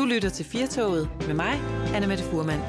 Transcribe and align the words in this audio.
Du 0.00 0.04
lytter 0.04 0.28
til 0.28 0.44
Firtoget 0.44 1.10
med 1.26 1.34
mig, 1.34 1.60
Anna 1.94 2.06
Mette 2.06 2.24
Furman. 2.24 2.60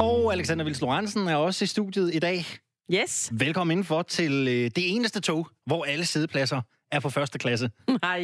Og 0.00 0.32
Alexander 0.32 0.64
Vils 0.64 0.80
Lorentzen 0.80 1.28
er 1.28 1.36
også 1.36 1.64
i 1.64 1.66
studiet 1.66 2.14
i 2.14 2.18
dag. 2.18 2.46
Yes. 2.94 3.30
Velkommen 3.32 3.72
indenfor 3.72 4.02
til 4.02 4.32
øh, 4.48 4.70
det 4.76 4.94
eneste 4.94 5.20
tog, 5.20 5.48
hvor 5.66 5.84
alle 5.84 6.06
sædepladser 6.06 6.60
er 6.92 7.00
på 7.00 7.10
første 7.10 7.38
klasse. 7.38 7.70
Hej. 8.02 8.20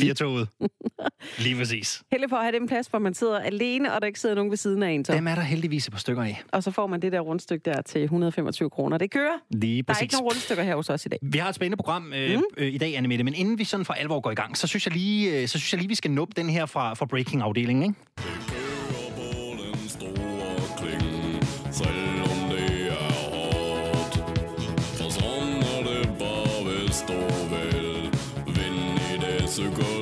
Firtoget. 0.00 0.48
Lige 1.44 1.56
præcis. 1.56 2.02
Heldig 2.12 2.30
for 2.30 2.36
at 2.36 2.42
have 2.44 2.58
den 2.58 2.68
plads, 2.68 2.86
hvor 2.86 2.98
man 2.98 3.14
sidder 3.14 3.38
alene, 3.38 3.94
og 3.94 4.00
der 4.00 4.06
ikke 4.06 4.20
sidder 4.20 4.34
nogen 4.34 4.50
ved 4.50 4.56
siden 4.56 4.82
af 4.82 4.90
en. 4.90 5.04
Så. 5.04 5.12
Dem 5.12 5.26
er 5.26 5.34
der 5.34 5.42
heldigvis 5.42 5.86
et 5.86 5.92
par 5.92 5.98
stykker 5.98 6.22
af. 6.22 6.42
Og 6.52 6.62
så 6.62 6.70
får 6.70 6.86
man 6.86 7.02
det 7.02 7.12
der 7.12 7.20
rundstykke 7.20 7.62
der 7.70 7.82
til 7.82 8.02
125 8.02 8.70
kroner. 8.70 8.98
Det 8.98 9.10
kører. 9.10 9.38
Lige 9.50 9.76
Der 9.76 9.78
er 9.78 9.94
præcis. 9.94 10.02
ikke 10.02 10.14
nogen 10.14 10.24
rundstykker 10.28 10.62
her 10.64 10.76
hos 10.76 10.90
os 10.90 11.06
i 11.06 11.08
dag. 11.08 11.18
Vi 11.22 11.38
har 11.38 11.48
et 11.48 11.54
spændende 11.54 11.76
program 11.76 12.12
øh, 12.12 12.36
Mm. 12.36 12.42
øh, 12.56 12.74
i 12.74 12.78
dag, 12.78 12.96
Anne 12.96 13.08
Mette, 13.08 13.24
men 13.24 13.34
inden 13.34 13.58
vi 13.58 13.64
sådan 13.64 13.86
for 13.86 13.92
alvor 13.92 14.20
går 14.20 14.30
i 14.30 14.34
gang, 14.34 14.56
så 14.56 14.66
synes 14.66 14.86
jeg 14.86 14.92
lige, 14.94 15.40
øh, 15.42 15.48
så 15.48 15.58
synes 15.58 15.72
jeg 15.72 15.78
lige 15.80 15.88
vi 15.88 15.94
skal 15.94 16.10
nuppe 16.10 16.34
den 16.36 16.50
her 16.50 16.66
fra, 16.66 16.94
fra 16.94 17.06
Breaking-afdelingen. 17.06 17.82
Ikke? 17.82 17.94
I 29.58 29.64
det 29.64 30.01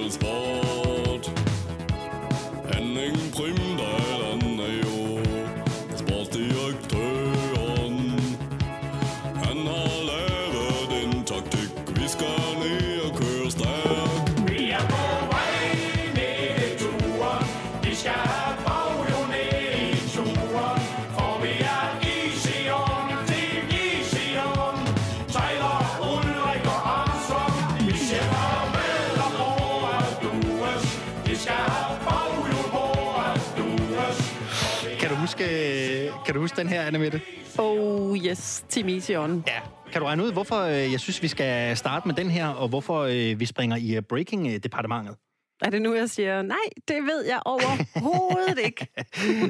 kan 36.31 36.35
du 36.35 36.41
huske 36.41 36.57
den 36.57 36.69
her, 36.69 36.83
Anne 36.83 36.99
Mette? 36.99 37.21
Oh 37.59 38.17
yes, 38.19 38.65
Team 38.69 38.89
Easion. 38.89 39.45
Ja. 39.47 39.61
Kan 39.93 40.01
du 40.01 40.07
regne 40.07 40.25
ud, 40.25 40.33
hvorfor 40.33 40.61
øh, 40.61 40.93
jeg 40.93 41.01
synes, 41.01 41.23
vi 41.23 41.29
skal 41.29 41.77
starte 41.77 42.09
med 42.09 42.15
den 42.15 42.31
her, 42.31 42.47
og 42.47 42.69
hvorfor 42.69 43.01
øh, 43.01 43.41
vi 43.41 43.47
springer 43.47 43.77
i 43.77 43.97
øh, 43.97 44.03
Breaking-departementet? 44.03 45.17
Er 45.63 45.71
det 45.71 45.83
nu, 45.83 45.95
jeg 45.95 46.11
siger, 46.11 46.43
nej, 46.43 46.57
det 46.89 46.97
ved 47.03 47.25
jeg 47.27 47.41
overhovedet 47.45 48.59
ikke. 48.67 48.87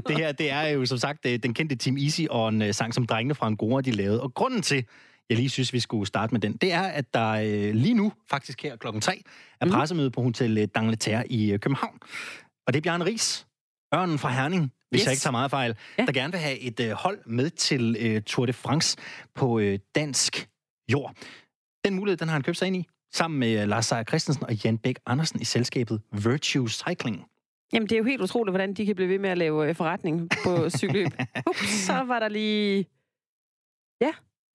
det 0.09 0.17
her, 0.17 0.33
det 0.33 0.51
er 0.51 0.63
jo 0.69 0.87
som 0.87 0.99
sagt 0.99 1.25
den 1.25 1.55
kendte 1.55 1.77
Team 1.77 1.97
Easy 1.97 2.21
og 2.31 2.49
en 2.49 2.73
sang, 2.73 2.95
som 2.95 3.07
drengene 3.07 3.35
fra 3.35 3.47
Angora, 3.47 3.81
de 3.81 3.91
lavede. 3.91 4.23
Og 4.23 4.35
grunden 4.35 4.63
til, 4.63 4.85
jeg 5.29 5.37
lige 5.37 5.49
synes, 5.51 5.73
vi 5.73 5.81
skulle 5.81 6.07
starte 6.07 6.35
med 6.35 6.41
den, 6.41 6.53
det 6.57 6.73
er, 6.73 6.83
at 6.83 7.15
der 7.15 7.29
øh, 7.31 7.75
lige 7.75 7.95
nu, 7.95 8.13
faktisk 8.31 8.63
her 8.63 8.77
klokken 8.77 9.01
3, 9.01 9.23
er 9.61 9.65
Mhm. 9.67 9.75
pressemøde 9.75 10.11
på 10.11 10.23
Hotel 10.23 10.67
Dangleterre 10.67 11.33
i 11.33 11.53
øh, 11.53 11.59
København. 11.59 11.99
Og 12.67 12.73
det 12.73 12.77
er 12.81 12.83
Bjarne 12.83 13.05
Ries, 13.05 13.47
ørnen 13.95 14.19
fra 14.19 14.31
Herning, 14.33 14.73
hvis 14.91 15.01
Yes. 15.01 15.05
jeg 15.07 15.13
ikke 15.13 15.21
tager 15.21 15.33
meget 15.33 15.51
fejl, 15.51 15.77
Ja. 15.99 16.05
der 16.07 16.13
gerne 16.13 16.33
vil 16.33 16.41
have 16.41 16.59
et 16.59 16.81
øh, 16.81 16.91
hold 16.91 17.19
med 17.27 17.51
til 17.51 17.97
øh, 18.01 18.23
Tour 18.23 18.47
de 18.47 18.53
France 18.53 18.97
på 19.35 19.59
øh, 19.59 19.79
dansk 19.95 20.49
jord. 20.93 21.15
Den 21.85 21.95
mulighed, 21.95 22.17
den 22.17 22.29
har 22.29 22.33
han 22.33 22.43
købt 22.43 22.57
sig 22.57 22.67
ind 22.67 22.77
i, 22.77 22.87
sammen 23.13 23.41
med 23.41 23.63
øh, 23.63 23.69
Lars 23.69 23.87
Seier 23.87 24.05
Christensen 24.05 24.45
og 24.45 24.55
Jan 24.65 24.79
Bæk 24.79 24.99
Andersen 25.07 25.41
i 25.41 25.45
selskabet 25.45 26.03
Virtue 26.13 26.69
Cycling. 26.69 27.25
Jamen, 27.73 27.89
det 27.89 27.93
er 27.95 27.99
jo 27.99 28.05
helt 28.05 28.23
utroligt, 28.23 28.53
hvordan 28.53 28.75
de 28.75 28.87
kan 28.87 28.95
blive 28.95 29.09
ved 29.09 29.19
med 29.19 29.31
at 29.31 29.39
lave 29.39 29.69
øh, 29.69 29.75
forretning 29.75 30.31
på 30.45 30.71
cykelløb. 30.71 31.09
Ups, 31.51 31.69
så 31.69 31.93
var 31.93 32.19
der 32.19 32.29
lige... 32.29 32.87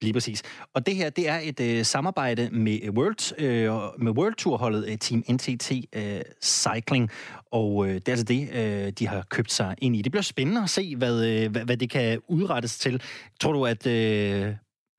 Lige 0.02 0.14
præcis. 0.14 0.44
Og 0.74 0.86
det 0.86 0.96
her, 0.96 1.10
det 1.10 1.30
er 1.30 1.40
et 1.44 1.60
øh, 1.60 1.86
samarbejde 1.86 2.50
med 2.52 2.80
World, 2.90 3.42
øh, 3.42 4.04
med 4.04 4.12
World 4.12 4.36
Tour-holdet 4.36 4.90
øh, 4.90 4.98
Team 4.98 5.24
NTT 5.32 5.72
øh, 5.96 6.22
Cycling, 6.44 7.10
og 7.52 7.88
øh, 7.88 7.94
det 7.94 8.08
er 8.08 8.12
altså 8.12 8.26
det, 8.26 8.50
øh, 8.54 8.92
de 8.92 9.08
har 9.08 9.26
købt 9.30 9.52
sig 9.52 9.76
ind 9.78 9.96
i. 9.96 10.02
Det 10.02 10.12
bliver 10.12 10.24
spændende 10.24 10.64
at 10.64 10.70
se, 10.70 10.96
hvad, 10.96 11.26
øh, 11.26 11.52
hvad, 11.52 11.66
hvad 11.66 11.78
det 11.78 11.90
kan 11.90 12.20
udrettes 12.28 12.78
til. 12.78 13.02
Tror 13.40 13.52
du, 13.52 13.66
at... 13.66 13.88
Øh, 13.88 14.56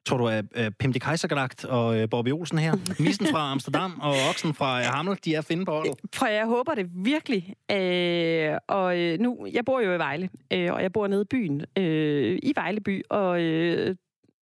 Tror 0.07 0.17
du, 0.17 0.29
at 0.29 0.45
øh, 0.57 0.71
Pim 0.71 0.93
de 0.93 1.01
Kaisergalagt 1.01 1.65
og 1.65 1.99
øh, 1.99 2.09
Bobby 2.11 2.33
Olsen 2.33 2.59
her, 2.59 2.75
Missen 3.05 3.27
fra 3.27 3.53
Amsterdam 3.53 4.01
og 4.01 4.15
Oksen 4.31 4.55
fra 4.55 4.81
øh, 4.81 4.87
Hamel, 4.87 5.19
de 5.25 5.35
er 5.35 5.41
finde 5.41 5.65
på 5.65 5.73
holdet? 5.73 5.95
For 6.15 6.27
jeg 6.27 6.47
håber 6.47 6.75
det 6.75 6.87
virkelig. 6.95 7.55
Øh, 7.71 8.59
og 8.69 8.99
øh, 8.99 9.21
nu, 9.21 9.47
jeg 9.53 9.65
bor 9.65 9.81
jo 9.81 9.95
i 9.95 9.99
Vejle, 9.99 10.29
øh, 10.53 10.73
og 10.73 10.83
jeg 10.83 10.93
bor 10.93 11.07
nede 11.07 11.23
i 11.23 11.25
byen, 11.31 11.65
øh, 11.79 12.39
i 12.43 12.53
Vejle 12.57 12.81
by, 12.81 13.03
og 13.11 13.41
øh, 13.41 13.97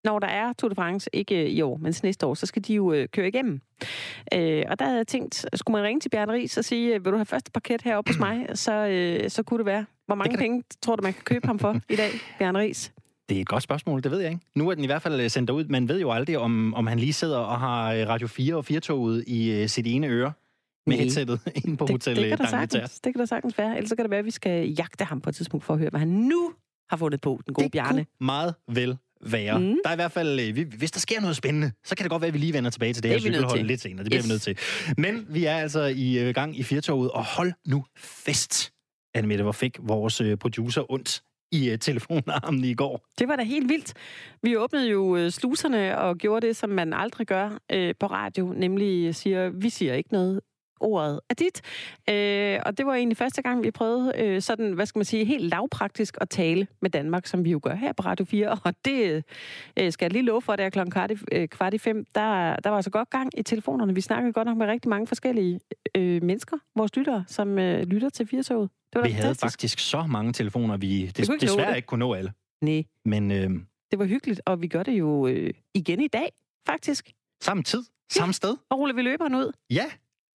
når 0.03 0.19
der 0.19 0.27
er 0.27 0.53
Tour 0.53 0.69
de 0.69 0.75
France, 0.75 1.09
ikke 1.13 1.49
i 1.49 1.61
år, 1.61 1.77
men 1.77 1.93
næste 2.03 2.25
år, 2.25 2.33
så 2.33 2.45
skal 2.45 2.61
de 2.67 2.73
jo 2.73 2.93
øh, 2.93 3.07
køre 3.07 3.27
igennem. 3.27 3.61
Øh, 4.33 4.63
og 4.69 4.79
der 4.79 4.85
havde 4.85 4.97
jeg 4.97 5.07
tænkt, 5.07 5.45
skulle 5.55 5.77
man 5.77 5.83
ringe 5.87 5.99
til 5.99 6.09
Bjørn 6.09 6.29
Ries 6.31 6.57
og 6.57 6.65
sige, 6.65 6.95
øh, 6.95 7.05
vil 7.05 7.11
du 7.11 7.17
have 7.17 7.25
første 7.25 7.51
parket 7.51 7.81
heroppe 7.81 8.09
hos 8.11 8.19
mig, 8.19 8.45
så, 8.53 8.73
øh, 8.73 9.29
så 9.29 9.43
kunne 9.43 9.57
det 9.57 9.65
være. 9.65 9.85
Hvor 10.05 10.15
mange 10.15 10.29
kan 10.29 10.37
det- 10.39 10.43
penge 10.43 10.63
tror 10.81 10.95
du, 10.95 11.03
man 11.03 11.13
kan 11.13 11.23
købe 11.23 11.47
ham 11.47 11.59
for 11.59 11.79
i 11.89 11.95
dag, 11.95 12.09
Bjørn 12.39 12.57
Ries? 12.57 12.93
Det 13.29 13.37
er 13.37 13.41
et 13.41 13.47
godt 13.47 13.63
spørgsmål, 13.63 14.03
det 14.03 14.11
ved 14.11 14.19
jeg 14.19 14.31
ikke. 14.31 14.41
Nu 14.55 14.69
er 14.69 14.75
den 14.75 14.83
i 14.83 14.87
hvert 14.87 15.01
fald 15.01 15.21
øh, 15.21 15.29
sendt 15.29 15.47
derud. 15.47 15.65
Man 15.65 15.87
ved 15.89 16.01
jo 16.01 16.11
aldrig, 16.11 16.37
om, 16.37 16.73
om 16.73 16.87
han 16.87 16.99
lige 16.99 17.13
sidder 17.13 17.37
og 17.37 17.59
har 17.59 17.93
øh, 17.93 18.07
Radio 18.07 18.27
4 18.27 18.55
og 18.55 18.65
4-toget 18.71 19.23
i 19.27 19.51
øh, 19.61 19.67
sit 19.69 19.87
ene 19.87 20.07
øre 20.07 20.33
med 20.87 20.95
Nej. 20.95 21.01
headsettet 21.03 21.39
inde 21.65 21.77
på 21.77 21.85
Hotel 21.89 22.15
det, 22.15 22.21
det, 22.23 22.29
kan 22.29 22.37
der 22.37 22.47
sagtens, 22.47 22.99
det 22.99 23.13
kan 23.13 23.19
der 23.19 23.25
sagtens 23.25 23.57
være. 23.57 23.75
Ellers 23.77 23.89
så 23.89 23.95
kan 23.95 24.03
det 24.05 24.09
være, 24.09 24.19
at 24.19 24.25
vi 24.25 24.31
skal 24.31 24.69
jagte 24.69 25.05
ham 25.05 25.21
på 25.21 25.29
et 25.29 25.35
tidspunkt 25.35 25.65
for 25.65 25.73
at 25.73 25.79
høre, 25.79 25.89
hvad 25.89 25.99
han 25.99 26.07
nu 26.09 26.51
har 26.89 26.97
fundet 26.97 27.21
på, 27.21 27.39
den 27.45 27.53
gode 27.53 27.63
det 27.63 27.71
Bjarne. 27.71 27.89
kunne 27.97 28.05
meget 28.25 28.55
vel 28.67 28.97
være. 29.25 29.59
Mm. 29.59 29.65
Der 29.83 29.89
er 29.89 29.93
i 29.93 29.95
hvert 29.95 30.11
fald, 30.11 30.39
øh, 30.39 30.55
vi- 30.55 30.65
hvis 30.77 30.91
der 30.91 30.99
sker 30.99 31.21
noget 31.21 31.35
spændende, 31.35 31.71
så 31.85 31.95
kan 31.95 32.03
det 32.03 32.09
godt 32.11 32.21
være, 32.21 32.27
at 32.27 32.33
vi 32.33 32.39
lige 32.39 32.53
vender 32.53 32.69
tilbage 32.69 32.93
til 32.93 33.03
det, 33.03 33.09
Det 33.09 33.15
er 33.17 33.21
her 33.29 33.33
cykelhold 33.37 33.63
lidt 33.63 33.81
senere. 33.81 34.03
Det 34.03 34.09
bliver 34.11 34.19
Yes. 34.19 34.25
vi 34.25 34.29
nødt 34.29 34.41
til. 34.41 34.57
Men 34.97 35.25
vi 35.29 35.45
er 35.45 35.55
altså 35.55 35.81
i 35.95 36.19
øh, 36.19 36.33
gang 36.33 36.59
i 36.59 36.63
firtoget, 36.63 37.11
og 37.11 37.25
hold 37.25 37.53
nu 37.67 37.85
fest, 37.97 38.71
Annemette, 39.15 39.43
hvor 39.43 39.51
fik 39.51 39.77
vores 39.81 40.21
øh, 40.21 40.37
producer 40.37 40.91
ondt 40.91 41.21
i 41.51 41.69
øh, 41.69 41.79
telefonarmen 41.79 42.63
i 42.63 42.73
går. 42.73 43.05
Det 43.19 43.27
var 43.27 43.35
da 43.35 43.43
helt 43.43 43.69
vildt. 43.69 43.93
Vi 44.43 44.57
åbnede 44.57 44.89
jo 44.89 45.15
øh, 45.17 45.31
sluserne 45.31 45.97
og 45.97 46.17
gjorde 46.17 46.47
det, 46.47 46.55
som 46.55 46.69
man 46.69 46.93
aldrig 46.93 47.27
gør 47.27 47.59
øh, 47.71 47.93
på 47.99 48.05
radio, 48.05 48.53
nemlig 48.57 49.15
siger, 49.15 49.49
vi 49.49 49.69
siger 49.69 49.93
ikke 49.93 50.13
noget. 50.13 50.41
Ordet 50.83 51.19
er 51.29 51.33
dit. 51.33 51.61
Øh, 52.09 52.59
og 52.65 52.77
det 52.77 52.85
var 52.85 52.93
egentlig 52.93 53.17
første 53.17 53.41
gang, 53.41 53.63
vi 53.63 53.71
prøvede 53.71 54.13
øh, 54.17 54.41
sådan, 54.41 54.73
hvad 54.73 54.85
skal 54.85 54.99
man 54.99 55.05
sige, 55.05 55.25
helt 55.25 55.43
lavpraktisk 55.49 56.17
at 56.21 56.29
tale 56.29 56.67
med 56.81 56.89
Danmark, 56.89 57.25
som 57.27 57.45
vi 57.45 57.51
jo 57.51 57.59
gør 57.63 57.75
her 57.75 57.93
på 57.93 58.03
Radio 58.03 58.25
4. 58.25 58.49
Og 58.65 58.73
det 58.85 59.23
øh, 59.79 59.91
skal 59.91 60.05
jeg 60.05 60.11
lige 60.13 60.23
love 60.23 60.41
for, 60.41 60.53
at 60.53 60.59
det 60.59 60.65
er 60.65 60.69
klokken 60.69 60.91
kvart 60.91 61.11
i, 61.11 61.17
øh, 61.31 61.47
kvart 61.47 61.73
i 61.73 61.77
fem. 61.77 62.05
Der, 62.15 62.55
der 62.55 62.69
var 62.69 62.75
altså 62.75 62.89
godt 62.91 63.09
gang 63.09 63.39
i 63.39 63.43
telefonerne. 63.43 63.95
Vi 63.95 64.01
snakkede 64.01 64.33
godt 64.33 64.47
nok 64.47 64.57
med 64.57 64.67
rigtig 64.67 64.89
mange 64.89 65.07
forskellige 65.07 65.59
øh, 65.95 66.23
mennesker, 66.23 66.57
vores 66.75 66.95
lyttere, 66.95 67.25
som 67.27 67.59
øh, 67.59 67.83
lytter 67.83 68.09
til 68.09 68.27
4 68.27 68.41
Det 68.41 68.57
var 68.59 68.67
da 68.93 68.99
Vi 69.01 69.11
havde 69.11 69.21
fantastisk. 69.27 69.43
faktisk 69.53 69.79
så 69.79 70.05
mange 70.09 70.33
telefoner, 70.33 70.77
vi 70.77 71.05
des, 71.17 71.29
ikke 71.29 71.41
desværre 71.41 71.69
det. 71.69 71.75
ikke 71.75 71.85
kunne 71.85 71.99
nå 71.99 72.13
alle. 72.13 72.31
Nej, 72.61 72.83
Men 73.05 73.31
øh, 73.31 73.49
det 73.91 73.99
var 73.99 74.05
hyggeligt, 74.05 74.41
og 74.45 74.61
vi 74.61 74.67
gør 74.67 74.83
det 74.83 74.91
jo 74.91 75.27
øh, 75.27 75.53
igen 75.73 76.01
i 76.01 76.07
dag, 76.07 76.29
faktisk. 76.67 77.11
samme 77.43 77.63
tid, 77.63 77.83
samme 78.11 78.33
sted. 78.33 78.55
Og 78.69 78.79
ruller 78.79 78.95
vi 78.95 79.01
løberen 79.01 79.35
ud. 79.35 79.51
Ja, 79.69 79.85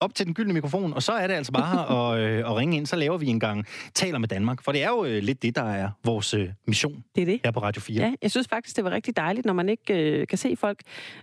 op 0.01 0.15
til 0.15 0.27
den 0.27 0.35
gyldne 0.35 0.55
mikrofon, 0.55 0.93
og 0.95 1.03
så 1.03 1.13
er 1.13 1.27
det 1.27 1.35
altså 1.35 1.53
bare 1.53 2.15
at, 2.15 2.21
øh, 2.25 2.39
at 2.39 2.57
ringe 2.57 2.77
ind, 2.77 2.87
så 2.87 2.97
laver 2.97 3.19
vi 3.19 3.27
en 3.27 3.41
gang 3.41 3.67
taler 3.95 4.19
med 4.19 4.29
Danmark. 4.29 4.63
For 4.63 4.73
det 4.73 4.83
er 4.83 4.89
jo 4.89 5.05
øh, 5.05 5.23
lidt 5.23 5.43
det, 5.43 5.57
der 5.57 5.63
er 5.63 5.91
vores 6.05 6.35
øh, 6.35 6.49
mission 6.67 7.05
Det 7.15 7.23
er 7.23 7.27
det. 7.27 7.41
her 7.45 7.51
på 7.51 7.61
Radio 7.61 7.81
4. 7.83 8.03
Ja, 8.03 8.15
jeg 8.23 8.31
synes 8.31 8.49
faktisk, 8.49 8.77
det 8.77 8.85
var 8.85 8.91
rigtig 8.91 9.17
dejligt, 9.17 9.47
når 9.47 9.53
man 9.53 9.69
ikke 9.69 9.95
øh, 9.95 10.27
kan 10.27 10.39
se 10.39 10.57
folk. 10.57 10.81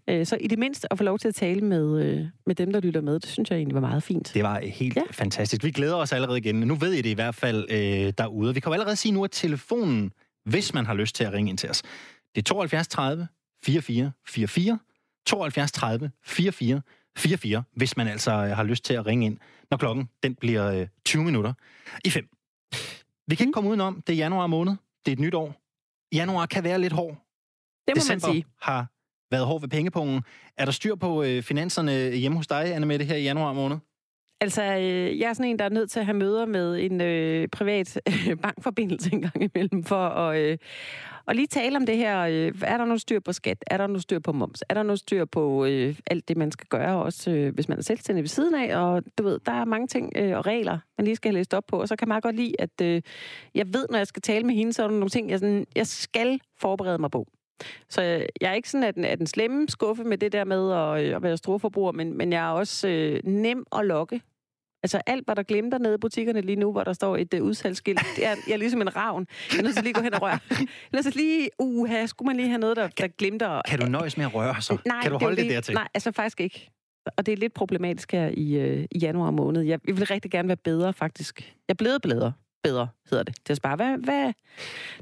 Øh, 0.10 0.26
så 0.26 0.38
i 0.42 0.48
det 0.48 0.60
mindste 0.60 0.92
at 0.92 0.98
få 0.98 1.04
lov 1.04 1.20
til 1.20 1.28
at 1.28 1.36
tale 1.36 1.62
med, 1.62 2.04
øh, 2.06 2.26
med 2.46 2.56
dem, 2.56 2.74
der 2.74 2.80
lytter 2.80 3.02
med, 3.02 3.20
det 3.20 3.30
synes 3.30 3.50
jeg 3.50 3.58
egentlig 3.58 3.76
var 3.76 3.82
meget 3.82 4.04
fint. 4.04 4.32
Det 4.34 4.44
var 4.44 4.60
helt 4.60 4.96
ja. 4.96 5.02
fantastisk. 5.12 5.64
Vi 5.64 5.72
glæder 5.72 5.96
os 5.96 6.14
allerede 6.14 6.38
igen. 6.38 6.56
Nu 6.56 6.76
ved 6.76 6.92
I 6.94 7.02
det 7.02 7.10
i 7.10 7.14
hvert 7.14 7.36
fald 7.36 7.66
øh, 7.70 8.14
derude. 8.18 8.54
Vi 8.54 8.60
kan 8.60 8.70
jo 8.70 8.74
allerede 8.74 8.96
sige 8.96 9.12
nu, 9.12 9.24
at 9.24 9.32
telefonen, 9.32 10.12
hvis 10.46 10.74
man 10.74 10.86
har 10.86 10.94
lyst 10.94 11.16
til 11.16 11.24
at 11.24 11.34
ringe 11.34 11.50
ind 11.50 11.58
til 11.58 11.70
os, 11.70 11.82
det 12.36 12.42
er 12.42 12.44
72 12.44 12.88
30 12.88 13.28
44 13.64 14.12
44, 14.28 14.80
72 15.26 15.72
30 15.72 16.12
44 16.24 16.82
44, 17.18 17.64
hvis 17.74 17.98
man 17.98 18.08
altså 18.08 18.32
øh, 18.32 18.50
har 18.50 18.64
lyst 18.64 18.84
til 18.86 18.94
at 18.94 19.06
ringe 19.06 19.26
ind, 19.26 19.38
når 19.72 19.78
klokken 19.78 20.10
den 20.24 20.36
bliver 20.36 20.72
øh, 20.72 20.88
20 21.06 21.24
minutter 21.24 21.54
i 22.06 22.10
5. 22.10 22.28
Vi 23.28 23.36
kan 23.36 23.48
ikke 23.48 23.54
komme 23.54 23.70
udenom, 23.70 24.02
det 24.08 24.14
er 24.14 24.18
januar 24.18 24.48
måned, 24.48 24.76
det 25.06 25.12
er 25.12 25.16
et 25.16 25.20
nyt 25.20 25.34
år. 25.34 25.62
Januar 26.16 26.46
kan 26.46 26.64
være 26.64 26.80
lidt 26.82 26.94
hård. 26.94 27.26
Det 27.88 27.96
må 27.96 28.00
December 28.00 28.28
man 28.28 28.34
sige. 28.34 28.46
har 28.62 28.86
været 29.32 29.46
hård 29.46 29.62
ved 29.62 29.70
pengepungen. 29.70 30.22
Er 30.58 30.66
der 30.66 30.72
styr 30.72 30.96
på 30.96 31.24
øh, 31.24 31.44
finanserne 31.44 32.12
hjemme 32.12 32.38
hos 32.38 32.48
dig, 32.48 32.76
Anne 32.76 32.86
Mette, 32.86 33.06
her 33.06 33.16
i 33.16 33.24
januar 33.24 33.54
måned? 33.54 33.78
Altså, 34.46 34.64
øh, 34.64 35.20
jeg 35.20 35.30
er 35.30 35.34
sådan 35.34 35.52
en, 35.52 35.60
der 35.60 35.66
er 35.66 35.70
nødt 35.70 35.92
til 35.92 36.00
at 36.00 36.06
have 36.06 36.18
møder 36.18 36.46
med 36.46 36.80
en 36.80 37.02
øh, 37.02 37.48
privat 37.48 38.02
øh, 38.08 38.38
bankforbindelse 38.38 39.14
en 39.14 39.22
gang 39.22 39.44
imellem, 39.44 39.84
for 39.84 40.06
at, 40.06 40.38
øh, 40.42 40.58
at 41.28 41.36
lige 41.36 41.48
tale 41.48 41.78
om 41.78 41.86
det 41.86 41.98
her. 41.98 42.22
Øh, 42.22 42.54
er 42.62 42.78
der 42.78 42.86
noget 42.86 43.02
styr 43.02 43.20
på 43.20 43.34
skat? 43.34 43.58
Er 43.68 43.78
der 43.78 43.88
noget 43.88 44.02
styr 44.02 44.20
på 44.20 44.32
moms? 44.32 44.64
Er 44.70 44.74
der 44.74 44.84
noget 44.84 45.00
styr 45.00 45.26
på 45.26 45.66
øh, 45.66 45.96
alt 46.08 46.28
det, 46.28 46.38
man 46.38 46.52
skal 46.52 46.68
gøre, 46.68 47.04
også 47.04 47.32
øh, 47.32 47.54
hvis 47.54 47.70
man 47.70 47.78
er 47.78 47.82
selvstændig 47.82 48.24
ved 48.24 48.30
siden 48.30 48.56
af? 48.56 48.78
Og 48.78 49.04
du 49.18 49.24
ved, 49.24 49.40
der 49.46 49.52
er 49.52 49.66
mange 49.66 49.88
ting 49.88 50.12
øh, 50.16 50.38
og 50.38 50.46
regler, 50.46 50.78
man 50.98 51.06
lige 51.06 51.16
skal 51.16 51.32
have 51.32 51.38
læst 51.40 51.54
op 51.54 51.64
på. 51.68 51.82
Og 51.82 51.88
så 51.88 51.96
kan 51.96 52.08
man 52.08 52.22
godt 52.22 52.36
lide, 52.36 52.54
at 52.60 52.82
øh, 52.82 53.02
jeg 53.56 53.74
ved, 53.74 53.88
når 53.90 53.98
jeg 53.98 54.08
skal 54.08 54.22
tale 54.22 54.44
med 54.44 54.56
hende, 54.56 54.74
så 54.74 54.84
er 54.84 54.88
der 54.88 54.94
nogle 54.94 55.10
ting, 55.10 55.30
jeg, 55.30 55.40
sådan, 55.40 55.68
jeg 55.76 55.88
skal 55.88 56.40
forberede 56.58 56.98
mig 56.98 57.12
på. 57.12 57.28
Så 57.90 58.02
jeg 58.42 58.50
er 58.52 58.54
ikke 58.54 58.70
sådan, 58.70 58.84
at 58.84 58.96
den, 58.96 59.06
at 59.06 59.18
den 59.18 59.28
slemme 59.28 59.70
skuffe 59.70 60.04
med 60.04 60.18
det 60.18 60.32
der 60.32 60.44
med 60.44 60.72
at, 60.72 61.06
øh, 61.06 61.16
at 61.16 61.24
være 61.24 61.38
storforbruger, 61.38 61.92
men, 61.92 62.18
men 62.18 62.34
jeg 62.34 62.46
er 62.46 62.52
også 62.52 62.88
øh, 62.88 63.20
nem 63.24 63.66
at 63.76 63.86
lokke. 63.86 64.22
Altså 64.86 65.02
alt, 65.06 65.26
hvad 65.26 65.36
der 65.36 65.44
glemter 65.44 65.78
nede 65.78 65.94
i 65.96 65.98
butikkerne 65.98 66.42
lige 66.42 66.56
nu, 66.56 66.72
hvor 66.72 66.84
der 66.84 66.94
står 66.94 67.18
et 67.18 67.34
uh, 67.34 67.42
udsalgsskilt, 67.48 68.00
det 68.16 68.26
er, 68.26 68.36
jeg 68.48 68.54
er 68.54 68.58
ligesom 68.58 68.82
en 68.82 68.96
ravn. 68.96 69.28
Jeg 69.52 69.60
er 69.60 69.64
nødt 69.64 69.74
til 69.76 69.84
lige 69.84 69.90
at 69.92 69.96
gå 69.96 70.02
hen 70.02 70.14
og 70.14 70.22
røre. 70.22 70.40
Jeg 70.92 70.98
er 70.98 71.02
til 71.02 71.14
lige, 71.16 71.50
uha, 71.60 72.06
skulle 72.06 72.28
man 72.28 72.36
lige 72.36 72.48
have 72.48 72.60
noget, 72.60 72.78
der, 72.78 72.88
der 72.88 73.08
glimter? 73.08 73.62
Kan 73.68 73.80
du 73.80 73.86
nøjes 73.86 74.18
med 74.18 74.26
at 74.26 74.36
røre 74.36 74.62
så? 74.62 74.78
Nej, 74.86 75.02
kan 75.02 75.12
du 75.12 75.18
det 75.18 75.22
er 75.22 75.26
holde 75.26 75.36
det, 75.38 75.46
lige- 75.46 75.56
der 75.56 75.62
til? 75.62 75.74
Nej, 75.74 75.88
altså 75.94 76.12
faktisk 76.12 76.42
ikke. 76.42 76.72
Og 77.18 77.26
det 77.26 77.32
er 77.32 77.38
lidt 77.38 77.54
problematisk 77.54 78.12
her 78.12 78.30
i, 78.34 78.54
øh, 78.56 78.86
i 78.92 79.00
januar 79.00 79.32
måned. 79.32 79.62
Jeg, 79.62 79.80
jeg 79.88 79.98
vil 79.98 80.06
rigtig 80.06 80.32
gerne 80.32 80.48
være 80.48 80.58
bedre, 80.58 80.94
faktisk. 80.94 81.40
Jeg 81.40 81.74
er 81.74 81.78
blevet 81.78 82.02
bedre. 82.02 82.34
Bedre, 82.64 82.88
hedder 83.10 83.24
det. 83.24 83.36
Til 83.46 83.54
at 83.54 83.58
spare. 83.58 83.76
Hvad, 83.76 83.98
hvad? 84.04 84.34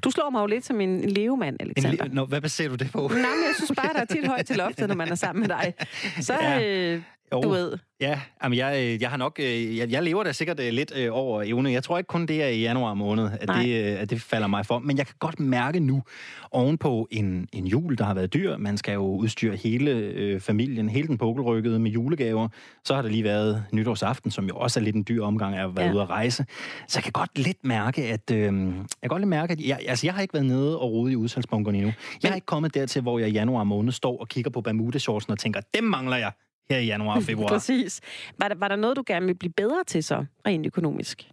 Du 0.04 0.12
slår 0.12 0.30
mig 0.30 0.42
jo 0.42 0.46
lidt 0.46 0.66
som 0.66 0.82
en, 0.82 0.90
en 0.90 1.10
levemand, 1.10 1.56
En, 1.60 1.68
Alexander. 1.68 2.06
li- 2.06 2.14
Nå, 2.14 2.26
hvad 2.26 2.42
baserer 2.42 2.70
du 2.70 2.76
det 2.76 2.92
på? 2.92 3.00
Nej, 3.08 3.16
men 3.18 3.24
jeg 3.24 3.54
synes 3.56 3.72
bare, 3.78 3.94
der 3.94 4.00
er 4.00 4.06
tit 4.06 4.28
højt 4.28 4.46
til 4.46 4.56
loftet, 4.58 4.88
når 4.88 4.96
man 4.96 5.10
er 5.12 5.16
sammen 5.16 5.40
med 5.42 5.50
dig. 5.50 5.74
Så, 6.28 6.34
ja. 6.42 6.70
øh, 6.94 7.02
Jo. 7.34 7.42
du 7.42 7.50
ved, 7.50 7.78
Ja, 8.04 8.20
jamen 8.44 8.58
jeg, 8.58 8.84
øh, 8.84 9.02
jeg 9.02 9.10
har 9.10 9.18
nok, 9.18 9.40
øh, 9.40 9.78
jeg, 9.78 9.92
jeg 9.92 10.04
lever 10.04 10.24
da 10.24 10.32
sikkert 10.32 10.60
øh, 10.60 10.74
lidt 10.74 11.10
over 11.10 11.44
evne. 11.46 11.72
Jeg 11.72 11.84
tror 11.84 11.98
ikke 11.98 12.08
kun 12.08 12.26
det 12.26 12.44
er 12.44 12.48
i 12.48 12.62
januar 12.62 12.94
måned, 12.94 13.30
at 13.42 13.48
Nej. 13.48 13.64
det, 13.64 13.84
at 13.84 14.10
det 14.10 14.22
falder 14.22 14.48
mig 14.48 14.66
for. 14.66 14.80
Men 14.80 14.98
jeg 14.98 15.06
kan 15.06 15.16
godt 15.20 15.40
mærke 15.40 15.80
nu, 15.80 16.04
ovenpå 16.52 17.08
en, 17.12 17.48
en 17.52 17.68
jul, 17.68 17.98
der 17.98 18.04
har 18.04 18.14
været 18.14 18.34
dyr, 18.34 18.58
man 18.58 18.78
skal 18.78 18.94
jo 18.94 19.06
udstyre 19.06 19.56
hele 19.56 19.92
øh, 19.92 20.40
familien, 20.40 20.90
hele 20.90 21.08
den 21.08 21.18
pukkelrykkede 21.18 21.80
med 21.80 21.92
julegaver. 21.92 22.48
Så 22.86 22.96
har 22.96 23.02
der 23.02 23.10
lige 23.10 23.24
været 23.24 23.64
nytårsaften, 23.72 24.32
som 24.32 24.46
jo 24.46 24.56
også 24.56 24.80
er 24.80 24.84
lidt 24.84 24.96
en 24.96 25.06
dyr 25.08 25.24
omgang 25.24 25.56
af 25.56 25.68
at 25.68 25.78
være 25.78 25.86
ja. 25.86 25.94
ude 25.94 26.02
at 26.02 26.10
rejse. 26.10 26.46
Så 26.88 27.00
jeg 27.00 27.04
kan 27.04 27.12
godt 27.12 27.38
lidt 27.38 27.64
mærke, 27.64 28.04
at, 28.04 28.32
øh, 28.32 28.38
jeg 28.44 28.54
kan 29.02 29.10
godt 29.10 29.22
lidt 29.22 29.30
mærke, 29.30 29.52
at 29.52 29.62
jeg, 29.62 29.80
altså 29.88 30.08
jeg 30.08 30.14
har 30.14 30.22
ikke 30.22 30.34
været 30.34 30.46
nede 30.46 30.80
og 30.80 30.92
rode 30.92 31.12
i 31.12 31.16
udsalgsbunkerne 31.16 31.78
endnu. 31.78 31.94
Jeg 32.24 32.32
er 32.32 32.36
ikke 32.36 32.46
kommet 32.46 32.74
dertil, 32.74 33.02
hvor 33.02 33.20
jeg 33.20 33.30
i 33.30 33.32
januar 33.32 33.64
måned 33.64 33.92
står 33.92 34.20
og 34.20 34.28
kigger 34.28 34.52
på 34.52 34.62
Bermuda-shortsen 34.62 35.32
og 35.32 35.40
tænker, 35.40 35.62
dem 35.74 35.84
mangler 35.84 36.18
jeg 36.18 36.32
her 36.74 36.82
i 36.82 36.86
januar 36.86 37.16
og 37.16 37.24
februar. 37.32 37.48
præcis. 37.48 38.02
Var 38.40 38.48
der, 38.48 38.56
var 38.56 38.68
der 38.68 38.76
noget, 38.76 38.98
du 38.98 39.04
gerne 39.08 39.26
vil 39.26 39.36
blive 39.36 39.54
bedre 39.58 39.84
til 39.88 40.04
så, 40.04 40.26
rent 40.48 40.66
økonomisk? 40.66 41.30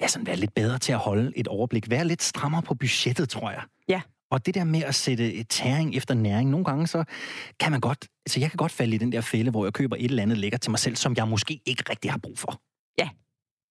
ja, 0.00 0.06
sådan 0.06 0.26
være 0.26 0.36
lidt 0.36 0.54
bedre 0.54 0.78
til 0.78 0.92
at 0.92 0.98
holde 0.98 1.32
et 1.36 1.48
overblik. 1.48 1.90
Være 1.90 2.04
lidt 2.04 2.22
strammere 2.22 2.62
på 2.62 2.74
budgettet, 2.74 3.28
tror 3.28 3.50
jeg. 3.50 3.62
Ja. 3.88 4.00
Og 4.30 4.46
det 4.46 4.54
der 4.54 4.64
med 4.64 4.82
at 4.82 4.94
sætte 4.94 5.34
et 5.34 5.48
tæring 5.48 5.96
efter 5.96 6.14
næring, 6.14 6.50
nogle 6.50 6.64
gange 6.64 6.86
så 6.86 7.04
kan 7.60 7.72
man 7.72 7.80
godt, 7.80 8.08
så 8.28 8.40
jeg 8.40 8.50
kan 8.50 8.56
godt 8.56 8.72
falde 8.72 8.94
i 8.94 8.98
den 8.98 9.12
der 9.12 9.20
fælde, 9.20 9.50
hvor 9.50 9.64
jeg 9.66 9.72
køber 9.72 9.96
et 9.96 10.04
eller 10.04 10.22
andet 10.22 10.38
lækker 10.38 10.58
til 10.58 10.70
mig 10.70 10.78
selv, 10.78 10.96
som 10.96 11.14
jeg 11.16 11.28
måske 11.28 11.60
ikke 11.66 11.84
rigtig 11.90 12.10
har 12.10 12.18
brug 12.18 12.38
for. 12.38 12.60
Ja. 12.98 13.08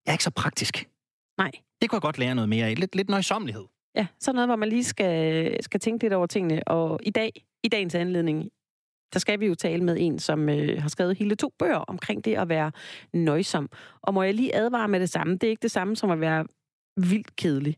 Jeg 0.06 0.12
er 0.12 0.12
ikke 0.12 0.24
så 0.24 0.32
praktisk. 0.32 0.90
Nej. 1.38 1.52
Det 1.82 1.90
kunne 1.90 1.98
jeg 1.98 2.02
godt 2.02 2.18
lære 2.18 2.36
noget 2.36 2.50
mere 2.50 2.68
af. 2.68 2.80
Lidt, 2.80 2.96
lidt 2.96 3.10
nøjsomlighed. 3.10 3.66
Ja, 3.96 4.08
sådan 4.20 4.36
noget, 4.36 4.48
hvor 4.50 4.56
man 4.56 4.70
lige 4.70 4.84
skal, 4.84 5.64
skal 5.64 5.80
tænke 5.80 6.04
lidt 6.04 6.14
over 6.14 6.26
tingene. 6.28 6.68
Og 6.68 7.00
i 7.04 7.10
dag, 7.10 7.46
i 7.64 7.68
dagens 7.68 7.96
anledning, 7.96 8.50
der 9.14 9.20
skal 9.20 9.40
vi 9.40 9.48
jo 9.48 9.56
tale 9.56 9.84
med 9.84 9.98
en, 10.00 10.20
som 10.20 10.50
øh, 10.50 10.82
har 10.82 10.90
skrevet 10.90 11.18
hele 11.18 11.36
to 11.36 11.54
bøger 11.60 11.78
omkring 11.78 12.26
det 12.26 12.36
at 12.36 12.50
være 12.50 12.72
nøjsom. 13.14 13.70
Og 14.02 14.14
må 14.14 14.24
jeg 14.24 14.34
lige 14.34 14.56
advare 14.56 14.88
med 14.88 15.00
det 15.00 15.10
samme, 15.10 15.34
det 15.34 15.44
er 15.44 15.50
ikke 15.50 15.62
det 15.62 15.72
samme 15.72 15.96
som 15.96 16.12
at 16.12 16.20
være 16.20 16.46
vildt 16.98 17.36
kedelig. 17.36 17.78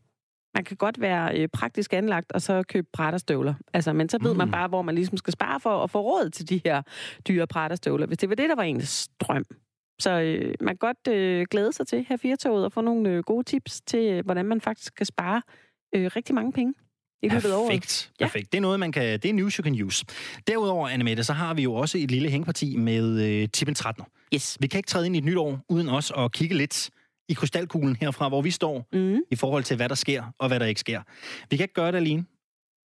Man 0.54 0.64
kan 0.64 0.76
godt 0.76 1.00
være 1.00 1.38
øh, 1.38 1.48
praktisk 1.48 1.92
anlagt, 1.92 2.32
og 2.32 2.42
så 2.42 2.62
købe 2.62 2.86
brætterstøvler. 2.92 3.54
Altså, 3.72 3.92
men 3.92 4.08
så 4.08 4.18
ved 4.22 4.32
mm. 4.32 4.38
man 4.38 4.50
bare, 4.50 4.68
hvor 4.68 4.82
man 4.82 4.94
ligesom 4.94 5.16
skal 5.16 5.32
spare 5.32 5.60
for 5.60 5.84
at 5.84 5.90
få 5.90 6.00
råd 6.00 6.30
til 6.30 6.48
de 6.48 6.60
her 6.64 6.82
dyre 7.28 7.46
brætterstøvler, 7.46 8.06
hvis 8.06 8.18
det 8.18 8.28
var 8.28 8.34
det, 8.34 8.48
der 8.48 8.54
var 8.54 8.62
ens 8.62 9.08
drøm. 9.20 9.44
Så 10.00 10.20
øh, 10.20 10.54
man 10.60 10.76
kan 10.76 10.78
godt 10.78 11.08
øh, 11.08 11.46
glæde 11.50 11.72
sig 11.72 11.86
til 11.86 12.06
her 12.08 12.16
firetoget 12.16 12.64
og 12.64 12.72
få 12.72 12.80
nogle 12.80 13.10
øh, 13.10 13.22
gode 13.22 13.44
tips 13.44 13.80
til, 13.80 14.12
øh, 14.12 14.24
hvordan 14.24 14.46
man 14.46 14.60
faktisk 14.60 14.94
kan 14.94 15.06
spare 15.06 15.42
øh, 15.94 16.10
rigtig 16.16 16.34
mange 16.34 16.52
penge 16.52 16.74
i 17.22 17.28
løbet 17.28 17.50
af 17.50 17.56
året. 17.56 17.68
Perfekt. 17.70 18.12
Ja. 18.20 18.24
Perfekt. 18.24 18.52
Det 18.52 18.58
er 18.58 18.62
noget, 18.62 18.80
man 18.80 18.92
kan... 18.92 19.02
Det 19.20 19.24
er 19.24 19.32
news 19.32 19.54
you 19.54 19.64
can 19.64 19.82
use. 19.82 20.04
Derudover, 20.46 20.88
Annemette, 20.88 21.24
så 21.24 21.32
har 21.32 21.54
vi 21.54 21.62
jo 21.62 21.74
også 21.74 21.98
et 21.98 22.10
lille 22.10 22.30
hængeparti 22.30 22.76
med 22.76 23.20
øh, 23.42 23.48
Tippen 23.48 23.74
13. 23.74 24.04
Yes. 24.34 24.56
Vi 24.60 24.66
kan 24.66 24.78
ikke 24.78 24.86
træde 24.86 25.06
ind 25.06 25.14
i 25.16 25.18
et 25.18 25.24
nyt 25.24 25.36
år, 25.36 25.60
uden 25.68 25.88
også 25.88 26.14
at 26.14 26.32
kigge 26.32 26.56
lidt 26.56 26.90
i 27.28 27.34
krystalkuglen 27.34 27.96
herfra, 27.96 28.28
hvor 28.28 28.42
vi 28.42 28.50
står, 28.50 28.88
Mm. 28.92 29.18
i 29.30 29.36
forhold 29.36 29.64
til, 29.64 29.76
hvad 29.76 29.88
der 29.88 29.94
sker 29.94 30.24
og 30.38 30.48
hvad 30.48 30.60
der 30.60 30.66
ikke 30.66 30.80
sker. 30.80 31.02
Vi 31.50 31.56
kan 31.56 31.64
ikke 31.64 31.74
gøre 31.74 31.92
det 31.92 31.96
alene. 31.98 32.24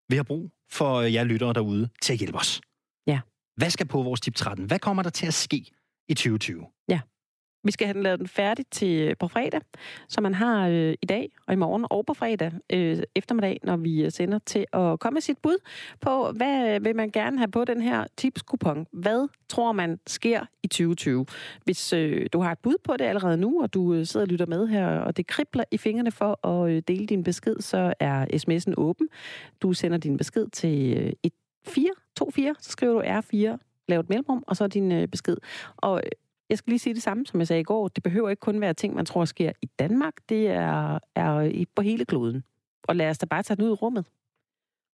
Vi 0.09 0.17
har 0.17 0.23
brug 0.23 0.51
for 0.71 0.95
øh, 0.95 1.15
jer 1.15 1.25
lyttere 1.25 1.53
derude 1.53 1.89
til 2.03 2.13
at 2.13 2.19
hjælpe 2.19 2.39
os. 2.39 2.61
Ja. 3.07 3.21
Hvad 3.57 3.71
skal 3.71 3.87
på 3.87 4.03
vores 4.03 4.21
tip 4.21 4.35
13? 4.35 4.65
Hvad 4.65 4.79
kommer 4.79 5.03
der 5.03 5.11
til 5.11 5.27
at 5.27 5.35
ske 5.35 5.65
i 6.09 6.15
2020? 6.15 6.67
Vi 7.67 7.73
skal 7.73 7.87
have 7.87 7.95
den 7.95 8.03
lavet 8.03 8.19
den 8.19 8.29
færdig 8.29 8.65
til 8.71 9.09
øh, 9.09 9.17
på 9.21 9.29
fredag, 9.29 9.61
så 10.09 10.21
man 10.21 10.35
har 10.35 10.69
øh, 10.69 10.95
i 11.03 11.07
dag 11.07 11.31
og 11.47 11.53
i 11.53 11.57
morgen 11.57 11.87
og 11.91 12.07
på 12.07 12.15
fredag 12.15 12.53
øh, 12.73 12.99
eftermiddag, 13.15 13.61
når 13.63 13.77
vi 13.77 14.05
øh, 14.05 14.11
sender 14.11 14.39
til 14.47 14.67
at 14.73 15.01
komme 15.01 15.15
med 15.15 15.21
sit 15.21 15.39
bud 15.39 15.57
på, 16.01 16.31
hvad 16.31 16.75
øh, 16.75 16.85
vil 16.85 16.97
man 16.97 17.11
gerne 17.11 17.39
have 17.39 17.51
på 17.51 17.65
den 17.65 17.81
her 17.81 18.07
tipskupon. 18.17 18.87
Hvad 18.93 19.29
tror 19.49 19.73
man 19.73 19.99
sker 20.07 20.47
i 20.63 20.67
2020? 20.67 21.27
Hvis 21.65 21.93
øh, 21.93 22.27
du 22.33 22.41
har 22.41 22.53
et 22.53 22.59
bud 22.59 22.75
på 22.85 22.97
det 22.97 23.05
allerede 23.05 23.37
nu, 23.37 23.63
og 23.63 23.75
du 23.75 23.95
øh, 23.95 24.07
sidder 24.07 24.27
og 24.27 24.31
lytter 24.31 24.47
med 24.47 24.67
her, 24.67 24.89
og 24.99 25.17
det 25.17 25.27
kribler 25.27 25.65
i 25.71 25.79
fingrene 25.79 26.11
for 26.11 26.47
at 26.47 26.71
øh, 26.71 26.83
dele 26.89 27.07
din 27.07 27.25
besked, 27.25 27.57
så 27.61 27.95
er 28.01 28.25
sms'en 28.25 28.75
åben. 28.77 29.09
Du 29.63 29.73
sender 29.73 29.99
din 29.99 30.17
besked 30.17 30.47
til 30.49 30.93
øh, 30.93 31.13
1424, 31.25 32.55
så 32.61 32.71
skriver 32.71 32.93
du 32.93 33.01
R4, 33.03 33.59
lav 33.89 34.01
et 34.01 34.09
mellemrum, 34.09 34.45
og 34.47 34.57
så 34.57 34.67
din 34.67 34.93
øh, 34.93 35.09
besked. 35.09 35.37
Og 35.77 36.03
øh, 36.05 36.11
jeg 36.51 36.59
skal 36.59 36.71
lige 36.71 36.79
sige 36.79 36.95
det 36.95 37.03
samme, 37.03 37.27
som 37.27 37.41
jeg 37.41 37.47
sagde 37.47 37.61
i 37.61 37.65
går. 37.65 37.89
Det 37.89 38.03
behøver 38.03 38.31
ikke 38.31 38.41
kun 38.41 38.61
være 38.61 38.75
ting, 38.75 38.95
man 38.95 39.07
tror 39.07 39.25
sker 39.25 39.53
i 39.63 39.67
Danmark. 39.79 40.15
Det 40.29 40.47
er, 40.49 40.99
er 41.15 41.65
på 41.77 41.83
hele 41.83 42.05
kloden. 42.05 42.45
Og 42.83 42.97
lad 42.97 43.11
os 43.11 43.19
da 43.19 43.27
bare 43.27 43.43
tage 43.43 43.57
den 43.57 43.65
ud 43.65 43.71
i 43.71 43.73
rummet. 43.73 44.05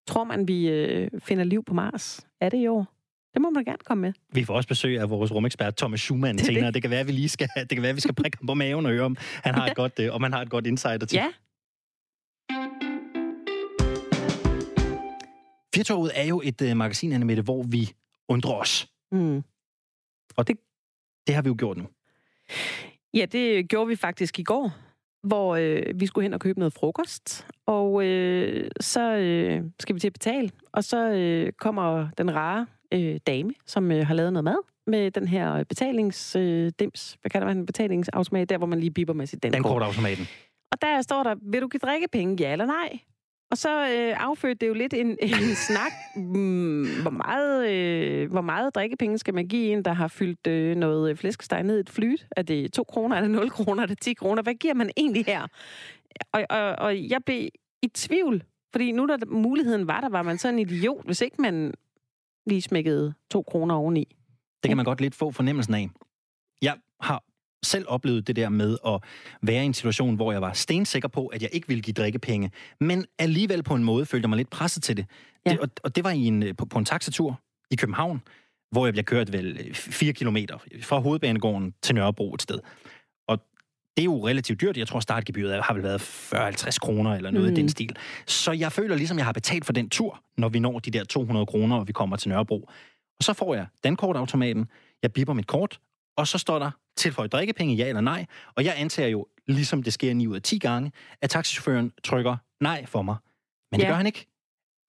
Tror 0.07 0.25
man, 0.25 0.49
vi 0.49 0.69
øh, 0.69 1.11
finder 1.19 1.45
liv 1.45 1.65
på 1.65 1.75
Mars? 1.75 2.27
Er 2.41 2.49
det 2.49 2.59
i 2.59 2.67
år? 2.67 2.87
Det 3.35 3.43
må 3.43 3.51
man 3.51 3.65
gerne 3.65 3.79
komme 3.85 4.01
med. 4.03 4.13
Vi 4.33 4.45
får 4.45 4.55
også 4.55 4.69
besøg 4.69 5.01
af 5.01 5.11
vores 5.11 5.33
rumekspert 5.33 5.77
Thomas 5.77 6.01
Schumann 6.01 6.35
Det 6.39 6.43
er 6.43 6.47
senere. 6.47 6.67
det. 6.67 6.75
Det 6.75 6.83
kan 6.83 6.91
være, 6.91 7.01
at 7.01 7.07
vi 7.07 7.13
lige 7.13 7.29
skal, 7.29 7.49
det 7.57 7.69
kan 7.69 7.83
være, 7.83 7.91
at 7.91 7.97
vi 7.97 8.01
skal 8.01 8.15
prikke 8.15 8.39
ham 8.39 8.47
på 8.47 8.55
maven 8.55 8.87
og 8.87 8.93
høre, 8.93 9.05
om 9.05 9.17
han 9.21 9.55
har 9.55 9.67
et 9.67 9.77
godt, 9.77 9.99
øh, 10.01 10.15
om 10.15 10.23
han 10.23 10.33
har 10.33 10.43
et 10.43 10.51
godt 10.51 10.67
insider 10.67 11.07
til. 11.07 11.17
Ja, 11.17 11.29
Firtoget 15.75 16.11
er 16.15 16.25
jo 16.25 16.41
et 16.45 16.63
øh, 16.63 16.77
magasin, 16.77 17.13
Annemette, 17.13 17.43
hvor 17.43 17.63
vi 17.63 17.93
undrer 18.29 18.53
os. 18.55 18.89
mm. 19.13 19.43
Det 20.47 20.59
har 21.29 21.43
vi 21.43 21.49
jo 21.49 21.55
gjort 21.59 21.77
nu. 21.77 21.85
ja 23.15 23.25
det 23.33 23.69
gjorde 23.69 23.89
vi 23.89 23.97
faktisk 23.97 24.39
i 24.39 24.43
går, 24.43 24.73
hvor 25.23 25.57
øh, 25.57 25.83
vi 26.01 26.07
skulle 26.07 26.23
hen 26.23 26.35
og 26.35 26.41
købe 26.41 26.59
noget 26.59 26.73
frokost. 26.73 27.47
Og 27.67 28.05
øh, 28.07 28.71
så 28.81 29.15
øh, 29.17 29.63
skal 29.81 29.95
vi 29.95 30.01
til 30.01 30.07
at 30.09 30.13
betale, 30.13 30.51
og 30.73 30.85
så 30.85 31.09
øh, 31.09 31.53
kommer 31.53 32.09
den 32.19 32.35
rare 32.35 32.67
øh, 32.95 33.21
dame, 33.27 33.53
som 33.67 33.91
øh, 33.93 34.07
har 34.07 34.15
lavet 34.15 34.33
noget 34.33 34.45
mad, 34.45 34.57
med 34.87 35.11
den 35.11 35.29
her 35.29 35.65
betalingsdims, 35.65 36.37
øh, 36.37 36.73
dims. 36.81 37.19
hvad 37.21 37.31
kalder 37.31 37.47
man 37.47 37.57
den, 37.57 37.67
betalingsautomat, 37.67 38.49
der 38.49 38.59
hvor 38.59 38.67
man 38.67 38.81
lige 38.81 38.91
bipper 38.91 39.15
med 39.15 39.27
sit 39.27 39.43
Den 39.43 39.53
dankort. 39.53 39.73
kortautomaten. 39.73 40.27
Og 40.73 40.83
der 40.83 41.03
står 41.03 41.23
der, 41.23 41.35
vil 41.43 41.63
du 41.63 41.69
give 41.69 41.79
drikkepenge, 41.79 42.37
ja 42.41 42.53
eller 42.53 42.67
nej? 42.67 42.99
Og 43.53 43.59
så 43.59 43.89
øh, 43.89 44.17
affødte 44.17 44.55
det 44.55 44.69
jo 44.69 44.75
lidt 44.75 44.95
en, 44.95 45.07
en 45.23 45.55
snak. 45.55 45.93
Mm, 46.17 47.03
hvor, 47.03 47.11
meget, 47.11 47.71
øh, 47.71 48.31
hvor 48.31 48.41
meget 48.41 48.75
drikkepenge 48.75 49.19
skal 49.19 49.35
man 49.35 49.49
give 49.49 49.73
en, 49.73 49.85
der 49.85 49.93
har 49.93 50.09
fyldt 50.09 50.47
øh, 50.47 50.77
noget 50.77 51.11
øh, 51.11 51.17
flæskesteg 51.17 51.63
ned 51.63 51.77
i 51.77 51.81
et 51.81 51.91
flyt? 51.91 52.27
Er 52.37 52.43
det 52.43 52.73
2 52.73 52.85
kroner? 52.85 53.17
Er 53.17 53.21
det 53.21 53.31
0 53.31 53.51
kroner? 53.51 53.83
Er 53.83 53.87
det 53.87 54.01
10 54.01 54.15
kroner? 54.15 54.43
Hvad 54.43 54.55
giver 54.55 54.75
man 54.75 54.91
egentlig 54.97 55.25
her? 55.27 55.47
Og, 56.33 56.47
og, 56.51 56.61
og 56.61 57.09
jeg 57.11 57.21
blev 57.27 57.49
i 57.83 57.89
tvivl, 57.89 58.45
fordi 58.73 58.93
nu 58.93 59.07
da 59.07 59.17
muligheden 59.27 59.87
var 59.87 60.01
der, 60.01 60.09
var 60.09 60.23
man 60.23 60.39
så 60.39 60.49
en 60.49 60.59
idiot, 60.59 61.05
hvis 61.05 61.21
ikke 61.21 61.43
man 61.43 61.75
lige 62.47 62.63
smækkede 62.63 63.15
2 63.31 63.43
kroner 63.43 63.75
oveni. 63.75 64.17
Det 64.63 64.69
kan 64.69 64.77
man 64.77 64.85
godt 64.85 65.01
lidt 65.01 65.15
få 65.15 65.31
fornemmelsen 65.31 65.75
af. 65.75 65.89
Jeg 66.63 66.77
har 67.01 67.23
selv 67.65 67.85
oplevet 67.89 68.27
det 68.27 68.37
der 68.37 68.49
med 68.49 68.77
at 68.87 69.01
være 69.43 69.63
i 69.63 69.67
en 69.67 69.75
situation, 69.75 70.17
hvor 70.17 70.33
jeg 70.33 70.41
var 70.41 70.53
stensikker 70.53 71.09
på, 71.09 71.27
at 71.27 71.43
jeg 71.43 71.51
ikke 71.53 71.69
ville 71.69 71.83
give 71.83 71.95
drikkepenge, 71.95 72.51
men 72.81 73.05
alligevel 73.19 73.63
på 73.63 73.75
en 73.75 73.85
måde 73.85 74.07
følte 74.07 74.25
jeg 74.25 74.31
mig 74.31 74.37
lidt 74.37 74.51
presset 74.51 74.83
til 74.83 74.97
det. 74.97 75.07
Ja. 75.47 75.51
det 75.51 75.61
og, 75.61 75.69
og 75.85 75.97
det 75.97 76.05
var 76.05 76.11
i 76.11 76.25
en, 76.27 76.43
øh, 76.43 76.57
på, 76.57 76.65
på 76.65 76.79
en 76.79 76.85
taxatur 76.85 77.41
i 77.71 77.77
København, 77.77 78.23
hvor 78.71 78.87
jeg 78.87 78.93
bliver 78.93 79.05
kørt 79.05 79.33
vel 79.33 79.59
øh, 79.67 79.75
fire 79.75 80.13
kilometer 80.13 80.59
fra 80.83 80.99
hovedbanegården 80.99 81.75
til 81.83 81.95
Nørrebro 81.95 82.35
et 82.35 82.43
sted. 82.43 82.59
Og 83.29 83.39
det 83.97 84.03
er 84.03 84.05
jo 84.05 84.29
relativt 84.29 84.61
dyrt. 84.61 84.77
Jeg 84.77 84.89
tror, 84.89 85.01
startgebyret 85.01 85.63
har 85.63 85.75
vel 85.75 85.83
været 85.83 86.01
40-50 86.01 86.79
kroner 86.79 87.15
eller 87.15 87.31
noget 87.31 87.49
mm. 87.49 87.49
i 87.49 87.51
Mm. 87.51 87.57
den 87.57 87.69
stil. 87.69 87.97
Så 88.27 88.53
jeg 88.53 88.73
føler 88.73 88.97
ligesom, 88.97 89.19
jeg 89.19 89.27
har 89.27 89.33
betalt 89.33 89.65
for 89.65 89.73
den 89.73 89.89
tur, 89.91 90.21
når 90.39 90.49
vi 90.49 90.59
når 90.59 90.79
de 90.79 90.91
der 90.91 91.05
200 91.05 91.47
kroner, 91.47 91.77
og 91.77 91.89
vi 91.89 91.93
kommer 91.93 92.17
til 92.17 92.29
Nørrebro. 92.29 92.69
Og 93.19 93.25
så 93.25 93.33
får 93.33 93.55
jeg 93.55 93.67
dankortautomaten, 93.85 94.67
jeg 95.03 95.13
bipper 95.13 95.33
mit 95.35 95.47
kort, 95.47 95.81
og 96.17 96.29
så 96.29 96.39
står 96.39 96.59
der 96.59 96.71
tilføj 96.97 97.27
drikkepenge, 97.27 97.75
ja 97.75 97.89
eller 97.89 98.01
nej. 98.01 98.27
Og 98.55 98.65
jeg 98.65 98.75
antager 98.77 99.09
jo, 99.09 99.27
ligesom 99.47 99.83
det 99.83 99.93
sker 99.93 100.15
9 100.15 100.27
ud 100.27 100.35
af 100.37 100.43
10 100.43 100.59
gange, 100.59 100.93
at 101.23 101.31
taxichaufføren 101.31 101.93
trykker 102.05 102.37
nej 102.61 102.87
for 102.87 103.03
mig. 103.03 103.17
Men 103.71 103.81
det 103.81 103.85
Ja. 103.87 103.91
gør 103.91 103.97
han 103.97 104.07
ikke. 104.07 104.27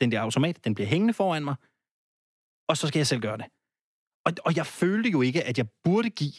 Den 0.02 0.12
der 0.12 0.22
automat, 0.22 0.66
den 0.66 0.76
bliver 0.76 0.88
hængende 0.88 1.14
foran 1.14 1.44
mig, 1.44 1.56
og 2.70 2.78
så 2.78 2.88
skal 2.88 3.00
jeg 3.00 3.08
selv 3.08 3.22
gøre 3.22 3.38
det. 3.38 3.46
Og, 4.26 4.32
og 4.46 4.56
jeg 4.58 4.66
følte 4.66 5.10
jo 5.10 5.22
ikke, 5.22 5.44
at 5.44 5.58
jeg 5.58 5.66
burde 5.84 6.10
give 6.10 6.32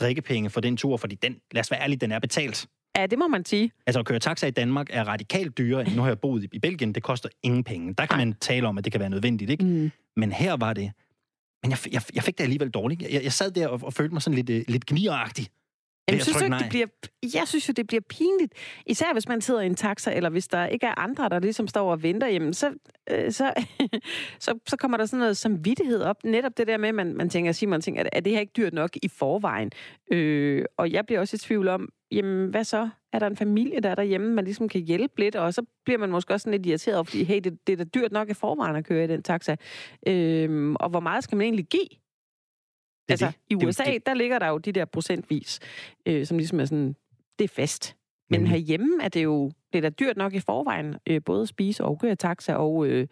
drikkepenge 0.00 0.50
for 0.50 0.60
den 0.60 0.76
tur, 0.76 0.96
fordi 0.96 1.14
den, 1.14 1.40
lad 1.52 1.60
os 1.60 1.70
være 1.70 1.80
ærlige, 1.80 1.98
den 1.98 2.12
er 2.12 2.18
betalt. 2.18 2.66
Ja, 2.96 3.06
det 3.06 3.18
må 3.18 3.28
man 3.28 3.44
sige. 3.44 3.70
Altså 3.86 4.00
at 4.00 4.06
køre 4.06 4.18
taxa 4.18 4.46
i 4.46 4.50
Danmark 4.50 4.86
er 4.90 5.04
radikalt 5.04 5.58
dyrere, 5.58 5.86
end 5.86 5.94
nu 5.96 6.02
har 6.02 6.08
jeg 6.08 6.20
boet 6.20 6.48
i- 6.52 6.58
Belgien, 6.58 6.94
det 6.94 7.02
koster 7.02 7.28
ingen 7.42 7.64
penge. 7.64 7.94
Der 7.94 8.06
kan 8.06 8.18
man 8.18 8.34
tale 8.40 8.68
om, 8.68 8.78
at 8.78 8.84
det 8.84 8.92
kan 8.92 9.00
være 9.00 9.10
nødvendigt, 9.10 9.50
ikke? 9.50 9.64
Mm. 9.64 9.90
Men 10.16 10.32
her 10.32 10.56
var 10.56 10.72
det... 10.72 10.92
Men 11.64 11.70
jeg, 11.70 11.92
jeg, 11.92 12.02
jeg 12.14 12.22
fik 12.22 12.38
det 12.38 12.44
alligevel 12.44 12.70
dårligt. 12.70 13.02
Jeg, 13.02 13.24
jeg 13.24 13.32
sad 13.32 13.50
der 13.50 13.68
og, 13.68 13.80
og 13.82 13.92
følte 13.92 14.12
mig 14.12 14.22
sådan 14.22 14.34
lidt, 14.34 14.50
øh, 14.50 14.64
lidt 14.68 14.86
gnieragtig. 14.86 15.48
Jamen, 16.08 16.20
at 16.20 16.24
synes 16.24 16.42
ikke, 16.42 16.58
det 16.58 16.68
bliver, 16.68 16.86
jeg 17.34 17.48
synes 17.48 17.68
jo, 17.68 17.72
det 17.72 17.86
bliver 17.86 18.00
pinligt. 18.00 18.52
Især 18.86 19.12
hvis 19.12 19.28
man 19.28 19.40
sidder 19.40 19.60
i 19.60 19.66
en 19.66 19.74
taxa, 19.74 20.12
eller 20.14 20.30
hvis 20.30 20.48
der 20.48 20.66
ikke 20.66 20.86
er 20.86 20.98
andre, 20.98 21.28
der 21.28 21.38
ligesom 21.38 21.68
står 21.68 21.90
og 21.90 22.02
venter, 22.02 22.26
jamen, 22.26 22.54
så, 22.54 22.74
øh, 23.10 23.32
så, 23.32 23.52
så, 24.40 24.58
så 24.66 24.76
kommer 24.76 24.96
der 24.96 25.06
sådan 25.06 25.18
noget 25.18 25.36
samvittighed 25.36 26.02
op. 26.02 26.16
Netop 26.24 26.56
det 26.56 26.66
der 26.66 26.76
med, 26.76 26.88
at 26.88 26.94
man, 26.94 27.16
man 27.16 27.30
tænker, 27.30 27.52
Simon 27.52 27.80
tænker, 27.80 28.02
er, 28.02 28.08
er 28.12 28.20
det 28.20 28.32
her 28.32 28.40
ikke 28.40 28.52
dyrt 28.56 28.72
nok 28.72 28.90
i 29.02 29.08
forvejen? 29.08 29.70
Øh, 30.12 30.64
og 30.76 30.92
jeg 30.92 31.06
bliver 31.06 31.20
også 31.20 31.34
i 31.34 31.38
tvivl 31.38 31.68
om, 31.68 31.88
jamen 32.10 32.50
hvad 32.50 32.64
så? 32.64 32.88
Er 33.12 33.18
der 33.18 33.26
en 33.26 33.36
familie, 33.36 33.80
der 33.80 33.90
er 33.90 33.94
derhjemme, 33.94 34.34
man 34.34 34.44
ligesom 34.44 34.68
kan 34.68 34.80
hjælpe 34.80 35.20
lidt? 35.20 35.36
Og 35.36 35.54
så 35.54 35.62
bliver 35.84 35.98
man 35.98 36.10
måske 36.10 36.34
også 36.34 36.44
sådan 36.44 36.58
lidt 36.58 36.66
irriteret 36.66 36.96
over, 36.96 37.04
fordi 37.04 37.24
hey, 37.24 37.40
det, 37.44 37.66
det 37.66 37.72
er 37.72 37.76
da 37.76 37.84
dyrt 37.84 38.12
nok 38.12 38.30
i 38.30 38.34
forvejen 38.34 38.76
at 38.76 38.84
køre 38.84 39.04
i 39.04 39.06
den 39.06 39.22
taxa. 39.22 39.56
Øh, 40.06 40.72
og 40.80 40.90
hvor 40.90 41.00
meget 41.00 41.24
skal 41.24 41.36
man 41.36 41.44
egentlig 41.44 41.66
give? 41.66 41.88
Altså, 43.08 43.26
det. 43.26 43.34
i 43.50 43.54
USA, 43.66 43.84
det. 43.84 44.06
der 44.06 44.14
ligger 44.14 44.38
der 44.38 44.48
jo 44.48 44.58
de 44.58 44.72
der 44.72 44.84
procentvis, 44.84 45.60
øh, 46.06 46.26
som 46.26 46.38
ligesom 46.38 46.60
er 46.60 46.64
sådan, 46.64 46.94
det 47.38 47.44
er 47.44 47.48
fast. 47.48 47.96
Men 48.30 48.40
Nemlig. 48.40 48.50
herhjemme 48.50 49.02
er 49.02 49.08
det 49.08 49.24
jo, 49.24 49.50
det 49.72 49.78
er 49.78 49.82
da 49.82 49.88
dyrt 49.88 50.16
nok 50.16 50.34
i 50.34 50.40
forvejen, 50.40 50.96
øh, 51.06 51.20
både 51.24 51.42
at 51.42 51.48
spise 51.48 51.84
og 51.84 52.00
køre 52.00 52.14
taxa, 52.16 52.54
og 52.54 52.86
øh, 52.86 53.06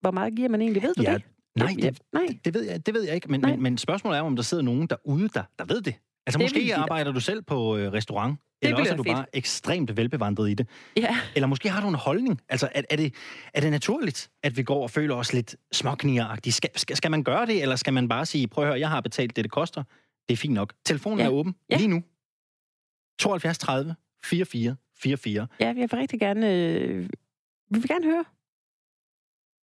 hvor 0.00 0.10
meget 0.10 0.34
giver 0.36 0.48
man 0.48 0.60
egentlig, 0.60 0.82
ved 0.82 0.94
du 0.94 1.02
Ja, 1.02 1.14
det? 1.14 1.22
Nej, 1.56 1.74
Ja, 1.78 1.86
det, 1.90 1.98
nej. 2.12 2.26
det, 2.44 2.54
ved 2.54 2.62
jeg, 2.62 2.86
det 2.86 2.94
ved 2.94 3.02
jeg 3.02 3.14
ikke. 3.14 3.30
Men, 3.30 3.40
Nej. 3.40 3.50
men, 3.50 3.62
men 3.62 3.78
spørgsmålet 3.78 4.18
er, 4.18 4.22
om 4.22 4.36
der 4.36 4.42
sidder 4.42 4.62
nogen 4.62 4.86
derude, 4.86 5.28
der, 5.28 5.42
der 5.58 5.64
ved 5.64 5.82
det. 5.82 5.94
Altså 6.26 6.38
Det 6.38 6.44
måske 6.44 6.74
arbejder 6.76 7.12
du 7.12 7.20
selv 7.20 7.42
på 7.42 7.76
øh, 7.76 7.92
restaurant, 7.92 8.38
eller 8.62 8.76
ville 8.76 8.82
også 8.82 8.92
er 8.92 8.96
du 8.96 9.02
bare 9.02 9.26
ekstremt 9.36 9.96
velbevandret 9.96 10.50
i 10.50 10.54
det. 10.54 10.68
Ja. 10.96 11.16
Eller 11.34 11.46
måske 11.46 11.68
har 11.70 11.80
du 11.80 11.88
en 11.88 11.94
holdning. 11.94 12.40
Altså, 12.48 12.68
er, 12.74 12.82
er, 12.90 12.96
det, 12.96 13.14
er 13.54 13.60
det 13.60 13.70
naturligt, 13.70 14.30
at 14.42 14.56
vi 14.56 14.62
går 14.62 14.82
og 14.82 14.90
føler 14.90 15.14
os 15.14 15.32
lidt 15.32 15.56
småknieragtige? 15.72 16.52
Skal, 16.52 16.70
skal, 16.76 16.96
skal 16.96 17.10
man 17.10 17.24
gøre 17.24 17.46
det, 17.46 17.62
eller 17.62 17.76
skal 17.76 17.92
man 17.92 18.08
bare 18.08 18.26
sige, 18.26 18.48
prøv 18.48 18.64
at 18.64 18.68
høre, 18.68 18.80
jeg 18.80 18.88
har 18.88 19.00
betalt 19.00 19.36
det, 19.36 19.44
det 19.44 19.52
koster. 19.52 19.82
Det 20.28 20.32
er 20.32 20.36
fint 20.36 20.54
nok. 20.54 20.72
Telefonen 20.84 21.18
Ja. 21.18 21.24
er 21.24 21.28
åben 21.30 21.54
Ja. 21.70 21.76
lige 21.76 21.88
nu. 21.88 22.02
72 23.18 23.58
30 23.58 23.94
44 24.24 24.76
44. 24.98 25.46
Ja, 25.60 25.66
jeg 25.66 25.76
vil 25.76 25.88
rigtig 25.90 26.20
gerne, 26.20 26.54
øh, 26.54 27.08
vi 27.70 27.78
vil 27.78 27.88
gerne 27.88 28.04
høre. 28.04 28.24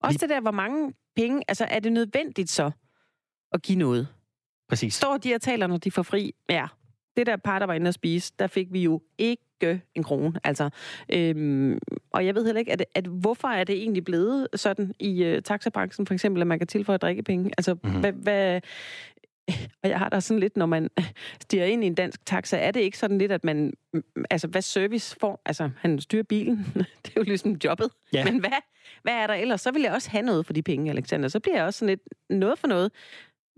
Også 0.03 0.17
det 0.21 0.29
der, 0.29 0.41
hvor 0.41 0.51
mange 0.51 0.93
penge, 1.15 1.41
altså 1.47 1.65
er 1.65 1.79
det 1.79 1.91
nødvendigt 1.91 2.49
så 2.49 2.71
at 3.51 3.61
give 3.61 3.77
noget? 3.77 4.07
Præcis. 4.69 4.93
Står 4.93 5.17
de 5.17 5.35
og 5.35 5.41
taler, 5.41 5.67
når 5.67 5.77
de 5.77 5.91
får 5.91 6.03
fri? 6.03 6.33
Ja. 6.49 6.67
Det 7.17 7.25
der 7.27 7.35
par, 7.37 7.59
der 7.59 7.65
var 7.65 7.73
inde 7.73 7.87
at 7.87 7.93
spise, 7.93 8.33
der 8.39 8.47
fik 8.47 8.67
vi 8.71 8.83
jo 8.83 9.01
ikke 9.17 9.81
en 9.95 10.03
krone. 10.03 10.39
Altså, 10.43 10.69
øhm, 11.13 11.79
og 12.11 12.25
jeg 12.25 12.35
ved 12.35 12.45
heller 12.45 12.59
ikke, 12.59 12.71
at, 12.71 12.85
at, 12.95 13.05
hvorfor 13.07 13.47
er 13.47 13.63
det 13.63 13.75
egentlig 13.75 14.05
blevet 14.05 14.47
sådan 14.55 14.93
i 14.99 15.23
øh, 15.23 15.41
taxabranchen, 15.41 16.07
for 16.07 16.13
eksempel, 16.13 16.41
at 16.41 16.47
man 16.47 16.59
kan 16.59 16.67
tilføje 16.67 16.97
drikkepenge? 16.97 17.51
Altså, 17.57 17.73
Mhm. 17.73 17.79
mm-hmm. 17.83 17.99
hvad, 17.99 18.11
hvad, 18.11 18.61
og 19.83 19.89
jeg 19.89 19.99
har 19.99 20.09
da 20.09 20.19
sådan 20.19 20.39
lidt, 20.39 20.57
når 20.57 20.65
man 20.65 20.89
stiger 21.41 21.65
ind 21.65 21.83
i 21.83 21.87
en 21.87 21.95
dansk 21.95 22.25
taxa, 22.25 22.57
er 22.57 22.71
det 22.71 22.79
ikke 22.79 22.97
sådan 22.97 23.17
lidt, 23.17 23.31
at 23.31 23.43
man, 23.43 23.73
mm, 23.93 24.03
altså 24.29 24.47
hvad 24.47 24.61
service 24.61 25.15
får? 25.19 25.41
Altså, 25.45 25.69
han 25.77 25.99
styrer 26.01 26.23
bilen, 26.23 26.57
det 27.05 27.09
er 27.09 27.13
jo 27.17 27.23
ligesom 27.23 27.57
jobbet. 27.63 27.89
Ja. 28.13 28.25
Men 28.25 28.39
hvad, 28.39 28.49
hvad 29.03 29.13
er 29.13 29.27
der 29.27 29.33
ellers? 29.33 29.61
Så 29.61 29.71
vil 29.71 29.81
jeg 29.81 29.91
også 29.93 30.09
have 30.09 30.21
noget 30.25 30.45
for 30.45 30.53
de 30.53 30.61
penge, 30.61 30.91
Alexander. 30.91 31.27
Så 31.29 31.39
bliver 31.39 31.55
jeg 31.55 31.65
også 31.65 31.79
sådan 31.79 31.89
lidt 31.89 32.01
noget 32.29 32.59
for 32.59 32.67
noget. 32.67 32.91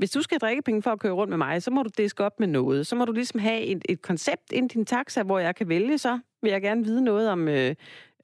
Hvis 0.02 0.12
du 0.12 0.22
skal 0.22 0.38
have 0.42 0.48
drikkepenge 0.50 0.82
for 0.82 0.92
at 0.92 1.00
køre 1.00 1.12
rundt 1.12 1.30
med 1.30 1.38
mig, 1.38 1.64
så 1.64 1.72
må 1.72 1.84
du 1.84 1.90
diske 1.98 2.24
op 2.26 2.40
med 2.40 2.48
noget. 2.48 2.88
Så 2.88 2.96
må 2.96 3.06
du 3.06 3.12
ligesom 3.12 3.40
have 3.40 3.62
et, 3.62 3.82
et 3.90 4.02
koncept 4.02 4.52
ind 4.52 4.72
i 4.72 4.74
din 4.78 4.86
taxa, 4.86 5.24
hvor 5.24 5.40
jeg 5.40 5.56
kan 5.56 5.70
vælge 5.70 5.98
så. 5.98 6.20
Vil 6.44 6.52
jeg 6.52 6.62
gerne 6.62 6.84
vide 6.84 7.02
noget 7.04 7.30
om, 7.30 7.48
øh, 7.48 7.76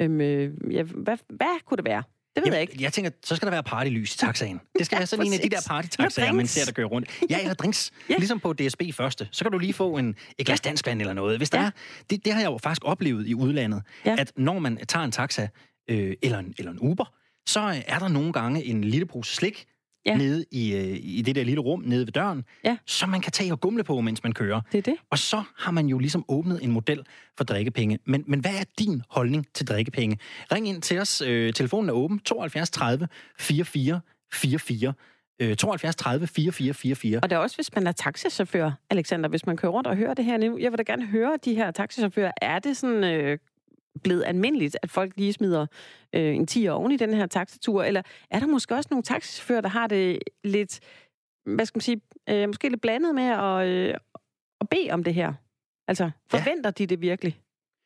øh, 0.01 0.51
ja, 0.73 0.83
hvad, 0.83 1.17
hvad 1.29 1.65
kunne 1.65 1.77
det 1.77 1.85
være? 1.85 2.03
Det 2.35 2.45
ved 2.45 2.53
jeg 2.53 2.61
ikke. 2.61 2.77
jeg 2.79 2.93
tænker, 2.93 3.11
så 3.23 3.35
skal 3.35 3.45
der 3.45 3.51
være 3.51 3.63
partylys 3.63 4.15
i 4.15 4.17
taxaen. 4.17 4.61
Det 4.77 4.85
skal 4.85 4.95
Ja, 4.95 4.99
være 4.99 5.07
sådan 5.07 5.25
en 5.27 5.33
af 5.33 5.39
de 5.39 5.49
der 5.49 5.55
præcis. 5.55 5.67
partytaxaer, 5.67 6.31
man 6.33 6.47
ser, 6.47 6.65
der 6.65 6.71
kører 6.71 6.87
rundt. 6.87 7.21
Ja, 7.29 7.39
eller 7.41 7.53
drinks. 7.61 7.91
Ja. 8.09 8.15
Ligesom 8.17 8.39
på 8.39 8.53
DSB 8.53 8.81
første. 8.93 9.27
Så 9.31 9.43
kan 9.45 9.51
du 9.51 9.57
lige 9.57 9.73
få 9.73 9.97
en, 9.97 10.15
et 10.37 10.45
glas 10.45 10.61
danskvand 10.61 11.01
eller 11.01 11.13
noget. 11.13 11.37
Hvis 11.37 11.49
der 11.49 11.59
Ja. 11.59 11.65
er, 11.65 11.69
det, 12.09 12.25
det 12.25 12.33
har 12.33 12.39
jeg 12.41 12.47
jo 12.51 12.57
faktisk 12.57 12.81
oplevet 12.85 13.27
i 13.27 13.33
udlandet, 13.35 13.81
Ja. 14.05 14.15
at 14.19 14.31
når 14.37 14.59
man 14.59 14.77
tager 14.77 15.05
en 15.05 15.11
taxa 15.11 15.47
øh, 15.89 16.13
eller, 16.21 16.39
en, 16.39 16.53
eller 16.57 16.71
en 16.71 16.79
Uber, 16.79 17.13
så 17.47 17.59
er 17.87 17.99
der 17.99 18.07
nogle 18.07 18.33
gange 18.33 18.63
en 18.63 18.83
lille 18.83 19.05
pose 19.05 19.35
slik 19.35 19.65
Ja. 20.07 20.17
nede 20.17 20.45
i, 20.51 20.75
øh, 20.75 20.97
i 21.01 21.21
det 21.25 21.35
der 21.35 21.43
lille 21.43 21.61
rum 21.61 21.81
nede 21.85 22.05
ved 22.05 22.11
døren, 22.13 22.43
Ja. 22.63 22.77
som 22.85 23.09
man 23.09 23.21
kan 23.21 23.31
tage 23.31 23.51
og 23.51 23.59
gumle 23.61 23.83
på, 23.83 24.01
mens 24.01 24.23
man 24.23 24.33
kører. 24.33 24.61
Det 24.71 24.77
er 24.77 24.81
det. 24.81 24.95
Og 25.09 25.17
så 25.19 25.43
har 25.57 25.71
man 25.71 25.87
jo 25.87 25.97
ligesom 25.99 26.25
åbnet 26.27 26.63
en 26.63 26.71
model 26.71 27.05
for 27.37 27.43
drikkepenge. 27.43 27.99
Men, 28.05 28.23
men 28.27 28.39
hvad 28.39 28.51
er 28.51 28.63
din 28.79 29.01
holdning 29.09 29.47
til 29.53 29.67
drikkepenge? 29.67 30.17
Ring 30.51 30.67
ind 30.67 30.81
til 30.81 30.99
os. 30.99 31.21
Øh, 31.21 31.53
telefonen 31.53 31.89
er 31.89 31.93
åben. 31.93 32.19
72 32.19 32.69
30 32.69 33.07
44 33.39 34.01
44. 34.33 34.93
Øh, 35.41 35.55
72 35.55 35.95
30 35.95 36.27
44 36.27 36.73
44. 36.73 37.19
Og 37.23 37.29
det 37.29 37.35
er 37.35 37.39
også, 37.39 37.57
hvis 37.57 37.75
man 37.75 37.87
er 37.87 37.91
taxichauffør, 37.91 38.71
Alexander, 38.89 39.29
hvis 39.29 39.45
man 39.45 39.57
kører 39.57 39.71
rundt 39.71 39.87
og 39.87 39.95
hører 39.95 40.13
det 40.13 40.25
her 40.25 40.37
nu. 40.37 40.57
Jeg 40.57 40.71
vil 40.71 40.77
da 40.77 40.83
gerne 40.83 41.05
høre 41.05 41.37
de 41.45 41.55
her 41.55 41.71
taxichauffører. 41.71 42.31
Er 42.41 42.59
det 42.59 42.77
sådan 42.77 43.03
øh, 43.03 43.37
blevet 44.03 44.23
almindeligt, 44.25 44.77
at 44.81 44.89
folk 44.91 45.13
lige 45.17 45.33
smider 45.33 45.65
øh, 46.15 46.35
en 46.35 46.47
10 46.47 46.67
oven 46.67 46.91
i 46.91 46.97
den 46.97 47.13
her 47.13 47.25
taxatur? 47.25 47.83
Eller 47.83 48.01
er 48.31 48.39
der 48.39 48.47
måske 48.47 48.75
også 48.75 48.87
nogle 48.91 49.03
taxichauffører, 49.03 49.61
der 49.61 49.69
har 49.69 49.87
det 49.87 50.19
lidt, 50.43 50.79
hvad 51.45 51.65
skal 51.65 51.77
man 51.77 51.81
sige, 51.81 52.01
øh, 52.29 52.47
måske 52.49 52.69
lidt 52.69 52.81
blandet 52.81 53.15
med 53.15 53.23
at, 53.23 53.67
øh, 53.67 53.93
at 54.61 54.69
bede 54.69 54.91
om 54.91 55.03
det 55.03 55.13
her? 55.13 55.33
Altså, 55.87 56.09
forventer 56.31 56.71
de 56.71 56.85
det 56.85 57.01
virkelig? 57.01 57.39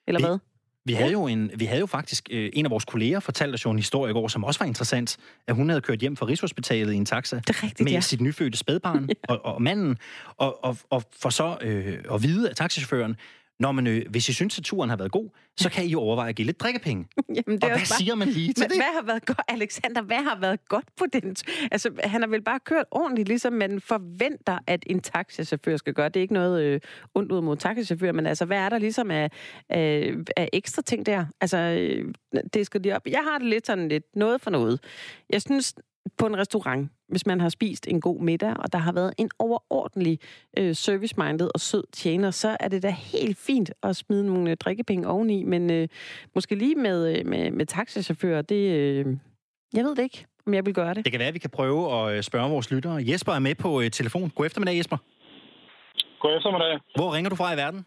Eller 0.07 0.19
Det- 0.19 0.29
hvad? 0.29 0.37
Vi 0.85 0.93
havde 0.93 1.11
jo, 1.11 1.27
en, 1.27 1.51
vi 1.55 1.65
havde 1.65 1.79
jo 1.79 1.85
faktisk 1.85 2.27
øh, 2.31 2.49
en 2.53 2.65
af 2.65 2.71
vores 2.71 2.85
kolleger 2.85 3.19
fortalt 3.19 3.53
os 3.53 3.65
jo 3.65 3.71
en 3.71 3.77
historie 3.79 4.09
i 4.11 4.13
går, 4.13 4.27
som 4.27 4.43
også 4.43 4.59
var 4.59 4.65
interessant, 4.65 5.17
at 5.47 5.55
hun 5.55 5.69
havde 5.69 5.81
kørt 5.81 5.99
hjem 5.99 6.15
fra 6.15 6.25
Rigshospitalet 6.25 6.93
i 6.93 6.95
en 6.95 7.05
taxa 7.05 7.35
Det 7.35 7.49
er 7.49 7.63
rigtigt, 7.63 7.83
med 7.83 7.91
ja. 7.91 7.99
sit 8.01 8.21
nyfødte 8.21 8.57
spædbarn 8.57 9.09
og, 9.29 9.45
og 9.45 9.61
manden, 9.61 9.97
og, 10.37 10.63
og, 10.63 10.77
og 10.89 11.03
for 11.21 11.29
så 11.29 11.57
øh, 11.61 12.03
at 12.13 12.23
vide 12.23 12.49
af 12.49 12.55
taxichaufføren, 12.55 13.15
når 13.61 13.71
man, 13.71 13.87
øh, 13.87 14.05
hvis 14.09 14.29
I 14.29 14.33
synes, 14.33 14.57
at 14.57 14.63
turen 14.63 14.89
har 14.89 14.97
været 14.97 15.11
god, 15.11 15.29
så 15.57 15.69
kan 15.69 15.85
I 15.85 15.87
jo 15.87 15.99
overveje 15.99 16.29
at 16.29 16.35
give 16.35 16.45
lidt 16.45 16.59
drikkepenge. 16.59 17.05
Jamen, 17.29 17.59
Og 17.63 17.69
hvad 17.69 17.69
bare- 17.69 17.85
siger 17.85 18.15
man 18.15 18.27
lige 18.27 18.53
til 18.53 18.63
Men 18.63 18.69
det? 18.69 18.77
hvad 18.77 18.93
har 18.95 19.03
været 19.05 19.25
godt, 19.25 19.41
Alexander, 19.47 20.01
hvad 20.01 20.17
har 20.17 20.37
været 20.39 20.67
godt 20.67 20.85
på 20.97 21.05
den? 21.13 21.35
Altså, 21.71 21.89
han 22.03 22.21
har 22.21 22.27
vel 22.29 22.41
bare 22.41 22.59
kørt 22.59 22.85
ordentligt, 22.91 23.27
ligesom 23.27 23.53
man 23.53 23.81
forventer, 23.81 24.59
at 24.67 24.83
en 24.85 24.99
taxichauffør 24.99 25.77
skal 25.77 25.93
gøre. 25.93 26.09
Det 26.09 26.15
er 26.17 26.21
ikke 26.21 26.33
noget 26.33 26.63
øh, 26.63 26.79
ondt 27.15 27.31
ud 27.31 27.41
mod 27.41 27.57
taxichauffør, 27.57 28.11
men 28.11 28.25
altså, 28.25 28.45
hvad 28.45 28.57
er 28.57 28.69
der 28.69 28.77
ligesom 28.77 29.11
af, 29.11 29.31
af, 29.69 30.13
af 30.37 30.49
ekstra 30.53 30.81
ting 30.81 31.05
der? 31.05 31.25
Altså, 31.41 31.57
øh, 31.57 32.13
det 32.53 32.65
skal 32.65 32.83
de 32.83 32.91
op. 32.95 33.07
Jeg 33.07 33.21
har 33.31 33.37
det 33.37 33.47
lidt 33.47 33.67
sådan 33.67 33.87
lidt 33.87 34.05
noget 34.15 34.41
for 34.41 34.51
noget. 34.51 34.79
Jeg 35.29 35.41
synes, 35.41 35.73
på 36.17 36.25
en 36.25 36.37
restaurant, 36.37 36.89
hvis 37.07 37.25
man 37.25 37.41
har 37.41 37.49
spist 37.49 37.87
en 37.87 38.01
god 38.01 38.19
middag, 38.19 38.55
og 38.59 38.73
der 38.73 38.79
har 38.79 38.91
været 38.91 39.13
en 39.17 39.29
overordentlig 39.39 40.19
øh, 40.57 40.75
service-minded 40.75 41.49
og 41.53 41.59
sød 41.59 41.83
tjener, 41.93 42.31
så 42.31 42.57
er 42.59 42.67
det 42.67 42.83
da 42.83 42.89
helt 42.89 43.37
fint 43.37 43.71
at 43.83 43.95
smide 43.95 44.25
nogle 44.25 44.51
øh, 44.51 44.57
drikkepenge 44.57 45.07
oveni, 45.07 45.43
men 45.43 45.71
øh, 45.71 45.87
måske 46.35 46.55
lige 46.55 46.75
med, 46.75 47.17
øh, 47.17 47.25
med, 47.25 47.51
med 47.51 47.65
taxichauffører, 47.65 48.41
det... 48.41 48.71
Øh, 48.71 49.05
jeg 49.73 49.83
ved 49.83 49.95
det 49.95 50.03
ikke, 50.03 50.25
om 50.47 50.53
jeg 50.53 50.65
vil 50.65 50.73
gøre 50.73 50.93
det. 50.93 51.05
Det 51.05 51.11
kan 51.13 51.19
være, 51.19 51.27
at 51.27 51.33
vi 51.33 51.39
kan 51.39 51.49
prøve 51.49 51.93
at 51.93 52.17
øh, 52.17 52.23
spørge 52.23 52.49
vores 52.49 52.71
lyttere. 52.71 53.03
Jesper 53.09 53.31
er 53.33 53.39
med 53.39 53.55
på 53.55 53.81
øh, 53.81 53.91
telefon. 53.91 54.29
God 54.29 54.45
eftermiddag, 54.45 54.77
Jesper. 54.77 54.97
God 56.19 56.37
eftermiddag. 56.37 56.79
Hvor 56.95 57.13
ringer 57.15 57.29
du 57.29 57.35
fra 57.35 57.53
i 57.53 57.57
verden? 57.57 57.85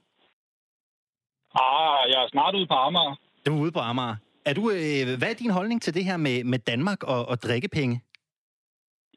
Ah, 1.54 2.10
jeg 2.12 2.24
er 2.24 2.28
snart 2.28 2.54
ude 2.54 2.66
på 2.66 2.74
Amager. 2.74 3.14
Det 3.44 3.52
er 3.52 3.56
ude 3.56 3.72
på 3.72 3.78
Amager. 3.78 4.16
Er 4.46 4.54
du, 4.54 4.70
øh, 4.70 5.18
hvad 5.18 5.30
er 5.30 5.34
din 5.42 5.50
holdning 5.50 5.82
til 5.82 5.94
det 5.94 6.04
her 6.04 6.16
med, 6.16 6.44
med 6.44 6.58
Danmark 6.58 7.02
og, 7.02 7.28
og 7.28 7.42
drikkepenge? 7.42 8.00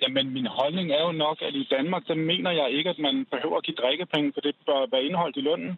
Jamen, 0.02 0.34
min 0.34 0.46
holdning 0.46 0.92
er 0.92 1.02
jo 1.02 1.12
nok, 1.12 1.38
at 1.42 1.54
i 1.56 1.68
Danmark, 1.72 2.04
så 2.08 2.16
mener 2.16 2.52
jeg 2.52 2.70
ikke, 2.72 2.90
at 2.90 3.00
man 3.00 3.26
behøver 3.32 3.58
at 3.58 3.64
give 3.64 3.76
drikkepenge, 3.76 4.34
for 4.34 4.42
det 4.42 4.56
bør 4.66 4.88
være 4.92 5.04
indeholdt 5.04 5.38
i 5.38 5.42
lønnen. 5.42 5.78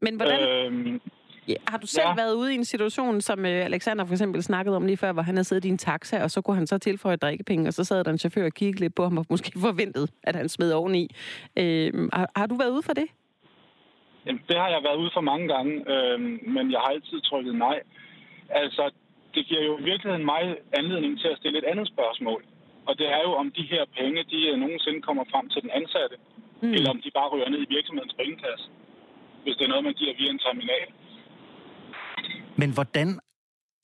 Men 0.00 0.16
hvordan, 0.16 0.40
Øhm, 0.48 1.00
ja, 1.48 1.54
har 1.68 1.78
du 1.78 1.86
selv 1.86 2.08
ja. 2.08 2.14
været 2.14 2.34
ude 2.34 2.52
i 2.52 2.54
en 2.54 2.64
situation, 2.64 3.20
som 3.20 3.46
øh, 3.46 3.64
Alexander 3.64 4.04
for 4.04 4.14
eksempel 4.14 4.42
snakkede 4.42 4.76
om 4.76 4.86
lige 4.86 4.96
før, 4.96 5.12
hvor 5.12 5.22
han 5.22 5.34
havde 5.34 5.44
siddet 5.44 5.64
i 5.64 5.68
en 5.68 5.78
taxa, 5.78 6.22
og 6.22 6.30
så 6.30 6.40
kunne 6.40 6.56
han 6.56 6.66
så 6.66 6.78
tilføje 6.78 7.16
drikkepenge, 7.16 7.68
og 7.68 7.74
så 7.74 7.84
sad 7.84 8.04
der 8.04 8.10
en 8.10 8.18
chauffør 8.18 8.44
og 8.44 8.52
kiggede 8.52 8.80
lidt 8.80 8.94
på 8.94 9.02
ham, 9.02 9.18
og 9.18 9.26
måske 9.30 9.52
forventede, 9.68 10.08
at 10.22 10.36
han 10.36 10.48
smed 10.48 10.72
oveni. 10.72 11.08
Øh, 11.56 12.08
har, 12.12 12.30
har 12.36 12.46
du 12.46 12.56
været 12.56 12.70
ude 12.70 12.82
for 12.82 12.92
det? 12.92 13.06
jamen, 14.26 14.42
det 14.48 14.56
har 14.56 14.68
jeg 14.68 14.82
været 14.82 14.96
ude 14.96 15.10
for 15.14 15.20
mange 15.20 15.48
gange, 15.54 15.72
øhm, 15.92 16.40
men 16.54 16.72
jeg 16.72 16.80
har 16.80 16.90
altid 16.96 17.20
trykket 17.20 17.54
nej. 17.54 17.80
Altså, 18.50 18.90
det 19.34 19.46
giver 19.46 19.64
jo 19.68 19.78
i 19.78 19.84
virkeligheden 19.90 20.24
mig 20.24 20.42
anledning 20.80 21.20
til 21.20 21.28
at 21.28 21.38
stille 21.38 21.58
et 21.58 21.68
andet 21.72 21.88
spørgsmål. 21.88 22.44
Og 22.88 22.98
det 22.98 23.06
er 23.16 23.22
jo, 23.26 23.32
om 23.42 23.48
de 23.58 23.64
her 23.72 23.84
penge, 23.98 24.24
de 24.32 24.38
øh, 24.50 24.56
nogensinde 24.64 25.00
kommer 25.02 25.24
frem 25.32 25.48
til 25.48 25.62
den 25.62 25.70
ansatte. 25.70 26.16
Mm. 26.62 26.68
mm. 26.68 26.74
eller 26.74 26.90
om 26.90 27.00
de 27.04 27.10
bare 27.18 27.28
ryger 27.32 27.48
ned 27.48 27.60
i 27.62 27.74
virksomhedens 27.76 28.14
pengekasse, 28.20 28.66
hvis 29.42 29.56
det 29.56 29.64
er 29.64 29.68
noget, 29.68 29.84
man 29.84 29.94
giver 30.00 30.14
via 30.18 30.30
en 30.30 30.38
terminal. 30.38 30.88
Men 32.56 32.70
hvordan... 32.74 33.08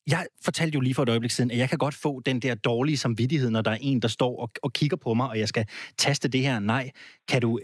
Jeg 0.07 0.25
fortalte 0.45 0.75
jo 0.75 0.81
lige 0.81 0.95
for 0.95 1.03
et 1.03 1.09
øjeblik 1.09 1.31
siden, 1.31 1.51
at 1.51 1.57
jeg 1.57 1.69
kan 1.69 1.77
godt 1.77 1.95
få 1.95 2.19
den 2.19 2.39
der 2.39 2.55
dårlige 2.55 2.97
samvittighed, 2.97 3.49
når 3.49 3.61
der 3.61 3.71
er 3.71 3.77
en, 3.81 4.01
der 4.01 4.07
står 4.07 4.41
og, 4.41 4.49
og 4.63 4.73
kigger 4.73 4.97
på 4.97 5.13
mig, 5.13 5.29
og 5.29 5.39
jeg 5.39 5.47
skal 5.47 5.65
taste 5.97 6.29
det 6.29 6.41
her 6.41 6.59
nej. 6.59 6.91
Kan 7.27 7.41
du, 7.41 7.59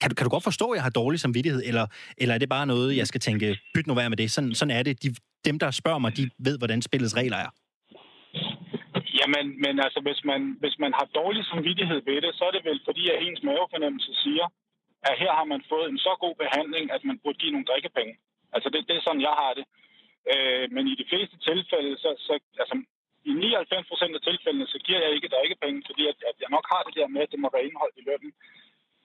kan 0.00 0.10
du, 0.10 0.14
kan 0.14 0.24
du 0.24 0.30
godt 0.30 0.48
forstå, 0.50 0.66
at 0.70 0.76
jeg 0.76 0.82
har 0.82 0.90
dårlig 0.90 1.20
samvittighed, 1.20 1.62
eller, 1.70 1.86
eller 2.18 2.34
er 2.34 2.38
det 2.38 2.48
bare 2.48 2.66
noget, 2.66 2.96
jeg 2.96 3.06
skal 3.06 3.20
tænke, 3.20 3.46
byt 3.74 3.86
nu 3.86 3.94
være 3.94 4.10
med 4.10 4.16
det? 4.16 4.30
Sådan, 4.30 4.54
sådan 4.54 4.76
er 4.78 4.82
det. 4.82 5.02
De, 5.02 5.08
dem, 5.48 5.58
der 5.58 5.70
spørger 5.70 5.98
mig, 6.04 6.16
de 6.16 6.30
ved, 6.46 6.58
hvordan 6.58 6.82
spillets 6.82 7.16
regler 7.20 7.38
er. 7.46 7.50
Jamen, 9.20 9.46
men 9.64 9.74
altså, 9.86 10.00
hvis 10.06 10.20
man, 10.30 10.40
hvis 10.62 10.76
man 10.84 10.92
har 10.98 11.06
dårlig 11.20 11.42
samvittighed 11.52 12.00
ved 12.10 12.18
det, 12.24 12.32
så 12.38 12.42
er 12.48 12.52
det 12.56 12.64
vel 12.70 12.80
fordi, 12.88 13.04
at 13.12 13.22
ens 13.26 13.42
mavefornemmelse 13.42 14.12
siger, 14.24 14.46
at 15.08 15.14
her 15.22 15.32
har 15.38 15.46
man 15.52 15.62
fået 15.72 15.88
en 15.88 16.00
så 16.06 16.12
god 16.24 16.34
behandling, 16.42 16.84
at 16.96 17.02
man 17.08 17.16
burde 17.22 17.38
give 17.42 17.54
nogle 17.54 17.68
drikkepenge. 17.70 18.14
Altså, 18.54 18.68
det, 18.72 18.80
det 18.88 18.94
er 18.96 19.04
sådan, 19.04 19.26
jeg 19.28 19.34
har 19.42 19.52
det. 19.58 19.64
Øh, 20.32 20.64
men 20.74 20.84
i 20.92 20.94
de 21.00 21.08
fleste 21.10 21.36
tilfælde, 21.48 21.92
så, 22.02 22.10
så 22.26 22.32
altså, 22.62 22.74
i 23.30 23.32
99 23.32 23.88
procent 23.90 24.12
af 24.18 24.22
tilfældene, 24.28 24.66
så 24.72 24.78
giver 24.86 25.00
jeg 25.04 25.14
ikke 25.16 25.32
drikkepenge, 25.34 25.80
fordi 25.88 26.02
at, 26.12 26.18
at 26.30 26.36
jeg 26.42 26.50
nok 26.56 26.66
har 26.72 26.82
det 26.86 26.94
der 26.98 27.08
med, 27.14 27.22
at 27.24 27.32
det 27.32 27.40
må 27.42 27.48
være 27.52 27.66
indholdt 27.68 28.00
i 28.00 28.06
lønnen. 28.08 28.32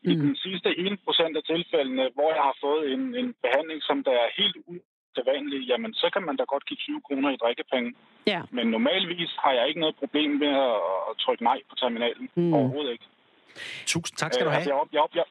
Mm. 0.05 0.11
I 0.11 0.13
den 0.25 0.35
sidste 0.45 0.69
1 0.77 0.99
procent 1.05 1.33
af 1.39 1.43
tilfældene, 1.53 2.05
hvor 2.15 2.29
jeg 2.37 2.43
har 2.49 2.55
fået 2.65 2.83
en, 2.93 3.03
en 3.21 3.29
behandling, 3.45 3.79
som 3.89 3.97
der 4.07 4.15
er 4.25 4.29
helt 4.41 4.57
usædvanlig, 4.71 5.59
jamen 5.71 5.91
så 6.01 6.07
kan 6.13 6.23
man 6.27 6.35
da 6.39 6.43
godt 6.53 6.65
give 6.69 6.77
20 6.77 7.01
kroner 7.07 7.29
i 7.35 7.37
drikkepenge. 7.43 7.89
Ja. 8.33 8.41
Men 8.57 8.65
normalvis 8.75 9.31
har 9.43 9.53
jeg 9.57 9.65
ikke 9.69 9.79
noget 9.83 9.95
problem 10.03 10.29
med 10.43 10.53
at, 10.69 10.77
at 11.09 11.13
trykke 11.23 11.43
nej 11.49 11.59
på 11.69 11.75
terminalen. 11.81 12.25
Mm. 12.35 12.53
Overhovedet 12.57 12.91
ikke. 12.95 13.07
Tusind 13.93 14.15
tak 14.21 14.31
skal 14.33 14.45
du 14.45 14.49
Øh, 14.49 14.53
have. 14.53 14.59
altså, 14.61 14.71
Jeg, 14.73 14.79
op, 14.83 14.89
jeg, 14.95 15.01
op, 15.07 15.13
jeg, 15.19 15.25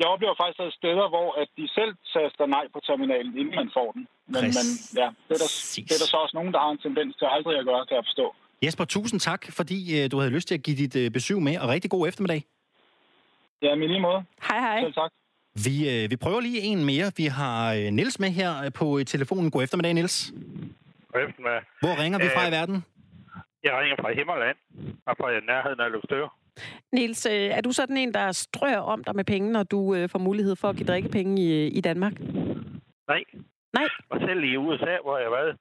jeg 0.00 0.06
oplever 0.14 0.34
faktisk, 0.40 0.58
at 0.58 0.62
der 0.64 0.70
er 0.72 0.78
steder, 0.82 1.06
hvor 1.14 1.28
at 1.42 1.48
de 1.58 1.64
selv 1.78 1.92
taster 2.16 2.46
nej 2.56 2.64
på 2.74 2.78
terminalen, 2.88 3.32
inden 3.40 3.54
man 3.62 3.70
får 3.78 3.88
den. 3.96 4.02
Men, 4.02 4.32
men 4.32 4.42
Præcis. 4.42 4.94
ja, 5.00 5.08
det 5.28 5.34
er, 5.36 5.40
der, 5.44 5.50
det 5.88 5.94
er 5.96 6.00
der 6.02 6.08
så 6.14 6.18
også 6.24 6.36
nogen, 6.38 6.52
der 6.54 6.60
har 6.64 6.70
en 6.76 6.82
tendens 6.86 7.12
til 7.20 7.26
aldrig 7.36 7.54
at 7.58 7.64
gøre, 7.70 7.82
kan 7.88 7.96
jeg 8.00 8.04
forstå. 8.10 8.26
Jesper, 8.64 8.84
tusind 8.84 9.20
tak, 9.20 9.42
fordi 9.58 9.78
øh, 9.98 10.10
du 10.12 10.16
havde 10.20 10.32
lyst 10.36 10.48
til 10.48 10.54
at 10.58 10.62
give 10.66 10.76
dit 10.76 10.96
øh, 11.02 11.10
besøg 11.10 11.38
med, 11.48 11.54
og 11.62 11.68
rigtig 11.68 11.90
god 11.90 12.08
eftermiddag. 12.08 12.40
Ja, 13.62 13.74
men 13.74 13.82
i 13.82 13.86
lige 13.86 14.00
måde. 14.00 14.24
Hej, 14.48 14.58
hej. 14.60 14.80
Selv 14.80 14.94
tak. 14.94 15.10
Vi, 15.66 15.74
øh, 16.04 16.10
vi 16.10 16.16
prøver 16.16 16.40
lige 16.40 16.60
en 16.60 16.84
mere. 16.84 17.06
Vi 17.16 17.24
har 17.24 17.74
øh, 17.74 17.84
Nils 17.92 18.20
med 18.20 18.30
her 18.30 18.64
øh, 18.64 18.72
på 18.72 18.98
øh, 18.98 19.04
telefonen. 19.04 19.50
God 19.50 19.62
eftermiddag, 19.62 19.94
Nils. 19.94 20.32
God 21.12 21.20
eftermiddag. 21.28 21.62
Hvor 21.80 22.02
ringer 22.02 22.18
vi 22.18 22.28
fra 22.34 22.42
Øh, 22.42 22.48
i 22.48 22.52
verden? 22.52 22.84
Jeg 23.64 23.72
ringer 23.80 23.96
fra 24.02 24.12
Himmerland, 24.12 24.56
og 25.06 25.16
fra 25.20 25.40
nærheden 25.40 25.80
af 25.80 25.90
Løgstør. 25.92 26.36
Niels, 26.92 27.26
øh, 27.26 27.32
er 27.32 27.60
du 27.60 27.72
sådan 27.72 27.96
en, 27.96 28.14
der 28.14 28.32
strør 28.32 28.76
om 28.78 29.04
dig 29.04 29.16
med 29.16 29.24
penge, 29.24 29.52
når 29.52 29.62
du 29.62 29.94
øh, 29.94 30.08
får 30.08 30.18
mulighed 30.18 30.56
for 30.56 30.68
at 30.68 30.76
give 30.76 30.86
drikkepenge 30.86 31.42
i, 31.42 31.66
i 31.66 31.80
Danmark? 31.80 32.12
Nej. 33.08 33.22
Nej. 33.72 33.88
Og 34.10 34.20
selv 34.20 34.44
i 34.44 34.56
USA, 34.56 34.96
hvor 35.02 35.18
jeg 35.18 35.26
har 35.26 35.34
været 35.40 35.56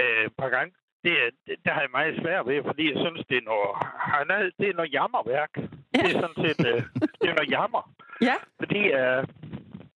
øh, 0.00 0.26
et 0.26 0.32
par 0.38 0.48
gange, 0.48 0.72
det, 1.06 1.14
det, 1.46 1.54
der 1.64 1.72
har 1.72 1.80
jeg 1.80 1.90
meget 1.98 2.14
svært 2.22 2.46
ved, 2.46 2.58
fordi 2.70 2.84
jeg 2.92 2.98
synes, 3.04 3.22
det 3.30 3.36
er 3.38 3.46
noget, 3.52 3.70
han 4.12 4.26
er- 4.36 4.50
det 4.60 4.68
er 4.68 4.74
noget 4.80 4.92
jammerværk. 4.92 5.52
Ja. 5.56 5.62
Det 6.02 6.08
er 6.16 6.20
sådan 6.24 6.40
set 6.44 6.60
øh, 6.70 6.80
det 7.20 7.26
er 7.30 7.34
noget 7.38 7.50
jammer. 7.56 7.82
Ja. 8.28 8.36
Fordi, 8.60 8.80
øh, 9.00 9.22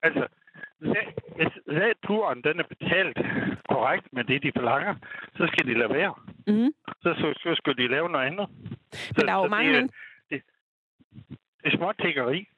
altså, 0.03 0.25
hvis- 0.79 1.15
hvis 1.37 1.53
hvis 1.67 1.95
turen 2.07 2.43
den 2.47 2.61
er 2.61 2.69
betalt 2.75 3.19
korrekt 3.69 4.07
med 4.13 4.25
det, 4.25 4.43
de 4.43 4.53
forlanger, 4.57 4.95
så 5.37 5.47
skal 5.53 5.67
de 5.67 5.75
lade 5.79 5.95
være. 6.01 6.15
Mm. 6.47 6.71
Så, 7.03 7.09
så, 7.21 7.27
så 7.43 7.55
skal 7.61 7.77
de 7.77 7.89
lave 7.89 8.09
noget 8.09 8.27
andet. 8.27 8.47
Men 9.17 9.27
der 9.27 9.33
er 9.33 9.43
jo 9.43 9.49
mange... 9.49 9.73
det, 9.73 9.83
er, 9.83 9.87
det, 10.31 10.43
det 11.65 11.73
er 11.73 11.77
småt 11.77 11.97
tiggeri. 12.03 12.49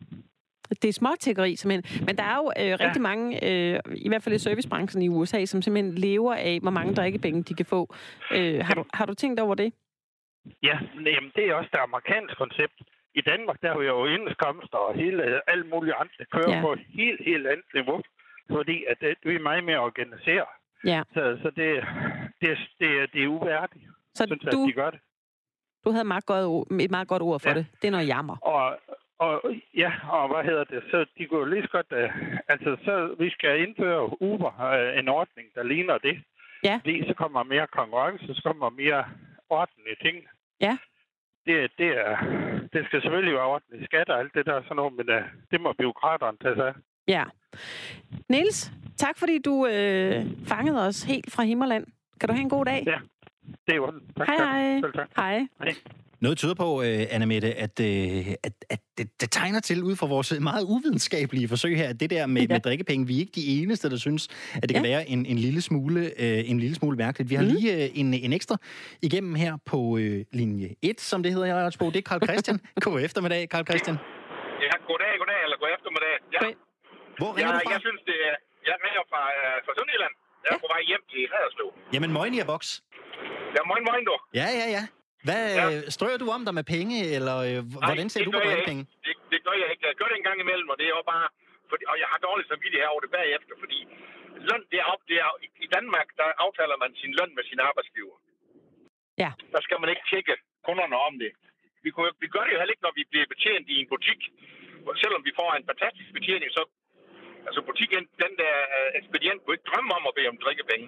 Det 0.83 0.89
er 0.89 0.93
småtiggeri, 0.93 1.57
simpelthen. 1.57 2.07
Men 2.07 2.17
der 2.17 2.23
er 2.25 2.37
jo 2.37 2.47
øh, 2.61 2.73
rigtig 2.87 3.03
mange, 3.03 3.25
øh, 3.49 3.81
i 3.97 4.09
hvert 4.09 4.23
fald 4.23 4.35
i 4.35 4.39
servicebranchen 4.39 5.03
i 5.03 5.09
USA, 5.09 5.45
som 5.45 5.63
simpelthen 5.63 5.95
lever 5.95 6.35
af, 6.35 6.59
hvor 6.63 6.71
mange 6.71 6.95
drikkepenge 6.95 7.43
de 7.43 7.55
kan 7.55 7.67
få. 7.67 7.95
Øh, 8.37 8.61
har, 8.65 8.75
du, 8.75 8.85
har 8.95 9.07
du 9.07 9.15
tænkt 9.15 9.41
over 9.41 9.55
det? 9.55 9.73
Ja, 10.63 10.79
jamen, 11.17 11.33
det 11.37 11.45
er 11.49 11.55
også 11.55 11.71
det 11.73 11.79
amerikanske 11.89 12.35
koncept. 12.37 12.73
I 13.15 13.21
Danmark, 13.21 13.63
der 13.63 13.69
har 13.73 13.79
vi 13.79 13.87
jo 13.87 14.07
indkomster 14.07 14.79
og 14.79 14.95
hele, 14.95 15.51
alt 15.51 15.71
muligt 15.71 15.95
andet, 16.01 16.15
der 16.19 16.25
kører 16.33 16.51
Ja. 16.51 16.57
ja. 16.57 16.61
på 16.63 16.73
et 16.73 16.81
helt, 16.89 17.21
helt 17.25 17.47
andet 17.47 17.67
niveau. 17.75 18.01
Fordi 18.51 18.85
at 18.91 18.97
det, 19.01 19.15
vi 19.25 19.35
er 19.35 19.41
meget 19.51 19.65
mere 19.65 19.79
organiseret. 19.79 20.53
Ja. 20.85 21.03
Så, 21.15 21.39
så 21.43 21.49
det, 21.57 21.69
det, 22.41 22.51
er- 22.51 22.67
det, 22.81 22.89
er- 23.01 23.07
det 23.15 23.23
er 23.25 23.29
uværdigt, 23.29 23.85
Så 24.15 24.25
synes 24.27 24.41
du, 24.41 24.63
at 24.63 24.69
de 24.69 24.73
gør 24.73 24.91
det. 24.91 25.01
du 25.85 25.91
havde 25.91 26.05
meget 26.05 26.27
godt, 26.27 26.73
et 26.81 26.91
meget 26.91 27.09
godt 27.09 27.23
ord 27.23 27.41
for 27.41 27.49
Ja. 27.49 27.55
det. 27.55 27.67
Det 27.83 27.87
er 27.89 27.93
noget 27.93 28.07
jammer. 28.09 28.37
Og, 28.37 28.79
og 29.23 29.33
ja, 29.83 29.93
og 30.17 30.25
hvad 30.31 30.45
hedder 30.45 30.65
det? 30.65 30.83
Så 30.91 30.99
de 31.19 31.27
kunne 31.27 31.41
jo 31.41 31.53
lige 31.53 31.63
så 31.63 31.73
godt... 31.77 31.91
Uh, 32.01 32.11
altså, 32.49 32.71
så 32.85 33.15
vi 33.19 33.31
skal 33.31 33.61
indføre 33.65 34.23
Uber, 34.23 34.53
uh, 34.69 34.99
en 34.99 35.09
ordning, 35.09 35.47
der 35.55 35.63
ligner 35.63 35.99
det. 35.99 36.17
Ja. 36.65 36.77
Fordi 36.83 37.07
så 37.09 37.15
kommer 37.15 37.43
mere 37.43 37.67
konkurrence, 37.67 38.35
så 38.35 38.43
kommer 38.47 38.71
mere 38.71 39.05
ordentlige 39.51 39.97
ting. 40.05 40.17
Ja. 40.61 40.75
Det, 41.47 41.71
det, 41.79 41.91
er, 42.07 42.17
det 42.73 42.87
skal 42.87 43.03
selvfølgelig 43.03 43.35
være 43.35 43.53
ordentlige 43.55 43.85
skatter 43.85 44.15
og 44.15 44.21
alt 44.21 44.35
det 44.35 44.47
der 44.47 44.63
sådan 44.63 44.77
noget, 44.77 44.93
men 44.99 45.09
uh, 45.17 45.23
det 45.51 45.61
må 45.61 45.73
byråkraterne 45.79 46.39
tage 46.43 46.57
sig. 46.57 46.75
Ja. 47.09 47.25
Niels, 48.29 48.73
tak 48.97 49.19
fordi 49.19 49.39
du 49.39 49.67
øh, 49.67 50.27
fangede 50.47 50.87
os 50.87 51.03
helt 51.03 51.33
fra 51.35 51.43
Himmerland. 51.43 51.87
Kan 52.21 52.29
du 52.29 52.35
have 52.35 52.43
en 52.43 52.49
god 52.49 52.65
dag? 52.65 52.83
Ja. 52.87 52.99
Det 53.67 53.73
er 53.73 53.77
jo 53.77 53.87
tak, 54.19 54.27
Hej, 54.29 54.37
hej. 54.37 54.81
Selv 54.81 54.93
tak. 54.93 55.09
Hej. 55.17 55.75
Noget 56.27 56.39
tyder 56.39 56.55
på, 56.55 56.83
øh, 56.83 57.01
Anna 57.15 57.27
Mette, 57.27 57.51
at, 57.55 57.81
øh, 57.81 58.35
at, 58.49 58.53
at 58.71 58.81
det, 58.99 59.07
det 59.21 59.29
tegner 59.39 59.61
til 59.61 59.79
ud 59.89 59.97
fra 60.01 60.07
vores 60.07 60.29
meget 60.41 60.65
uvidenskabelige 60.75 61.49
forsøg 61.49 61.77
her, 61.77 61.89
at 61.89 62.01
det 62.01 62.11
der 62.11 62.27
med, 62.27 62.43
Ja. 62.43 62.47
ja. 62.51 62.55
med 62.55 62.61
drikkepenge, 62.67 63.07
vi 63.07 63.15
er 63.17 63.21
ikke 63.25 63.33
de 63.41 63.47
eneste, 63.63 63.91
der 63.91 63.97
synes, 64.07 64.23
at 64.63 64.63
det 64.69 64.75
kan 64.77 64.85
Ja. 64.85 64.91
være 64.93 65.03
en, 65.09 65.27
en, 65.27 65.39
lille 65.47 65.61
smule, 65.69 66.01
øh, 66.25 66.51
en 66.51 66.59
lille 66.65 66.75
smule 66.81 66.97
mærkeligt. 67.05 67.31
Vi 67.31 67.35
har 67.35 67.43
Mhm. 67.45 67.53
lige 67.55 67.97
en, 68.01 68.15
en 68.27 68.33
ekstra 68.33 68.57
igennem 69.09 69.35
her 69.35 69.53
på 69.73 69.99
øh, 70.03 70.25
linje 70.33 70.69
1, 70.83 71.01
som 71.01 71.23
det 71.23 71.31
hedder 71.35 71.47
her 71.47 71.77
på. 71.81 71.85
Det 71.95 71.97
er 71.97 72.07
Karl 72.11 72.21
Christian. 72.29 72.59
God 72.87 73.01
eftermiddag, 73.09 73.49
Karl 73.55 73.65
Christian. 73.71 73.97
Ja, 74.67 74.73
goddag, 74.89 75.13
goddag, 75.21 75.39
eller 75.47 75.57
god 75.63 75.71
eftermiddag. 75.77 76.15
Ja. 76.35 76.41
Hvor 77.21 77.31
ja 77.31 77.37
ringer 77.37 77.53
du 77.59 77.61
fra? 77.67 77.73
jeg 77.77 77.81
synes, 77.87 78.01
det 78.11 78.17
er... 78.29 78.35
Jeg 78.71 78.77
ringer 78.87 79.03
fra, 79.13 79.23
øh, 79.39 79.57
fra 79.67 79.73
Sønderjylland. 79.79 80.15
Jeg 80.45 80.51
er 80.57 80.61
på 80.67 80.69
vej 80.75 80.83
hjem 80.91 81.03
til 81.13 81.21
Haderslev. 81.33 81.69
Jamen, 81.95 82.11
Møgnier 82.19 82.47
Box. 82.53 82.63
Ja, 83.57 83.61
moin, 83.71 83.83
moin, 83.89 84.05
du. 84.09 84.15
Ja, 84.41 84.49
ja, 84.61 84.67
ja. 84.77 84.85
Hvad, 85.27 85.43
Ja. 85.59 85.65
ja. 85.69 85.91
strøger 85.97 86.19
du 86.23 86.27
om 86.37 86.43
dig 86.47 86.55
med 86.61 86.67
penge, 86.77 86.97
eller 87.17 87.37
øh, 87.49 87.59
hvordan 87.89 88.07
ser 88.13 88.19
det 88.21 88.27
du 88.27 88.33
på 88.37 88.41
ikke. 88.59 88.75
Det, 89.07 89.15
det 89.33 89.41
gør 89.47 89.55
jeg 89.63 89.69
ikke. 89.73 89.83
Jeg 89.91 89.97
gør 90.01 90.09
det 90.11 90.17
en 90.21 90.27
gang 90.29 90.39
imellem, 90.45 90.69
og 90.73 90.77
det 90.81 90.87
er 90.91 90.95
jo 91.01 91.05
bare... 91.15 91.27
Fordi, 91.71 91.85
og 91.93 91.97
jeg 92.03 92.09
har 92.13 92.19
dårlig 92.29 92.45
samvittighed 92.53 92.87
over 92.93 93.01
det 93.05 93.11
bagefter, 93.19 93.55
fordi 93.63 93.79
løn, 94.49 94.63
det 94.73 94.79
er, 94.83 94.87
op, 94.93 95.03
det 95.11 95.17
er, 95.25 95.29
i 95.67 95.69
Danmark, 95.77 96.09
der 96.21 96.29
aftaler 96.45 96.77
man 96.85 96.91
sin 97.03 97.13
løn 97.19 97.33
med 97.39 97.45
sin 97.51 97.61
arbejdsgiver. 97.69 98.17
Ja. 99.23 99.31
Der 99.55 99.61
skal 99.67 99.79
man 99.83 99.89
ikke 99.93 100.05
tjekke 100.11 100.35
kunderne 100.69 100.97
om 101.09 101.15
det. 101.23 101.33
Vi, 101.85 101.91
kunne, 101.95 102.13
vi 102.23 102.29
gør 102.35 102.43
det 102.45 102.53
jo 102.55 102.59
heller 102.61 102.75
ikke, 102.75 102.87
når 102.89 102.95
vi 103.01 103.05
bliver 103.13 103.27
betjent 103.35 103.67
i 103.75 103.77
en 103.83 103.89
butik. 103.95 104.21
Selvom 105.03 105.23
vi 105.29 105.33
får 105.41 105.49
en 105.59 105.67
fantastisk 105.71 106.11
betjening, 106.19 106.51
så... 106.59 106.63
Altså 107.47 107.61
butikken, 107.71 108.03
den 108.25 108.33
der 108.43 108.55
uh, 108.77 108.89
ekspedient 108.99 109.39
kunne 109.41 109.55
ikke 109.57 109.69
drømme 109.71 109.91
om 109.99 110.05
at 110.11 110.15
bede 110.17 110.29
om 110.33 110.39
drikkepenge. 110.45 110.87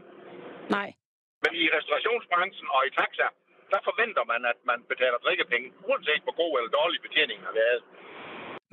Nej. 0.76 0.88
Men 1.44 1.52
i 1.62 1.64
restaurationsbranchen 1.78 2.66
og 2.76 2.80
i 2.88 2.90
taxa, 3.00 3.26
der 3.72 3.80
forventer 3.88 4.24
man, 4.33 4.40
at 4.52 4.59
man 4.70 4.78
betaler 4.92 5.18
drikkepenge, 5.24 5.68
uanset 5.88 6.22
hvor 6.26 6.37
god 6.42 6.52
eller 6.59 6.70
dårlig 6.80 6.98
betjeningen 7.07 7.44
har 7.50 7.57
været. 7.62 7.80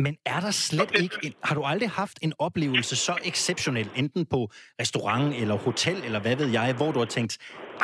Men 0.05 0.13
er 0.33 0.39
der 0.45 0.53
slet 0.67 0.91
ikke... 1.03 1.15
En, 1.25 1.33
har 1.47 1.55
du 1.59 1.63
aldrig 1.71 1.89
haft 2.01 2.17
en 2.25 2.33
oplevelse 2.47 2.95
så 3.07 3.15
exceptionel, 3.31 3.87
enten 4.01 4.23
på 4.33 4.39
restaurant 4.83 5.27
eller 5.41 5.55
hotel, 5.67 5.97
eller 6.07 6.19
hvad 6.25 6.35
ved 6.41 6.49
jeg, 6.59 6.67
hvor 6.79 6.89
du 6.95 6.99
har 7.03 7.11
tænkt, 7.17 7.33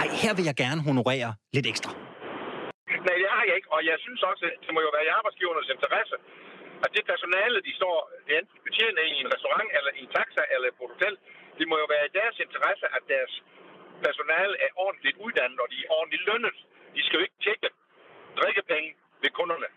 ej, 0.01 0.07
her 0.23 0.31
vil 0.37 0.45
jeg 0.49 0.57
gerne 0.63 0.81
honorere 0.89 1.29
lidt 1.55 1.67
ekstra? 1.73 1.91
Nej, 3.05 3.15
det 3.21 3.29
har 3.35 3.43
jeg 3.49 3.55
ikke, 3.59 3.69
og 3.75 3.81
jeg 3.91 3.97
synes 4.05 4.21
også, 4.29 4.43
det 4.65 4.71
må 4.75 4.79
jo 4.87 4.91
være 4.95 5.05
i 5.09 5.11
arbejdsgivernes 5.19 5.69
interesse, 5.75 6.15
at 6.85 6.89
det 6.95 7.03
personale, 7.11 7.57
de 7.67 7.73
står 7.79 7.97
det 8.27 8.33
enten 8.39 8.59
betjener 8.67 9.01
i 9.11 9.13
en 9.23 9.29
restaurant, 9.35 9.69
eller 9.77 9.91
i 9.99 10.01
en 10.05 10.11
taxa, 10.17 10.43
eller 10.53 10.67
på 10.77 10.83
et 10.87 10.91
hotel, 10.95 11.15
det 11.59 11.65
må 11.69 11.75
jo 11.83 11.87
være 11.95 12.05
i 12.09 12.11
deres 12.19 12.37
interesse, 12.45 12.85
at 12.97 13.03
deres 13.13 13.33
personale 14.07 14.55
er 14.65 14.71
ordentligt 14.85 15.17
uddannet, 15.25 15.59
og 15.63 15.67
de 15.73 15.77
er 15.85 15.89
ordentligt 15.97 16.23
lønnet. 16.29 16.57
De 16.95 17.01
skal 17.05 17.15
jo 17.19 17.23
ikke 17.27 17.39
tjekke 17.45 17.67
drikkepenge 18.39 18.89
ved 19.23 19.29
kunderne. 19.39 19.69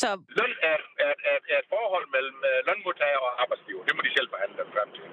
Så, 0.00 0.08
Løn 0.38 0.52
er, 0.70 0.78
er, 1.06 1.12
er, 1.30 1.38
er 1.52 1.58
et 1.62 1.68
forhold 1.74 2.06
mellem 2.16 2.38
øh, 2.50 2.58
lønmodtager 2.66 3.18
og 3.26 3.42
arbejdsgiver. 3.42 3.82
Det 3.88 3.92
må 3.96 4.02
de 4.06 4.12
selv 4.18 4.28
forhandle 4.34 4.62
frem 4.74 4.88
til. 4.96 5.04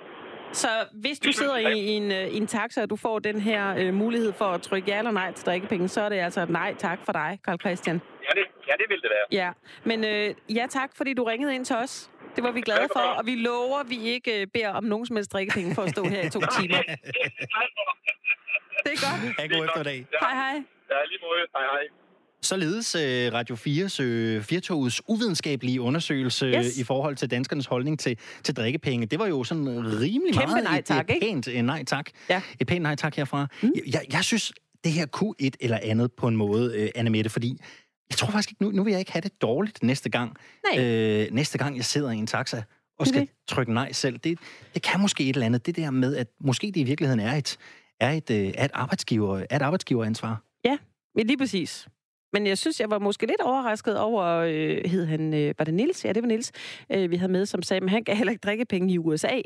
så 0.63 0.71
hvis 1.03 1.19
du 1.19 1.31
sidder 1.31 1.57
i, 1.57 1.79
en, 1.97 2.11
øh, 2.11 2.27
i 2.35 2.37
en 2.37 2.47
taxa, 2.47 2.81
og 2.81 2.89
du 2.89 2.95
får 2.95 3.19
den 3.19 3.39
her 3.41 3.75
øh, 3.79 3.93
mulighed 3.93 4.33
for 4.33 4.45
at 4.45 4.61
trykke 4.61 4.91
ja 4.91 4.97
eller 4.97 5.11
nej 5.11 5.31
til 5.31 5.45
drikkepenge, 5.45 5.87
så 5.87 6.01
er 6.01 6.09
det 6.09 6.19
altså 6.19 6.45
nej 6.49 6.75
tak 6.77 6.99
for 7.05 7.11
dig, 7.11 7.39
Karl 7.45 7.59
Christian. 7.59 8.01
Ja, 8.23 8.39
det, 8.39 8.45
ja, 8.67 8.73
det 8.81 8.85
vil 8.89 9.01
det 9.01 9.09
være. 9.09 9.25
Ja, 9.31 9.51
men 9.83 10.05
øh, 10.05 10.55
ja 10.57 10.65
tak, 10.69 10.89
fordi 10.97 11.13
du 11.13 11.23
ringede 11.23 11.55
ind 11.55 11.65
til 11.65 11.75
os. 11.75 12.11
Det 12.35 12.43
var 12.43 12.51
vi 12.51 12.61
glade 12.61 12.87
for, 12.93 12.99
og 12.99 13.25
vi 13.25 13.35
lover, 13.35 13.79
at 13.79 13.89
vi 13.89 13.99
ikke 14.15 14.41
øh, 14.41 14.47
beder 14.53 14.69
om 14.69 14.83
nogen 14.83 15.05
som 15.05 15.15
helst 15.15 15.33
drikkepenge 15.33 15.75
for 15.75 15.81
at 15.81 15.89
stå 15.89 16.03
her 16.03 16.21
i 16.21 16.29
to 16.29 16.39
timer. 16.39 16.81
Det 18.85 18.91
er 18.93 19.11
godt. 19.11 19.35
Ha' 19.39 19.43
en 19.43 19.49
god 19.51 19.65
eftermiddag. 19.65 20.07
Ja, 20.13 20.17
Hej 20.27 20.35
hej. 20.35 20.53
ja 20.89 20.95
lige 21.09 21.19
måde. 21.21 21.41
Hej, 21.55 21.63
hej. 21.73 21.87
Således 22.41 22.95
øh, 22.95 23.33
Radio 23.33 23.55
4's 23.55 24.03
øh, 24.03 24.41
Firtogets 24.43 25.01
uvidenskabelige 25.07 25.81
undersøgelse 25.81 26.45
Yes. 26.45 26.65
yes. 26.65 26.77
i 26.77 26.83
forhold 26.83 27.15
til 27.15 27.31
danskernes 27.31 27.65
holdning 27.65 27.99
til, 27.99 28.17
til 28.43 28.55
drikkepenge. 28.55 29.05
Det 29.05 29.19
var 29.19 29.27
jo 29.27 29.43
sådan 29.43 29.67
rimelig 30.01 30.33
Kæmpe 30.33 30.47
meget 30.47 30.63
nej 30.63 30.77
et, 30.77 30.85
tak, 30.85 31.09
et 31.09 31.13
ikke? 31.15 31.25
pænt 31.25 31.47
øh, 31.47 31.61
nej 31.61 31.83
tak. 31.83 32.05
Ja. 32.29 32.41
Et 32.59 32.67
pænt 32.67 32.81
nej 32.83 32.95
tak 32.95 33.15
herfra. 33.15 33.47
Mm. 33.63 33.71
Jeg, 33.93 34.01
jeg 34.13 34.23
synes, 34.23 34.53
det 34.83 34.91
her 34.91 35.05
kunne 35.05 35.33
et 35.39 35.55
eller 35.59 35.79
andet 35.83 36.11
på 36.11 36.27
en 36.27 36.35
måde, 36.35 36.73
øh, 36.81 36.89
Anne 36.95 37.09
Mette, 37.09 37.29
fordi 37.29 37.57
jeg 38.09 38.17
tror 38.17 38.31
faktisk 38.31 38.51
ikke, 38.51 38.63
nu, 38.63 38.71
nu 38.71 38.83
vil 38.83 38.91
jeg 38.91 38.99
ikke 38.99 39.11
have 39.11 39.21
det 39.21 39.41
dårligt 39.41 39.83
næste 39.83 40.09
gang. 40.09 40.37
Nej. 40.73 40.83
Øh, 40.85 41.27
næste 41.31 41.57
gang, 41.57 41.75
jeg 41.77 41.85
sidder 41.85 42.11
i 42.11 42.15
en 42.17 42.27
taxa 42.27 42.61
og 42.99 43.07
skal 43.07 43.21
det. 43.21 43.29
trykke 43.47 43.73
nej 43.73 43.91
selv. 43.91 44.17
Det, 44.17 44.39
det 44.73 44.81
kan 44.81 44.99
måske 44.99 45.23
et 45.29 45.33
eller 45.35 45.45
andet. 45.45 45.65
Det 45.65 45.75
der 45.75 45.91
med, 45.91 46.15
at 46.15 46.27
måske 46.39 46.67
det 46.67 46.77
i 46.77 46.83
virkeligheden 46.83 47.19
er 47.19 47.33
et, 47.35 47.57
er 47.99 48.11
et, 48.11 48.29
øh, 48.31 48.53
er 48.57 48.65
et, 48.65 48.71
arbejdsgiver, 48.73 49.37
er 49.49 49.55
et 49.55 49.61
arbejdsgiveransvar. 49.61 50.41
Ja, 50.65 50.77
men 51.15 51.27
lige 51.27 51.37
præcis. 51.37 51.87
Men 52.33 52.47
jeg 52.47 52.57
synes, 52.57 52.79
jeg 52.79 52.89
var 52.89 52.99
måske 52.99 53.25
lidt 53.25 53.41
overrasket 53.41 53.99
over, 53.99 54.23
øh, 54.25 54.77
hed 54.85 55.05
han, 55.05 55.33
øh, 55.33 55.53
var 55.57 55.65
det 55.65 55.73
Nils? 55.73 56.05
Ja, 56.05 56.13
det 56.13 56.23
var 56.23 56.27
Nils, 56.27 56.51
øh, 56.91 57.11
vi 57.11 57.15
havde 57.15 57.31
med, 57.31 57.45
som 57.45 57.61
sagde, 57.61 57.83
at 57.83 57.89
han 57.89 58.03
gav 58.03 58.15
heller 58.15 58.31
ikke 58.31 58.41
drikkepenge 58.41 58.93
i 58.93 58.97
USA. 58.97 59.41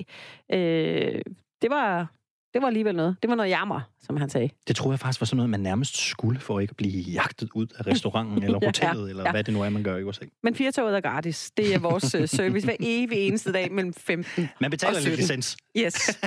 Øh, 0.52 1.22
det 1.62 1.70
var, 1.70 2.08
det 2.54 2.62
var 2.62 2.68
alligevel 2.68 2.96
noget. 2.96 3.16
Det 3.22 3.30
var 3.30 3.36
noget 3.36 3.50
jammer, 3.50 3.82
som 4.02 4.18
han 4.18 4.30
sagde. 4.30 4.50
Det 4.68 4.76
tror 4.76 4.92
jeg 4.92 5.00
faktisk 5.00 5.22
var 5.22 5.26
sådan 5.26 5.38
noget, 5.38 5.50
man 5.50 5.60
nærmest 5.60 5.98
skulle 5.98 6.40
for 6.40 6.60
ikke 6.60 6.72
at 6.72 6.78
blive 6.78 7.02
jagtet 7.02 7.50
ud 7.56 7.68
af 7.78 7.88
restauranten 7.88 8.44
eller 8.44 8.60
Ja, 8.62 8.68
hotellet, 8.68 9.10
eller 9.10 9.24
ja. 9.24 9.32
hvad 9.32 9.44
det 9.44 9.54
nu 9.54 9.62
er, 9.62 9.70
man 9.70 9.84
gør 9.84 9.98
i 9.98 10.04
USA. 10.04 10.26
Men 10.44 10.56
firetoget 10.56 10.96
er 10.96 11.02
gratis. 11.02 11.52
Det 11.58 11.74
er 11.74 11.80
vores 11.80 12.16
øh, 12.16 12.28
service 12.28 12.66
hver 12.66 12.76
evig 12.80 13.18
eneste 13.28 13.52
dag 13.52 13.72
mellem 13.72 13.94
15. 13.94 14.50
Man 14.62 14.72
betaler 14.72 14.98
Og 14.98 15.02
lidt 15.04 15.04
17. 15.04 15.20
licens. 15.20 15.58
Yes. 15.78 16.20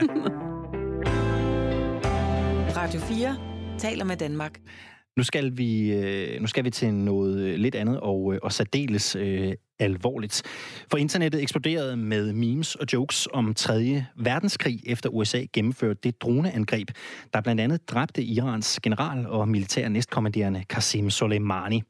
Radio 2.86 3.00
4 3.00 3.36
taler 3.78 4.04
med 4.04 4.16
Danmark. 4.16 4.58
Nu 5.16 5.22
skal 5.22 5.56
vi, 5.58 5.92
øh, 5.92 6.40
nu 6.40 6.46
skal 6.46 6.64
vi 6.64 6.70
til 6.70 6.94
noget 6.94 7.38
øh, 7.40 7.54
lidt 7.54 7.74
andet 7.74 8.00
og, 8.00 8.34
øh, 8.34 8.40
og 8.42 8.52
særdeles 8.52 9.16
øh, 9.16 9.52
alvorligt. 9.78 10.42
For 10.90 10.96
internettet 10.96 11.42
eksploderede 11.42 11.96
med 11.96 12.32
memes 12.32 12.74
og 12.74 12.86
jokes 12.92 13.28
om 13.32 13.54
3. 13.54 14.04
verdenskrig, 14.16 14.80
efter 14.86 15.08
USA 15.08 15.44
gennemførte 15.52 16.00
det 16.02 16.22
droneangreb, 16.22 16.90
der 17.32 17.40
blandt 17.40 17.60
andet 17.60 17.90
dræbte 17.90 18.22
Irans 18.22 18.80
general 18.82 19.26
og 19.26 19.48
militær 19.48 19.88
næstkommanderende 19.88 20.64
Qasem 20.68 21.10
Soleimani. 21.10 21.82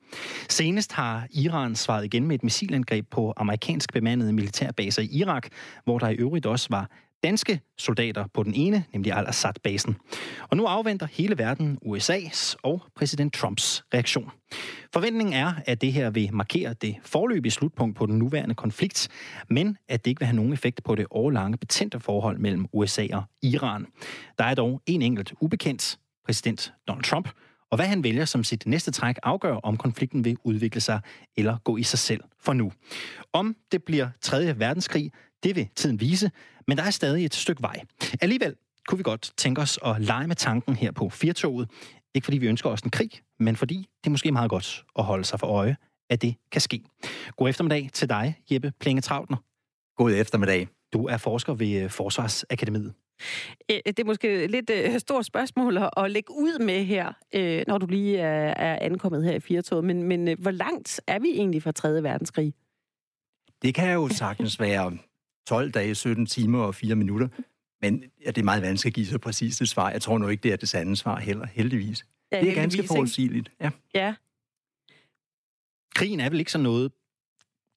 Senest 0.48 0.92
har 0.92 1.26
Iran 1.30 1.76
svaret 1.76 2.04
igen 2.04 2.26
med 2.26 2.34
et 2.34 2.44
missilangreb 2.44 3.06
på 3.10 3.32
amerikansk 3.36 3.92
bemandede 3.92 4.32
militærbaser 4.32 5.02
i 5.02 5.08
Irak, 5.12 5.48
hvor 5.84 5.98
der 5.98 6.08
i 6.08 6.14
øvrigt 6.14 6.46
også 6.46 6.66
var 6.70 6.90
danske 7.24 7.60
soldater 7.78 8.26
på 8.34 8.42
den 8.42 8.54
ene, 8.54 8.84
nemlig 8.92 9.12
Al-Assad-basen. 9.12 9.96
Og 10.48 10.56
nu 10.56 10.64
afventer 10.64 11.06
hele 11.12 11.38
verden 11.38 11.78
USA's 11.84 12.54
og 12.62 12.82
præsident 12.96 13.34
Trumps 13.34 13.84
reaktion. 13.94 14.30
Forventningen 14.92 15.34
er, 15.34 15.52
at 15.66 15.80
det 15.80 15.92
her 15.92 16.10
vil 16.10 16.34
markere 16.34 16.74
det 16.74 16.96
forløbige 17.02 17.52
slutpunkt 17.52 17.96
på 17.96 18.06
den 18.06 18.18
nuværende 18.18 18.54
konflikt, 18.54 19.08
men 19.50 19.76
at 19.88 20.04
det 20.04 20.10
ikke 20.10 20.20
vil 20.20 20.26
have 20.26 20.36
nogen 20.36 20.52
effekt 20.52 20.84
på 20.84 20.94
det 20.94 21.06
årlange 21.10 21.56
betændte 21.56 22.00
forhold 22.00 22.38
mellem 22.38 22.66
USA 22.72 23.06
og 23.12 23.22
Iran. 23.42 23.86
Der 24.38 24.44
er 24.44 24.54
dog 24.54 24.82
en 24.86 25.02
enkelt 25.02 25.34
ubekendt, 25.40 25.98
præsident 26.24 26.72
Donald 26.88 27.04
Trump, 27.04 27.28
og 27.70 27.76
hvad 27.76 27.86
han 27.86 28.04
vælger 28.04 28.24
som 28.24 28.44
sit 28.44 28.66
næste 28.66 28.90
træk 28.90 29.16
afgør, 29.22 29.54
om 29.54 29.76
konflikten 29.76 30.24
vil 30.24 30.36
udvikle 30.44 30.80
sig 30.80 31.00
eller 31.36 31.58
gå 31.64 31.76
i 31.76 31.82
sig 31.82 31.98
selv 31.98 32.24
for 32.40 32.52
nu. 32.52 32.72
Om 33.32 33.56
det 33.72 33.84
bliver 33.84 34.08
3. 34.20 34.58
verdenskrig, 34.58 35.12
det 35.46 35.56
vil 35.56 35.68
tiden 35.76 36.00
vise, 36.00 36.30
men 36.66 36.76
der 36.76 36.84
er 36.84 36.90
stadig 36.90 37.24
et 37.24 37.34
stykke 37.34 37.62
vej. 37.62 37.80
Alligevel 38.20 38.56
kunne 38.88 38.98
vi 38.98 39.02
godt 39.02 39.32
tænke 39.36 39.60
os 39.60 39.78
at 39.84 40.00
lege 40.00 40.26
med 40.26 40.36
tanken 40.36 40.76
her 40.76 40.92
på 40.92 41.08
Firtoget. 41.08 41.70
Ikke 42.14 42.24
fordi 42.24 42.38
vi 42.38 42.46
ønsker 42.46 42.70
os 42.70 42.80
en 42.80 42.90
krig, 42.90 43.10
men 43.38 43.56
fordi 43.56 43.76
det 43.76 44.06
er 44.06 44.10
måske 44.10 44.32
meget 44.32 44.50
godt 44.50 44.84
at 44.98 45.04
holde 45.04 45.24
sig 45.24 45.40
for 45.40 45.46
øje, 45.46 45.76
at 46.10 46.22
det 46.22 46.34
kan 46.52 46.60
ske. 46.60 46.82
God 47.36 47.48
eftermiddag 47.48 47.90
til 47.92 48.08
dig, 48.08 48.40
Jeppe 48.50 48.72
Plenge 48.80 49.02
Trautner. 49.02 49.36
God 49.96 50.12
eftermiddag. 50.12 50.68
Du 50.92 51.06
er 51.06 51.16
forsker 51.16 51.54
ved 51.54 51.82
øh, 51.82 51.90
Forsvarsakademiet. 51.90 52.94
Det 53.68 53.98
er 53.98 54.04
måske 54.04 54.46
lidt 54.46 54.70
øh, 54.70 54.98
stort 55.00 55.26
spørgsmål 55.26 55.78
at, 55.78 55.90
at 55.96 56.10
lægge 56.10 56.32
ud 56.32 56.58
med 56.58 56.84
her, 56.84 57.12
øh, 57.34 57.64
når 57.66 57.78
du 57.78 57.86
lige 57.86 58.18
er, 58.18 58.54
er 58.54 58.78
ankommet 58.80 59.24
her 59.24 59.32
i 59.32 59.40
Firtoget. 59.40 59.84
Men, 59.84 60.02
men 60.02 60.28
øh, 60.28 60.40
hvor 60.40 60.50
langt 60.50 61.00
er 61.06 61.18
vi 61.18 61.28
egentlig 61.28 61.62
fra 61.62 61.72
3. 61.72 62.02
verdenskrig? 62.02 62.54
Det 63.62 63.74
kan 63.74 63.92
jo 63.92 64.08
sagtens 64.08 64.60
være 64.60 64.96
12 65.46 65.70
dage, 65.70 65.94
17 65.94 66.26
timer 66.26 66.58
og 66.58 66.74
4 66.74 66.94
minutter. 66.94 67.28
Men 67.82 68.04
ja, 68.24 68.30
det 68.30 68.38
er 68.38 68.44
meget 68.44 68.62
vanskeligt 68.62 68.92
at 68.92 68.94
give 68.94 69.06
så 69.06 69.18
præcist 69.18 69.60
et 69.60 69.68
svar. 69.68 69.90
Jeg 69.90 70.02
tror 70.02 70.18
nu 70.18 70.28
ikke, 70.28 70.42
det 70.42 70.52
er 70.52 70.56
det 70.56 70.68
sande 70.68 70.96
svar 70.96 71.20
heller, 71.20 71.46
heldigvis. 71.46 72.06
Ja, 72.32 72.40
det 72.40 72.50
er 72.50 72.54
ganske 72.54 72.82
forudsigeligt. 72.86 73.50
Ja. 73.60 73.70
Ja, 73.94 74.14
Krigen 75.96 76.20
er 76.20 76.30
vel 76.30 76.38
ikke 76.38 76.52
sådan 76.52 76.62
noget... 76.62 76.92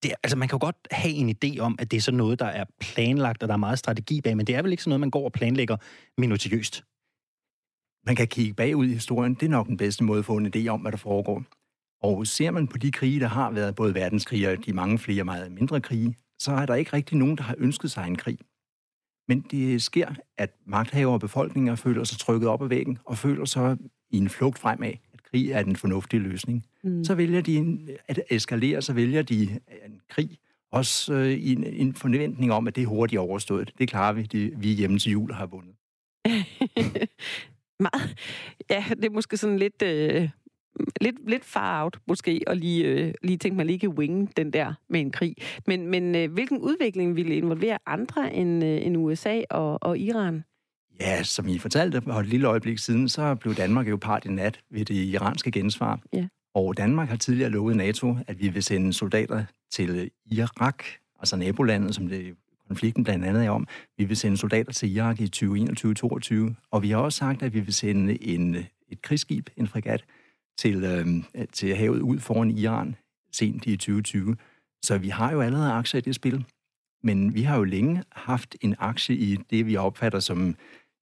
Det 0.03 0.11
er, 0.11 0.15
altså, 0.23 0.37
man 0.37 0.47
kan 0.47 0.55
jo 0.55 0.65
godt 0.65 0.87
have 0.91 1.13
en 1.13 1.29
idé 1.29 1.59
om, 1.59 1.75
at 1.79 1.91
det 1.91 1.97
er 1.97 2.01
sådan 2.01 2.17
noget, 2.17 2.39
der 2.39 2.45
er 2.45 2.65
planlagt, 2.79 3.43
og 3.43 3.49
der 3.49 3.53
er 3.53 3.57
meget 3.57 3.79
strategi 3.79 4.21
bag, 4.21 4.37
men 4.37 4.47
det 4.47 4.55
er 4.55 4.61
vel 4.61 4.71
ikke 4.71 4.83
sådan 4.83 4.89
noget, 4.89 4.99
man 4.99 5.11
går 5.11 5.25
og 5.25 5.31
planlægger 5.31 5.77
minutiøst. 6.17 6.83
Man 8.05 8.15
kan 8.15 8.27
kigge 8.27 8.53
bagud 8.53 8.87
i 8.87 8.93
historien. 8.93 9.33
Det 9.33 9.43
er 9.43 9.49
nok 9.49 9.67
den 9.67 9.77
bedste 9.77 10.03
måde 10.03 10.19
at 10.19 10.25
få 10.25 10.37
en 10.37 10.53
idé 10.55 10.67
om, 10.67 10.81
hvad 10.81 10.91
der 10.91 10.97
foregår. 10.97 11.43
Og 12.01 12.27
ser 12.27 12.51
man 12.51 12.67
på 12.67 12.77
de 12.77 12.91
krige, 12.91 13.19
der 13.19 13.27
har 13.27 13.51
været, 13.51 13.75
både 13.75 13.93
verdenskrige 13.93 14.49
og 14.49 14.65
de 14.65 14.73
mange 14.73 14.99
flere 14.99 15.23
meget 15.23 15.51
mindre 15.51 15.81
krige, 15.81 16.15
så 16.39 16.51
er 16.51 16.65
der 16.65 16.75
ikke 16.75 16.93
rigtig 16.93 17.17
nogen, 17.17 17.37
der 17.37 17.43
har 17.43 17.55
ønsket 17.57 17.91
sig 17.91 18.07
en 18.07 18.15
krig. 18.15 18.39
Men 19.27 19.39
det 19.51 19.81
sker, 19.81 20.13
at 20.37 20.55
magthavere 20.65 21.13
og 21.13 21.19
befolkninger 21.19 21.75
føler 21.75 22.03
sig 22.03 22.19
trykket 22.19 22.49
op 22.49 22.63
ad 22.63 22.67
væggen, 22.67 22.97
og 23.05 23.17
føler 23.17 23.45
sig 23.45 23.77
i 24.09 24.17
en 24.17 24.29
flugt 24.29 24.59
fremad, 24.59 24.93
at 25.13 25.23
krig 25.23 25.51
er 25.51 25.63
den 25.63 25.75
fornuftige 25.75 26.19
løsning. 26.23 26.65
Mm. 26.83 27.03
Så 27.03 27.15
vælger 27.15 27.41
de 27.41 27.55
en- 27.55 27.89
at 28.07 28.19
eskalere, 28.29 28.81
så 28.81 28.93
vælger 28.93 29.21
de 29.21 29.41
en 29.85 30.01
krig, 30.09 30.37
også 30.71 31.13
øh, 31.13 31.31
i 31.31 31.51
en, 31.51 31.63
en 31.63 31.93
forventning 31.93 32.51
om, 32.51 32.67
at 32.67 32.75
det 32.75 32.83
er 32.83 32.87
hurtigt 32.87 33.19
overstået. 33.19 33.73
Det 33.77 33.89
klarer 33.89 34.13
vi, 34.13 34.23
det, 34.23 34.53
vi 34.61 34.67
hjemme 34.73 34.99
til 34.99 35.11
jul 35.11 35.31
har 35.33 35.45
vundet. 35.45 35.75
meget. 37.79 38.15
Ja, 38.69 38.85
det 38.89 39.05
er 39.05 39.09
måske 39.09 39.37
sådan 39.37 39.57
lidt, 39.59 39.81
øh, 39.81 40.29
lidt, 41.01 41.29
lidt 41.29 41.45
far 41.45 41.83
out, 41.83 41.99
måske, 42.07 42.41
at 42.47 42.57
lige, 42.57 42.85
øh, 42.85 43.13
lige 43.23 43.37
tænke, 43.37 43.57
man 43.57 43.79
kan 43.79 43.89
winge 43.89 44.27
den 44.37 44.53
der 44.53 44.73
med 44.89 44.99
en 44.99 45.11
krig. 45.11 45.35
Men, 45.67 45.87
men 45.87 46.15
øh, 46.15 46.31
hvilken 46.31 46.57
udvikling 46.57 47.15
ville 47.15 47.35
involvere 47.35 47.77
andre 47.85 48.33
end, 48.33 48.63
øh, 48.63 48.85
end 48.85 48.97
USA 48.97 49.41
og, 49.49 49.83
og 49.83 49.99
Iran? 49.99 50.43
Ja, 50.99 51.23
som 51.23 51.47
I 51.47 51.57
fortalte 51.57 52.01
for 52.01 52.11
et 52.13 52.27
lille 52.27 52.47
øjeblik 52.47 52.77
siden, 52.77 53.09
så 53.09 53.35
blev 53.35 53.55
Danmark 53.55 53.89
jo 53.89 53.97
part 53.97 54.25
i 54.25 54.29
nat 54.29 54.59
ved 54.71 54.85
det 54.85 54.95
iranske 54.95 55.51
gensvar. 55.51 55.99
Ja. 56.13 56.27
Og 56.55 56.77
Danmark 56.77 57.09
har 57.09 57.15
tidligere 57.15 57.49
lovet 57.49 57.75
NATO, 57.75 58.15
at 58.27 58.39
vi 58.39 58.47
vil 58.47 58.63
sende 58.63 58.93
soldater 58.93 59.43
til 59.71 60.11
Irak, 60.25 60.83
altså 61.19 61.35
nabolandet, 61.35 61.95
som 61.95 62.07
det 62.07 62.35
konflikten 62.69 63.03
blandt 63.03 63.25
andet 63.25 63.45
er 63.45 63.49
om. 63.49 63.67
Vi 63.97 64.03
vil 64.03 64.17
sende 64.17 64.37
soldater 64.37 64.71
til 64.71 64.95
Irak 64.95 65.21
i 65.21 65.29
2021-2022, 65.35 66.53
og 66.71 66.83
vi 66.83 66.89
har 66.89 66.97
også 66.97 67.17
sagt, 67.17 67.43
at 67.43 67.53
vi 67.53 67.59
vil 67.59 67.73
sende 67.73 68.23
en, 68.23 68.55
et 68.89 69.01
krigsskib, 69.01 69.49
en 69.57 69.67
fregat, 69.67 70.03
til, 70.59 70.83
øhm, 70.83 71.23
til 71.51 71.75
havet 71.75 72.01
ud 72.01 72.19
foran 72.19 72.51
Iran 72.51 72.95
sent 73.31 73.65
i 73.65 73.77
2020. 73.77 74.35
Så 74.83 74.97
vi 74.97 75.09
har 75.09 75.31
jo 75.31 75.41
allerede 75.41 75.71
aktier 75.71 75.97
i 75.97 76.01
det 76.01 76.15
spil. 76.15 76.45
Men 77.03 77.33
vi 77.33 77.41
har 77.41 77.57
jo 77.57 77.63
længe 77.63 78.03
haft 78.11 78.55
en 78.61 78.75
aktie 78.79 79.15
i 79.15 79.37
det, 79.49 79.65
vi 79.65 79.75
opfatter 79.75 80.19
som 80.19 80.55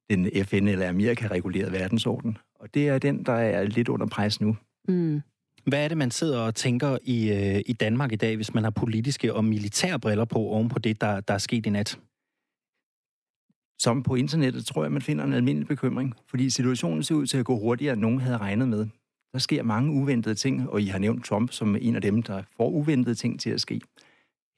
den 0.09 0.25
FN- 0.25 0.69
eller 0.69 0.89
Amerika-regulerede 0.89 1.71
verdensorden. 1.71 2.37
Og 2.59 2.73
det 2.73 2.87
er 2.87 2.99
den, 2.99 3.23
der 3.23 3.33
er 3.33 3.63
lidt 3.63 3.89
under 3.89 4.07
pres 4.07 4.41
nu. 4.41 4.57
Mm. 4.87 5.21
Hvad 5.65 5.83
er 5.83 5.87
det, 5.87 5.97
man 5.97 6.11
sidder 6.11 6.39
og 6.39 6.55
tænker 6.55 6.97
i, 7.03 7.31
øh, 7.31 7.61
i 7.65 7.73
Danmark 7.73 8.11
i 8.11 8.15
dag, 8.15 8.35
hvis 8.35 8.53
man 8.53 8.63
har 8.63 8.71
politiske 8.71 9.33
og 9.33 9.45
militære 9.45 9.99
briller 9.99 10.25
på 10.25 10.39
oven 10.39 10.69
på 10.69 10.79
det, 10.79 11.01
der, 11.01 11.19
der 11.19 11.33
er 11.33 11.37
sket 11.37 11.65
i 11.65 11.69
nat? 11.69 11.99
Som 13.79 14.03
på 14.03 14.15
internettet 14.15 14.65
tror 14.65 14.83
jeg, 14.83 14.91
man 14.91 15.01
finder 15.01 15.23
en 15.23 15.33
almindelig 15.33 15.67
bekymring, 15.67 16.13
fordi 16.27 16.49
situationen 16.49 17.03
ser 17.03 17.15
ud 17.15 17.25
til 17.25 17.37
at 17.37 17.45
gå 17.45 17.59
hurtigere, 17.59 17.93
end 17.93 18.01
nogen 18.01 18.21
havde 18.21 18.37
regnet 18.37 18.67
med. 18.67 18.87
Der 19.37 19.41
sker 19.41 19.63
mange 19.63 19.91
uventede 19.91 20.35
ting, 20.35 20.69
og 20.69 20.81
I 20.81 20.85
har 20.85 20.99
nævnt 20.99 21.25
Trump 21.25 21.51
som 21.51 21.75
en 21.81 21.95
af 21.95 22.01
dem, 22.01 22.23
der 22.23 22.43
får 22.57 22.69
uventede 22.69 23.15
ting 23.15 23.39
til 23.39 23.49
at 23.49 23.61
ske. 23.61 23.81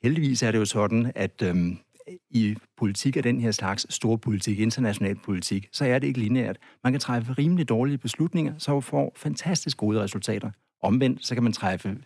Heldigvis 0.03 0.43
er 0.43 0.51
det 0.51 0.59
jo 0.59 0.65
sådan, 0.65 1.11
at 1.15 1.41
øhm, 1.43 1.77
i 2.29 2.55
politik 2.77 3.17
af 3.17 3.23
den 3.23 3.41
her 3.41 3.51
slags 3.51 3.93
stor 3.93 4.15
politik, 4.15 4.59
international 4.59 5.15
politik, 5.15 5.69
så 5.71 5.85
er 5.85 5.99
det 5.99 6.07
ikke 6.07 6.19
lineært. 6.19 6.57
Man 6.83 6.93
kan 6.93 6.99
træffe 6.99 7.33
rimelig 7.33 7.69
dårlige 7.69 7.97
beslutninger, 7.97 8.53
så 8.57 8.81
får 8.81 9.13
fantastisk 9.15 9.77
gode 9.77 10.01
resultater. 10.01 10.51
Omvendt, 10.83 11.25
så 11.25 11.35
kan 11.35 11.43
man 11.43 11.53
træffe 11.53 11.97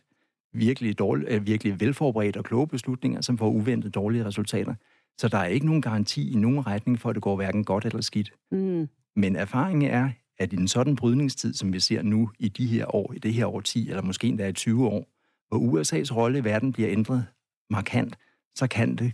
virkelig, 0.53 0.99
dårlige, 0.99 1.35
øh, 1.35 1.47
virkelig 1.47 1.79
velforberedte 1.79 2.37
og 2.37 2.43
kloge 2.43 2.67
beslutninger, 2.67 3.21
som 3.21 3.37
får 3.37 3.49
uventet 3.49 3.95
dårlige 3.95 4.25
resultater. 4.25 4.75
Så 5.17 5.27
der 5.27 5.37
er 5.37 5.45
ikke 5.45 5.65
nogen 5.65 5.81
garanti 5.81 6.31
i 6.31 6.35
nogen 6.35 6.67
retning 6.67 6.99
for, 6.99 7.09
at 7.09 7.15
det 7.15 7.23
går 7.23 7.35
hverken 7.35 7.63
godt 7.63 7.85
eller 7.85 8.01
skidt. 8.01 8.33
Mm. 8.51 8.87
Men 9.15 9.35
erfaringen 9.35 9.91
er, 9.91 10.09
at 10.39 10.53
i 10.53 10.55
en 10.55 10.67
sådan 10.67 10.95
brydningstid, 10.95 11.53
som 11.53 11.73
vi 11.73 11.79
ser 11.79 12.01
nu 12.01 12.31
i 12.39 12.49
de 12.49 12.67
her 12.67 12.95
år, 12.95 13.13
i 13.13 13.19
det 13.19 13.33
her 13.33 13.45
årti, 13.45 13.89
eller 13.89 14.01
måske 14.01 14.27
endda 14.27 14.47
i 14.47 14.53
20 14.53 14.87
år, 14.87 15.07
hvor 15.47 15.57
USA's 15.59 16.15
rolle 16.15 16.39
i 16.39 16.43
verden 16.43 16.73
bliver 16.73 16.89
ændret 16.91 17.25
markant, 17.69 18.17
så 18.55 18.67
kan 18.67 18.95
det 18.95 19.13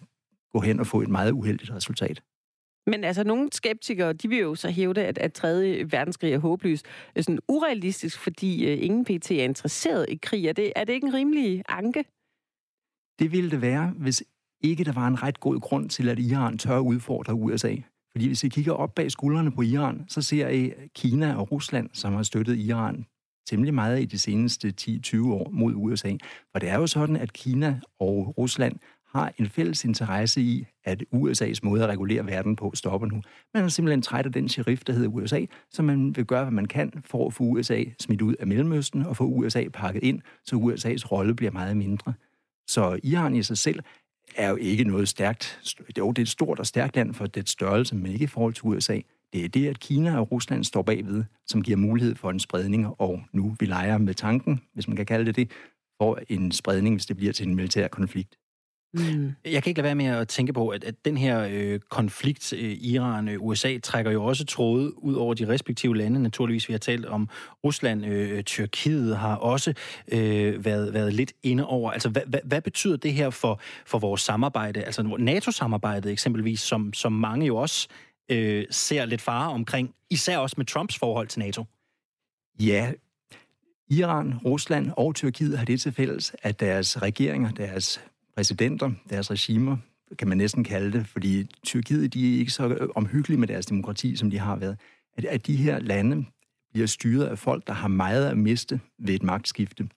gå 0.53 0.59
hen 0.59 0.79
og 0.79 0.87
få 0.87 1.01
et 1.01 1.09
meget 1.09 1.31
uheldigt 1.31 1.71
resultat. 1.71 2.21
Men 2.87 3.03
altså, 3.03 3.23
nogle 3.23 3.49
skeptikere, 3.51 4.13
de 4.13 4.27
vil 4.27 4.37
jo 4.37 4.55
så 4.55 4.69
hævde, 4.69 5.05
at, 5.05 5.17
at 5.17 5.33
3. 5.33 5.83
verdenskrig 5.91 6.33
er 6.33 6.39
håbløs. 6.39 6.83
Er 7.15 7.21
sådan 7.21 7.39
urealistisk, 7.47 8.19
fordi 8.19 8.73
uh, 8.73 8.83
ingen 8.83 9.05
PT 9.05 9.31
er 9.31 9.43
interesseret 9.43 10.05
i 10.09 10.19
krig. 10.21 10.45
Er 10.45 10.53
det, 10.53 10.73
er 10.75 10.83
det 10.83 10.93
ikke 10.93 11.07
en 11.07 11.13
rimelig 11.13 11.63
anke? 11.69 12.05
Det 13.19 13.31
ville 13.31 13.51
det 13.51 13.61
være, 13.61 13.93
hvis 13.97 14.23
ikke 14.61 14.83
der 14.83 14.91
var 14.91 15.07
en 15.07 15.23
ret 15.23 15.39
god 15.39 15.59
grund 15.59 15.89
til, 15.89 16.09
at 16.09 16.19
Iran 16.19 16.57
tør 16.57 16.79
udfordre 16.79 17.33
USA. 17.33 17.75
Fordi 18.11 18.27
hvis 18.27 18.43
I 18.43 18.49
kigger 18.49 18.73
op 18.73 18.95
bag 18.95 19.11
skuldrene 19.11 19.51
på 19.51 19.61
Iran, 19.61 20.05
så 20.07 20.21
ser 20.21 20.49
I 20.49 20.71
Kina 20.95 21.35
og 21.35 21.51
Rusland, 21.51 21.89
som 21.93 22.13
har 22.13 22.23
støttet 22.23 22.57
Iran 22.57 23.05
temmelig 23.49 23.73
meget 23.73 24.01
i 24.01 24.05
de 24.05 24.17
seneste 24.17 24.73
10-20 24.81 25.27
år 25.27 25.49
mod 25.53 25.73
USA. 25.75 26.13
For 26.51 26.59
det 26.59 26.69
er 26.69 26.75
jo 26.75 26.87
sådan, 26.87 27.15
at 27.15 27.33
Kina 27.33 27.79
og 27.99 28.33
Rusland 28.37 28.75
har 29.11 29.33
en 29.37 29.49
fælles 29.49 29.85
interesse 29.85 30.41
i, 30.41 30.65
at 30.83 31.03
USA's 31.15 31.59
måde 31.63 31.83
at 31.83 31.89
regulere 31.89 32.25
verden 32.25 32.55
på 32.55 32.71
stopper 32.75 33.07
nu. 33.07 33.21
Man 33.53 33.63
er 33.63 33.67
simpelthen 33.67 34.01
træt 34.01 34.25
af 34.25 34.31
den 34.31 34.49
sheriff, 34.49 34.83
der 34.83 34.93
hedder 34.93 35.09
USA, 35.09 35.45
så 35.71 35.83
man 35.83 36.15
vil 36.15 36.25
gøre, 36.25 36.43
hvad 36.43 36.51
man 36.51 36.65
kan 36.65 36.93
for 37.05 37.27
at 37.27 37.33
få 37.33 37.43
USA 37.43 37.83
smidt 37.99 38.21
ud 38.21 38.35
af 38.39 38.47
Mellemøsten 38.47 39.05
og 39.05 39.17
få 39.17 39.25
USA 39.25 39.63
pakket 39.73 40.03
ind, 40.03 40.21
så 40.45 40.55
USA's 40.55 41.11
rolle 41.11 41.35
bliver 41.35 41.51
meget 41.51 41.77
mindre. 41.77 42.13
Så 42.67 42.99
Iran 43.03 43.35
i 43.35 43.43
sig 43.43 43.57
selv 43.57 43.79
er 44.35 44.49
jo 44.49 44.55
ikke 44.55 44.83
noget 44.83 45.09
stærkt. 45.09 45.75
Jo, 45.97 46.11
det 46.11 46.17
er 46.17 46.21
et 46.21 46.29
stort 46.29 46.59
og 46.59 46.65
stærkt 46.65 46.95
land 46.95 47.13
for 47.13 47.25
det 47.25 47.49
størrelse, 47.49 47.95
men 47.95 48.11
ikke 48.11 48.23
i 48.23 48.27
forhold 48.27 48.53
til 48.53 48.65
USA. 48.65 48.99
Det 49.33 49.45
er 49.45 49.49
det, 49.49 49.67
at 49.67 49.79
Kina 49.79 50.19
og 50.19 50.31
Rusland 50.31 50.63
står 50.63 50.81
bagved, 50.81 51.23
som 51.47 51.61
giver 51.61 51.77
mulighed 51.77 52.15
for 52.15 52.29
en 52.29 52.39
spredning, 52.39 52.87
og 53.01 53.21
nu 53.31 53.55
vi 53.59 53.65
leger 53.65 53.97
med 53.97 54.13
tanken, 54.13 54.61
hvis 54.73 54.87
man 54.87 54.97
kan 54.97 55.05
kalde 55.05 55.25
det 55.25 55.35
det, 55.35 55.51
for 56.01 56.19
en 56.29 56.51
spredning, 56.51 56.95
hvis 56.95 57.05
det 57.05 57.17
bliver 57.17 57.33
til 57.33 57.47
en 57.47 57.55
militær 57.55 57.87
konflikt. 57.87 58.35
Mm. 58.93 59.31
Jeg 59.45 59.63
kan 59.63 59.71
ikke 59.71 59.81
lade 59.81 59.85
være 59.85 59.95
med 59.95 60.05
at 60.05 60.27
tænke 60.27 60.53
på, 60.53 60.69
at, 60.69 60.83
at 60.83 61.05
den 61.05 61.17
her 61.17 61.47
øh, 61.51 61.79
konflikt, 61.89 62.53
øh, 62.53 62.71
Iran-USA, 62.71 63.73
øh, 63.73 63.79
trækker 63.81 64.11
jo 64.11 64.23
også 64.23 64.45
tråde 64.45 65.03
ud 65.03 65.15
over 65.15 65.33
de 65.33 65.47
respektive 65.47 65.97
lande. 65.97 66.23
Naturligvis, 66.23 66.67
vi 66.67 66.73
har 66.73 66.79
talt 66.79 67.05
om 67.05 67.29
Rusland, 67.63 68.05
øh, 68.05 68.43
Tyrkiet 68.43 69.17
har 69.17 69.35
også 69.35 69.73
øh, 70.11 70.65
været, 70.65 70.93
været 70.93 71.13
lidt 71.13 71.33
inde 71.43 71.65
over. 71.65 71.91
Altså, 71.91 72.09
hvad, 72.09 72.21
hvad, 72.27 72.39
hvad 72.43 72.61
betyder 72.61 72.97
det 72.97 73.13
her 73.13 73.29
for, 73.29 73.61
for 73.85 73.99
vores 73.99 74.21
samarbejde? 74.21 74.83
Altså 74.83 75.15
NATO-samarbejdet 75.19 76.11
eksempelvis, 76.11 76.59
som, 76.59 76.93
som 76.93 77.11
mange 77.11 77.45
jo 77.45 77.57
også 77.57 77.87
øh, 78.31 78.65
ser 78.69 79.05
lidt 79.05 79.21
fare 79.21 79.49
omkring, 79.49 79.93
især 80.09 80.37
også 80.37 80.55
med 80.57 80.65
Trumps 80.65 80.97
forhold 80.97 81.27
til 81.27 81.39
NATO. 81.39 81.65
Ja, 82.59 82.91
Iran, 83.89 84.33
Rusland 84.45 84.91
og 84.97 85.15
Tyrkiet 85.15 85.57
har 85.57 85.65
det 85.65 85.81
til 85.81 85.91
fælles, 85.91 86.35
at 86.41 86.59
deres 86.59 87.01
regeringer, 87.01 87.51
deres 87.51 88.01
præsidenter, 88.35 88.91
deres 89.09 89.31
regimer, 89.31 89.77
kan 90.19 90.27
man 90.27 90.37
næsten 90.37 90.63
kalde 90.63 90.97
det, 90.97 91.07
fordi 91.07 91.43
Tyrkiet 91.63 92.13
de 92.13 92.35
er 92.35 92.39
ikke 92.39 92.51
så 92.51 92.87
omhyggelige 92.95 93.39
med 93.39 93.47
deres 93.47 93.65
demokrati, 93.65 94.15
som 94.15 94.29
de 94.29 94.39
har 94.39 94.55
været. 94.55 94.77
At, 95.17 95.25
at 95.25 95.47
de 95.47 95.55
her 95.55 95.79
lande 95.79 96.25
bliver 96.71 96.87
styret 96.87 97.25
af 97.25 97.37
folk, 97.39 97.67
der 97.67 97.73
har 97.73 97.87
meget 97.87 98.25
at 98.25 98.37
miste 98.37 98.79
ved 98.99 99.13
et 99.13 99.23
magtskifte. 99.23 99.89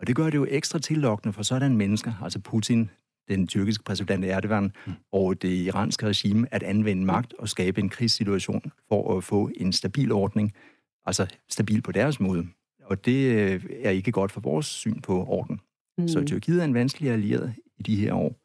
Og 0.00 0.06
det 0.06 0.16
gør 0.16 0.24
det 0.24 0.34
jo 0.34 0.46
ekstra 0.50 0.78
tillokkende 0.78 1.32
for 1.32 1.42
sådan 1.42 1.76
mennesker, 1.76 2.12
altså 2.22 2.38
Putin, 2.38 2.90
den 3.28 3.46
tyrkiske 3.46 3.84
præsident 3.84 4.24
Erdogan 4.24 4.72
mm. 4.86 4.92
og 5.12 5.42
det 5.42 5.48
iranske 5.48 6.06
regime, 6.06 6.54
at 6.54 6.62
anvende 6.62 7.04
magt 7.04 7.34
og 7.38 7.48
skabe 7.48 7.80
en 7.80 7.88
krigssituation 7.88 8.72
for 8.88 9.16
at 9.16 9.24
få 9.24 9.50
en 9.56 9.72
stabil 9.72 10.12
ordning, 10.12 10.52
altså 11.06 11.26
stabil 11.48 11.82
på 11.82 11.92
deres 11.92 12.20
måde. 12.20 12.46
Og 12.84 13.04
det 13.04 13.34
øh, 13.34 13.64
er 13.82 13.90
ikke 13.90 14.12
godt 14.12 14.32
for 14.32 14.40
vores 14.40 14.66
syn 14.66 15.00
på 15.00 15.24
orden. 15.24 15.60
Mm. 15.98 16.08
Så 16.08 16.24
Tyrkiet 16.24 16.60
er 16.60 16.64
en 16.64 16.74
vanskelig 16.74 17.10
allieret 17.10 17.54
i 17.80 17.82
de 17.82 17.96
her 17.96 18.12
år. 18.12 18.36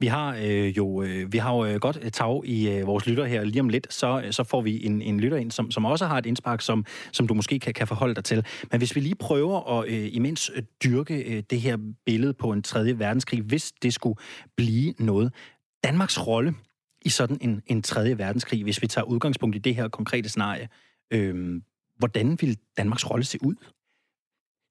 Vi 0.00 0.06
har 0.06 0.36
øh, 0.42 0.76
jo 0.76 1.02
øh, 1.02 1.32
vi 1.32 1.38
har 1.38 1.54
jo 1.54 1.64
øh, 1.64 1.80
godt 1.80 1.98
øh, 2.02 2.10
tag 2.10 2.46
i 2.46 2.68
øh, 2.68 2.86
vores 2.86 3.06
lytter 3.06 3.24
her 3.24 3.44
lige 3.44 3.60
om 3.60 3.68
lidt, 3.68 3.92
så, 3.92 4.22
øh, 4.24 4.32
så 4.32 4.44
får 4.44 4.62
vi 4.62 4.86
en, 4.86 5.02
en 5.02 5.20
lytter 5.20 5.36
ind, 5.36 5.50
som, 5.50 5.70
som 5.70 5.84
også 5.84 6.06
har 6.06 6.18
et 6.18 6.26
indspark, 6.26 6.60
som, 6.60 6.84
som 7.12 7.26
du 7.26 7.34
måske 7.34 7.58
kan, 7.58 7.74
kan 7.74 7.86
forholde 7.86 8.14
dig 8.14 8.24
til. 8.24 8.46
Men 8.70 8.78
hvis 8.78 8.96
vi 8.96 9.00
lige 9.00 9.14
prøver 9.14 9.78
at 9.78 9.88
øh, 9.88 10.08
imens 10.12 10.50
øh, 10.54 10.62
dyrke 10.84 11.14
øh, 11.22 11.42
det 11.50 11.60
her 11.60 11.76
billede 12.06 12.34
på 12.34 12.52
en 12.52 12.62
tredje 12.62 12.98
verdenskrig, 12.98 13.42
hvis 13.42 13.72
det 13.82 13.94
skulle 13.94 14.18
blive 14.56 14.94
noget. 14.98 15.32
Danmarks 15.84 16.26
rolle 16.26 16.54
i 17.02 17.08
sådan 17.08 17.38
en, 17.40 17.62
en 17.66 17.82
tredje 17.82 18.18
verdenskrig, 18.18 18.62
hvis 18.62 18.82
vi 18.82 18.86
tager 18.86 19.04
udgangspunkt 19.04 19.56
i 19.56 19.58
det 19.58 19.74
her 19.74 19.88
konkrete 19.88 20.28
scenarie, 20.28 20.68
øh, 21.10 21.60
hvordan 21.98 22.38
vil 22.40 22.58
Danmarks 22.76 23.10
rolle 23.10 23.24
se 23.24 23.38
ud? 23.42 23.54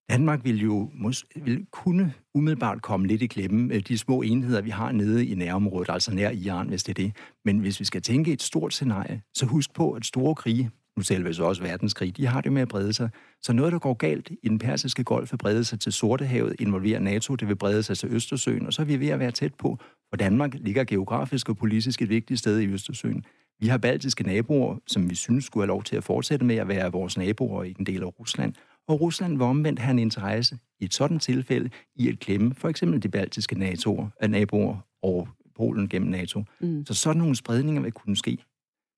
Danmark 0.09 0.43
vil 0.43 0.61
jo 0.61 0.89
mås- 0.93 1.43
vil 1.43 1.65
kunne 1.71 2.13
umiddelbart 2.33 2.81
komme 2.81 3.07
lidt 3.07 3.21
i 3.21 3.27
klemme 3.27 3.67
med 3.67 3.81
de 3.81 3.97
små 3.97 4.21
enheder, 4.21 4.61
vi 4.61 4.69
har 4.69 4.91
nede 4.91 5.25
i 5.25 5.35
nærområdet, 5.35 5.89
altså 5.89 6.13
nær 6.13 6.29
Iran, 6.29 6.67
hvis 6.67 6.83
det 6.83 6.99
er 6.99 7.03
det. 7.03 7.15
Men 7.45 7.59
hvis 7.59 7.79
vi 7.79 7.85
skal 7.85 8.01
tænke 8.01 8.33
et 8.33 8.41
stort 8.41 8.73
scenarie, 8.73 9.21
så 9.33 9.45
husk 9.45 9.73
på, 9.73 9.91
at 9.91 10.05
store 10.05 10.35
krige, 10.35 10.71
nu 10.97 11.03
selv 11.03 11.33
så 11.33 11.43
også 11.43 11.61
verdenskrig, 11.61 12.17
de 12.17 12.25
har 12.27 12.41
det 12.41 12.51
med 12.51 12.61
at 12.61 12.67
brede 12.67 12.93
sig. 12.93 13.09
Så 13.41 13.53
noget, 13.53 13.73
der 13.73 13.79
går 13.79 13.93
galt 13.93 14.31
i 14.43 14.49
den 14.49 14.59
persiske 14.59 15.03
golf, 15.03 15.31
vil 15.31 15.37
brede 15.37 15.63
sig 15.63 15.79
til 15.79 15.93
Sortehavet, 15.93 16.55
involverer 16.59 16.99
NATO, 16.99 17.35
det 17.35 17.47
vil 17.47 17.55
brede 17.55 17.83
sig 17.83 17.97
til 17.97 18.09
Østersøen, 18.11 18.65
og 18.65 18.73
så 18.73 18.81
er 18.81 18.85
vi 18.85 18.99
ved 18.99 19.07
at 19.07 19.19
være 19.19 19.31
tæt 19.31 19.53
på, 19.53 19.77
for 20.09 20.17
Danmark 20.17 20.53
ligger 20.53 20.83
geografisk 20.83 21.49
og 21.49 21.57
politisk 21.57 22.01
et 22.01 22.09
vigtigt 22.09 22.39
sted 22.39 22.59
i 22.59 22.67
Østersøen. 22.67 23.25
Vi 23.59 23.67
har 23.67 23.77
baltiske 23.77 24.23
naboer, 24.23 24.77
som 24.87 25.09
vi 25.09 25.15
synes 25.15 25.45
skulle 25.45 25.61
have 25.61 25.67
lov 25.67 25.83
til 25.83 25.95
at 25.95 26.03
fortsætte 26.03 26.45
med 26.45 26.55
at 26.55 26.67
være 26.67 26.91
vores 26.91 27.17
naboer 27.17 27.63
i 27.63 27.75
en 27.79 27.85
del 27.85 28.01
af 28.01 28.19
Rusland 28.19 28.53
og 28.87 29.01
Rusland 29.01 29.33
vil 29.33 29.41
omvendt 29.41 29.79
have 29.79 29.91
en 29.91 29.99
interesse 29.99 30.57
i 30.79 30.85
et 30.85 30.93
sådan 30.93 31.19
tilfælde 31.19 31.69
i 31.95 32.09
at 32.09 32.19
klemme 32.19 32.55
for 32.55 32.69
eksempel 32.69 33.03
de 33.03 33.09
baltiske 33.09 33.55
NATO'er, 33.55 34.23
øh, 34.23 34.29
naboer 34.29 34.77
og 35.01 35.27
Polen 35.55 35.89
gennem 35.89 36.11
NATO. 36.11 36.43
Mm. 36.61 36.85
Så 36.85 36.93
sådan 36.93 37.19
nogle 37.19 37.35
spredninger 37.35 37.81
vil 37.81 37.91
kunne 37.91 38.17
ske. 38.17 38.37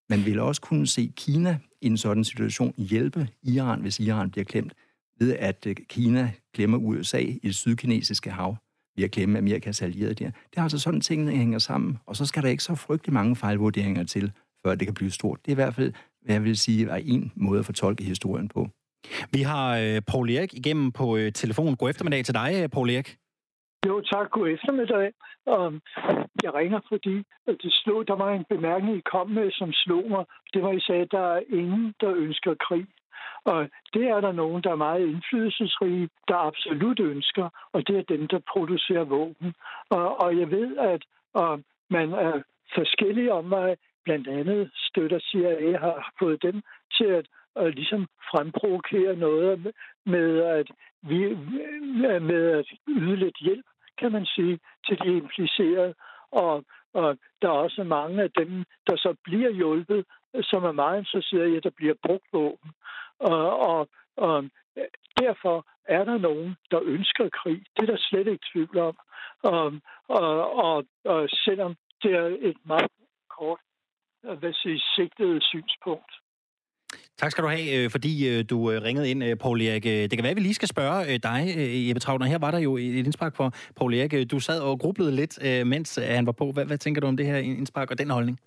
Man 0.10 0.26
vil 0.26 0.40
også 0.40 0.62
kunne 0.62 0.88
se 0.88 1.14
Kina 1.16 1.60
i 1.82 1.88
en 1.88 1.98
sådan 1.98 2.24
situation 2.24 2.74
hjælpe 2.78 3.28
Iran, 3.44 3.82
hvis 3.82 4.00
Iran 4.00 4.32
bliver 4.32 4.46
klemt, 4.46 4.74
ved 5.20 5.36
at 5.40 5.66
øh, 5.68 5.76
Kina 5.90 6.32
klemmer 6.54 6.78
USA 6.78 7.20
i 7.20 7.40
det 7.44 7.56
sydkinesiske 7.56 8.32
hav 8.32 8.56
ved 8.96 9.04
at 9.04 9.12
klemme 9.12 9.38
Amerikas 9.38 9.82
allierede 9.82 10.14
der. 10.14 10.26
Det 10.26 10.58
er 10.58 10.62
altså 10.62 10.80
sådan, 10.80 11.02
tingene 11.02 11.32
hænger 11.32 11.60
sammen, 11.60 11.98
og 12.06 12.16
så 12.16 12.26
skal 12.26 12.44
der 12.44 12.50
ikke 12.50 12.64
så 12.64 12.76
frygtelig 12.76 13.14
mange 13.14 13.36
fejlvurderinger 13.36 14.04
til, 14.04 14.32
før 14.64 14.76
det 14.76 14.88
kan 14.88 14.94
blive 14.94 15.12
stort. 15.12 15.40
Det 15.46 15.52
er 15.52 15.54
i 15.54 15.56
hvert 15.56 15.76
fald, 15.76 15.94
hvad 16.22 16.36
jeg 16.36 16.44
vil 16.44 16.58
sige, 16.58 16.90
er 16.90 16.96
en 16.96 17.32
måde 17.36 17.60
at 17.60 17.66
fortolke 17.66 18.04
historien 18.04 18.48
på. 18.48 18.70
Vi 19.32 19.42
har 19.42 19.68
øh, 19.84 20.02
Paul 20.12 20.30
Erik 20.30 20.54
igennem 20.54 20.92
på 20.92 21.18
øh, 21.18 21.32
telefon. 21.32 21.76
God 21.76 21.90
eftermiddag 21.90 22.26
til 22.26 22.34
dig, 22.34 22.50
øh, 22.62 22.70
Paul 22.70 22.90
Erik. 22.90 23.10
Jo, 23.88 24.02
tak. 24.02 24.32
God 24.32 24.48
eftermiddag. 24.50 25.12
Um, 25.46 25.82
jeg 26.44 26.54
ringer, 26.54 26.80
fordi 26.90 27.16
det 27.64 27.74
slog, 27.74 28.08
der 28.08 28.16
var 28.16 28.32
en 28.34 28.46
bemærkning, 28.50 28.98
I 28.98 29.02
kom 29.14 29.30
med, 29.30 29.52
som 29.52 29.74
slog 29.74 30.06
mig. 30.10 30.26
Det 30.54 30.64
var, 30.64 30.72
I 30.72 30.80
sagde, 30.80 31.02
at 31.02 31.12
der 31.12 31.28
er 31.38 31.42
ingen, 31.50 31.94
der 32.02 32.12
ønsker 32.16 32.54
krig. 32.68 32.88
Og 33.46 33.70
det 33.94 34.06
er 34.08 34.22
der 34.22 34.32
nogen, 34.32 34.64
der 34.64 34.72
er 34.72 34.86
meget 34.88 35.08
indflydelsesrige, 35.08 36.10
der 36.28 36.36
absolut 36.36 37.00
ønsker, 37.00 37.50
og 37.74 37.88
det 37.88 37.98
er 37.98 38.04
dem, 38.16 38.28
der 38.28 38.40
producerer 38.54 39.04
våben. 39.04 39.54
Og, 39.90 40.22
og 40.22 40.40
jeg 40.40 40.52
ved, 40.52 40.78
at 40.78 41.02
og 41.34 41.62
man 41.90 42.08
er 42.14 42.42
forskellige 42.76 43.34
om 43.34 43.46
mig. 43.46 43.78
Blandt 44.04 44.28
andet 44.28 44.72
støtter 44.76 45.20
CIA 45.20 45.78
har 45.78 46.14
fået 46.20 46.44
dem 46.44 46.62
til 46.98 47.06
at 47.06 47.26
og 47.56 47.72
ligesom 47.72 48.08
fremprovokere 48.32 49.16
noget 49.16 49.74
med 50.06 50.44
at, 50.44 50.68
vi, 51.02 51.36
med 52.20 52.52
at 52.60 52.68
yde 52.88 53.16
lidt 53.16 53.38
hjælp, 53.42 53.66
kan 53.98 54.12
man 54.12 54.26
sige, 54.26 54.60
til 54.86 55.00
de 55.04 55.18
implicerede. 55.18 55.94
Og, 56.32 56.64
og 56.94 57.18
der 57.42 57.48
er 57.48 57.64
også 57.66 57.84
mange 57.84 58.24
af 58.24 58.32
dem, 58.32 58.66
der 58.88 58.96
så 58.96 59.16
bliver 59.24 59.50
hjulpet, 59.50 60.06
som 60.42 60.64
er 60.64 60.72
meget 60.72 60.98
interesserede 60.98 61.54
i, 61.54 61.56
at 61.56 61.64
der 61.64 61.70
bliver 61.70 61.94
brugt 62.04 62.28
våben. 62.34 62.72
Og, 63.20 63.60
og, 63.60 63.90
og 64.18 64.50
derfor 65.18 65.66
er 65.86 66.04
der 66.04 66.18
nogen, 66.18 66.56
der 66.72 66.80
ønsker 66.84 67.30
krig. 67.30 67.66
Det 67.76 67.82
er 67.84 67.92
der 67.92 67.98
slet 67.98 68.28
ikke 68.28 68.46
tvivl 68.54 68.78
om. 68.78 68.98
Og, 69.44 69.74
og, 70.08 70.54
og, 70.54 70.86
og 71.06 71.30
selvom 71.30 71.76
det 72.04 72.14
er 72.14 72.38
et 72.40 72.58
meget 72.66 72.92
kort, 73.30 73.60
hvad 74.22 74.54
siger, 74.54 74.80
sigtet 74.96 75.44
synspunkt. 75.44 76.12
Tak 77.18 77.32
skal 77.32 77.44
du 77.44 77.50
have, 77.50 77.84
øh, 77.84 77.90
fordi 77.90 78.30
øh, 78.30 78.46
du 78.50 78.72
øh, 78.72 78.82
ringede 78.82 79.10
ind, 79.10 79.36
Paul 79.36 79.62
Erik. 79.62 79.84
Det 79.84 80.12
kan 80.12 80.24
være, 80.24 80.30
at 80.30 80.36
vi 80.36 80.42
lige 80.42 80.54
skal 80.54 80.68
spørge 80.68 81.18
dig, 81.18 81.56
Jeppe 81.88 82.00
Travner. 82.00 82.26
Her 82.26 82.38
var 82.38 82.52
der 82.52 82.60
jo 82.60 82.78
et 82.78 83.06
indspark 83.06 83.36
for 83.36 83.54
Paul 83.76 83.94
Erik. 83.94 84.32
Du 84.32 84.40
sad 84.40 84.60
og 84.60 84.80
grublede 84.80 85.12
lidt, 85.12 85.40
mens 85.68 86.00
han 86.04 86.26
var 86.26 86.32
på. 86.32 86.52
Hvad, 86.52 86.66
hvad 86.66 86.78
tænker 86.78 87.02
du 87.02 87.08
om 87.08 87.18
det 87.18 87.26
her 87.26 87.38
indspark 87.38 87.92
og 87.92 87.98
den 87.98 88.10
holdning? 88.10 88.40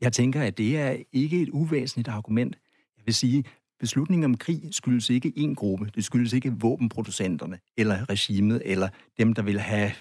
Jeg 0.00 0.12
tænker, 0.12 0.42
at 0.42 0.58
det 0.58 0.78
er 0.78 0.96
ikke 1.12 1.42
et 1.42 1.48
uvæsentligt 1.48 2.08
argument. 2.08 2.56
Jeg 2.96 3.02
vil 3.06 3.14
sige, 3.14 3.44
beslutningen 3.80 4.24
om 4.24 4.36
krig 4.36 4.60
skyldes 4.70 5.10
ikke 5.10 5.32
en 5.36 5.54
gruppe. 5.54 5.90
Det 5.94 6.04
skyldes 6.04 6.32
ikke 6.32 6.52
våbenproducenterne, 6.60 7.58
eller 7.76 8.10
regimet, 8.10 8.62
eller 8.64 8.88
dem, 9.18 9.32
der 9.32 9.42
vil 9.42 9.60
have 9.60 9.92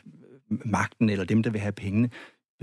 magten, 0.50 1.10
eller 1.10 1.26
dem, 1.26 1.44
der 1.44 1.50
vil 1.50 1.62
have 1.62 1.72
pengene 1.72 2.10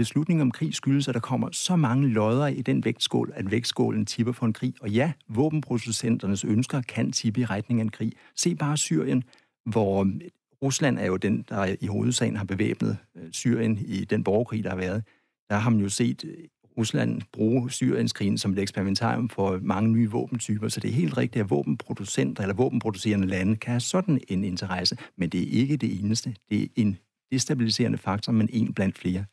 beslutning 0.01 0.43
om 0.43 0.51
krig 0.51 0.75
skyldes, 0.75 1.09
at 1.09 1.15
der 1.15 1.21
kommer 1.21 1.49
så 1.53 1.77
mange 1.77 2.09
lodder 2.09 2.47
i 2.47 2.63
den 2.63 2.85
vægtskål, 2.85 3.33
at 3.35 3.51
vægtskålen 3.51 4.07
tipper 4.07 4.33
for 4.33 4.47
en 4.47 4.53
krig. 4.53 4.75
Og 4.81 4.91
ja, 4.91 5.13
våbenproducenternes 5.29 6.45
ønsker 6.45 6.81
kan 6.81 7.13
tippe 7.13 7.41
i 7.41 7.45
retning 7.45 7.81
af 7.81 7.85
en 7.85 7.91
krig. 7.91 8.13
Se 8.37 8.55
bare 8.55 8.77
Syrien, 8.77 9.25
hvor 9.65 10.05
øh, 10.05 10.21
Rusland 10.63 10.99
er 10.99 11.07
jo 11.07 11.17
den, 11.17 11.45
der 11.49 11.77
i 11.81 11.87
hovedsagen 11.87 12.37
har 12.37 12.45
bevæbnet 12.45 12.97
øh, 13.17 13.33
Syrien 13.33 13.79
i 13.87 14.05
den 14.05 14.25
borgerkrig, 14.25 14.65
der 14.65 14.71
har 14.71 14.77
været. 14.77 15.05
Der 15.51 15.57
har 15.57 15.71
man 15.71 15.81
jo 15.81 15.89
set 15.89 16.25
øh, 16.25 16.45
Rusland 16.79 17.23
bruge 17.33 17.71
Syrienskrigen 17.71 18.39
som 18.39 18.53
et 18.53 18.59
eksperimentarium 18.59 19.29
for 19.29 19.59
mange 19.63 19.91
nye 19.93 20.11
våbentyper, 20.11 20.69
så 20.69 20.81
det 20.81 20.91
er 20.91 20.95
helt 20.95 21.17
rigtigt, 21.17 21.43
at 21.43 21.51
våbenproducenter 21.51 22.43
eller 22.43 22.55
våbenproducerende 22.55 23.27
lande 23.27 23.57
kan 23.57 23.71
have 23.71 23.81
sådan 23.81 24.21
en 24.29 24.45
interesse, 24.45 24.97
men 25.17 25.29
det 25.29 25.41
er 25.41 25.61
ikke 25.61 25.77
det 25.77 26.05
eneste. 26.05 26.35
Det 26.51 26.63
er 26.63 26.67
en 26.77 26.99
destabiliserende 27.33 27.99
faktor, 27.99 28.33
men 28.33 28.49
en 28.53 28.75
blandt 28.75 28.99
flere. 28.99 29.25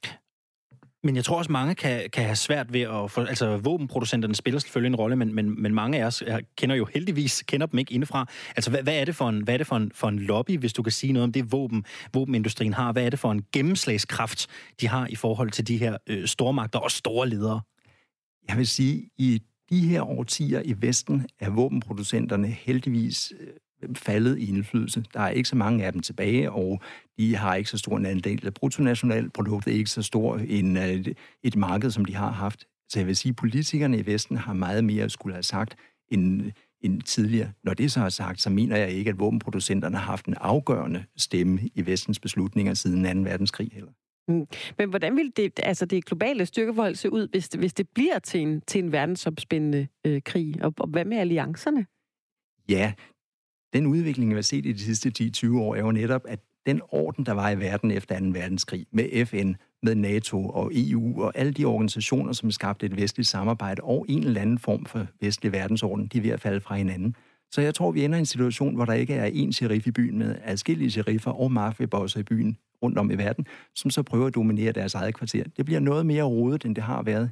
Men 1.08 1.16
jeg 1.16 1.26
tror 1.26 1.38
også, 1.38 1.52
mange 1.52 1.76
kan, 1.76 2.10
kan 2.14 2.24
have 2.24 2.36
svært 2.36 2.74
ved 2.74 2.82
at 2.82 3.12
få... 3.12 3.22
Altså, 3.22 3.58
våbenproducenterne 3.58 4.36
spiller 4.36 4.60
selvfølgelig 4.60 4.88
en 4.90 4.96
rolle, 4.96 5.16
men, 5.16 5.36
men, 5.36 5.62
men 5.62 5.74
mange 5.74 6.02
af 6.02 6.06
os 6.06 6.24
kender 6.58 6.76
jo 6.76 6.88
heldigvis 6.94 7.44
kender 7.48 7.68
dem 7.68 7.80
ikke 7.80 7.94
indefra. 7.94 8.26
Altså, 8.56 8.70
hvad, 8.70 8.84
hvad 8.84 9.02
er 9.02 9.06
det, 9.06 9.16
for 9.16 9.30
en, 9.30 9.42
hvad 9.42 9.54
er 9.54 9.58
det 9.58 9.68
for, 9.68 9.76
en, 9.76 9.92
for 9.96 10.08
en 10.08 10.20
lobby, 10.20 10.58
hvis 10.58 10.74
du 10.74 10.84
kan 10.84 10.92
sige 10.92 11.14
noget 11.14 11.24
om 11.24 11.32
det 11.32 11.52
våben, 11.52 11.86
våbenindustrien 12.14 12.74
har? 12.74 12.92
Hvad 12.92 13.06
er 13.06 13.10
det 13.10 13.20
for 13.20 13.32
en 13.32 13.44
gennemslagskraft, 13.54 14.48
de 14.82 14.88
har 14.88 15.08
i 15.08 15.16
forhold 15.16 15.52
til 15.52 15.68
de 15.68 15.78
her 15.78 15.98
øh, 16.08 16.28
stormagter 16.28 16.80
og 16.80 16.92
store 16.92 17.30
ledere? 17.30 17.62
Jeg 18.48 18.58
vil 18.58 18.68
sige, 18.68 19.10
i 19.18 19.42
de 19.70 19.88
her 19.88 20.02
årtier 20.02 20.62
i 20.66 20.76
Vesten 20.78 21.28
er 21.40 21.50
våbenproducenterne 21.50 22.48
heldigvis 22.48 23.34
øh, 23.40 23.48
faldet 23.96 24.38
i 24.40 24.50
indflydelse. 24.50 25.04
Der 25.14 25.20
er 25.20 25.30
ikke 25.30 25.50
så 25.50 25.56
mange 25.56 25.86
af 25.86 25.92
dem 25.92 26.02
tilbage, 26.02 26.52
og 26.52 26.82
de 27.18 27.36
har 27.36 27.56
ikke 27.56 27.70
så 27.70 27.78
stor 27.78 27.98
en 27.98 28.06
andel 28.06 28.46
af 28.46 28.54
bruttonationalproduktet, 28.54 29.72
ikke 29.72 29.90
så 29.90 30.02
stor 30.02 30.38
en, 30.38 30.78
øh, 30.78 31.06
et 31.44 31.56
marked, 31.56 31.92
som 31.92 32.06
de 32.06 32.16
har 32.16 32.32
haft. 32.32 32.68
Så 32.90 33.00
jeg 33.00 33.08
vil 33.08 33.16
sige, 33.16 33.30
at 33.30 33.36
politikerne 33.36 33.98
i 33.98 34.06
Vesten 34.06 34.38
har 34.38 34.54
meget 34.54 34.84
mere 34.84 35.04
at 35.04 35.12
skulle 35.12 35.34
have 35.34 35.44
sagt 35.44 35.76
end, 36.12 36.52
end 36.82 37.02
tidligere. 37.02 37.52
Når 37.64 37.74
det 37.74 37.92
så 37.92 38.02
er 38.02 38.10
sagt, 38.10 38.42
så 38.42 38.50
mener 38.50 38.78
jeg 38.78 38.90
ikke, 38.90 39.10
at 39.10 39.20
våbenproducenterne 39.20 39.98
har 39.98 40.06
haft 40.06 40.26
en 40.26 40.36
afgørende 40.42 41.04
stemme 41.18 41.60
i 41.76 41.86
Vestens 41.86 42.20
beslutninger 42.20 42.74
siden 42.74 43.24
2. 43.24 43.30
verdenskrig 43.30 43.70
heller. 43.74 43.92
Men 44.78 44.90
hvordan 44.90 45.16
vil 45.16 45.32
det, 45.38 45.60
altså 45.64 45.86
det 45.86 46.06
globale 46.06 46.46
styrkeforhold 46.46 46.96
se 46.96 47.12
ud, 47.12 47.28
hvis 47.28 47.50
det, 47.50 47.60
hvis 47.60 47.74
det 47.74 47.90
bliver 47.90 48.20
til 48.20 48.42
en, 48.42 48.62
til 48.62 48.84
en 48.84 48.92
verdensomspændende 48.92 49.88
øh, 50.06 50.22
krig? 50.26 50.64
Og, 50.64 50.74
og 50.80 50.88
hvad 50.88 51.06
med 51.06 51.18
alliancerne? 51.18 51.86
Ja, 52.70 52.94
den 53.74 53.86
udvikling, 53.86 54.30
vi 54.30 54.36
har 54.36 54.42
set 54.42 54.66
i 54.66 54.72
de 54.72 54.80
sidste 54.80 55.12
10-20 55.22 55.58
år, 55.58 55.76
er 55.76 55.80
jo 55.80 55.92
netop, 55.92 56.22
at 56.28 56.40
den 56.66 56.82
orden, 56.90 57.26
der 57.26 57.32
var 57.32 57.50
i 57.50 57.60
verden 57.60 57.92
efter 57.92 58.20
2. 58.20 58.26
verdenskrig, 58.26 58.86
med 58.92 59.26
FN, 59.26 59.54
med 59.84 59.96
NATO 59.96 60.50
og 60.50 60.72
EU 60.74 61.24
og 61.24 61.32
alle 61.36 61.54
de 61.54 61.66
organisationer, 61.66 62.34
som 62.34 62.52
skabte 62.52 62.86
et 62.86 62.98
vestligt 62.98 63.30
samarbejde 63.30 63.82
og 63.84 64.06
en 64.10 64.24
eller 64.24 64.42
anden 64.42 64.60
form 64.60 64.86
for 64.86 65.08
vestlig 65.22 65.52
verdensorden, 65.52 66.08
de 66.08 66.18
er 66.18 66.22
ved 66.22 66.30
at 66.30 66.42
falde 66.42 66.62
fra 66.62 66.76
hinanden. 66.76 67.16
Så 67.52 67.62
jeg 67.62 67.76
tror, 67.76 67.92
vi 67.92 68.06
ender 68.06 68.18
i 68.18 68.20
en 68.20 68.26
situation, 68.26 68.76
hvor 68.76 68.86
der 68.86 68.94
ikke 68.94 69.14
er 69.14 69.30
én 69.30 69.52
sheriff 69.52 69.88
i 69.88 69.92
byen 69.92 70.18
med 70.18 70.36
adskillige 70.44 70.92
sheriffer 70.92 71.32
og 71.32 71.52
mafiabosser 71.52 72.20
i 72.20 72.24
byen 72.24 72.58
rundt 72.84 72.98
om 72.98 73.12
i 73.12 73.16
verden, 73.16 73.46
som 73.76 73.92
så 73.92 74.04
prøver 74.04 74.28
at 74.28 74.36
dominere 74.36 74.72
deres 74.72 74.96
eget 74.96 75.16
kvarter. 75.16 75.44
Det 75.58 75.66
bliver 75.66 75.80
noget 75.80 76.06
mere 76.06 76.24
rodet, 76.24 76.66
end 76.66 76.76
det 76.76 76.84
har 76.84 77.04
været. 77.04 77.32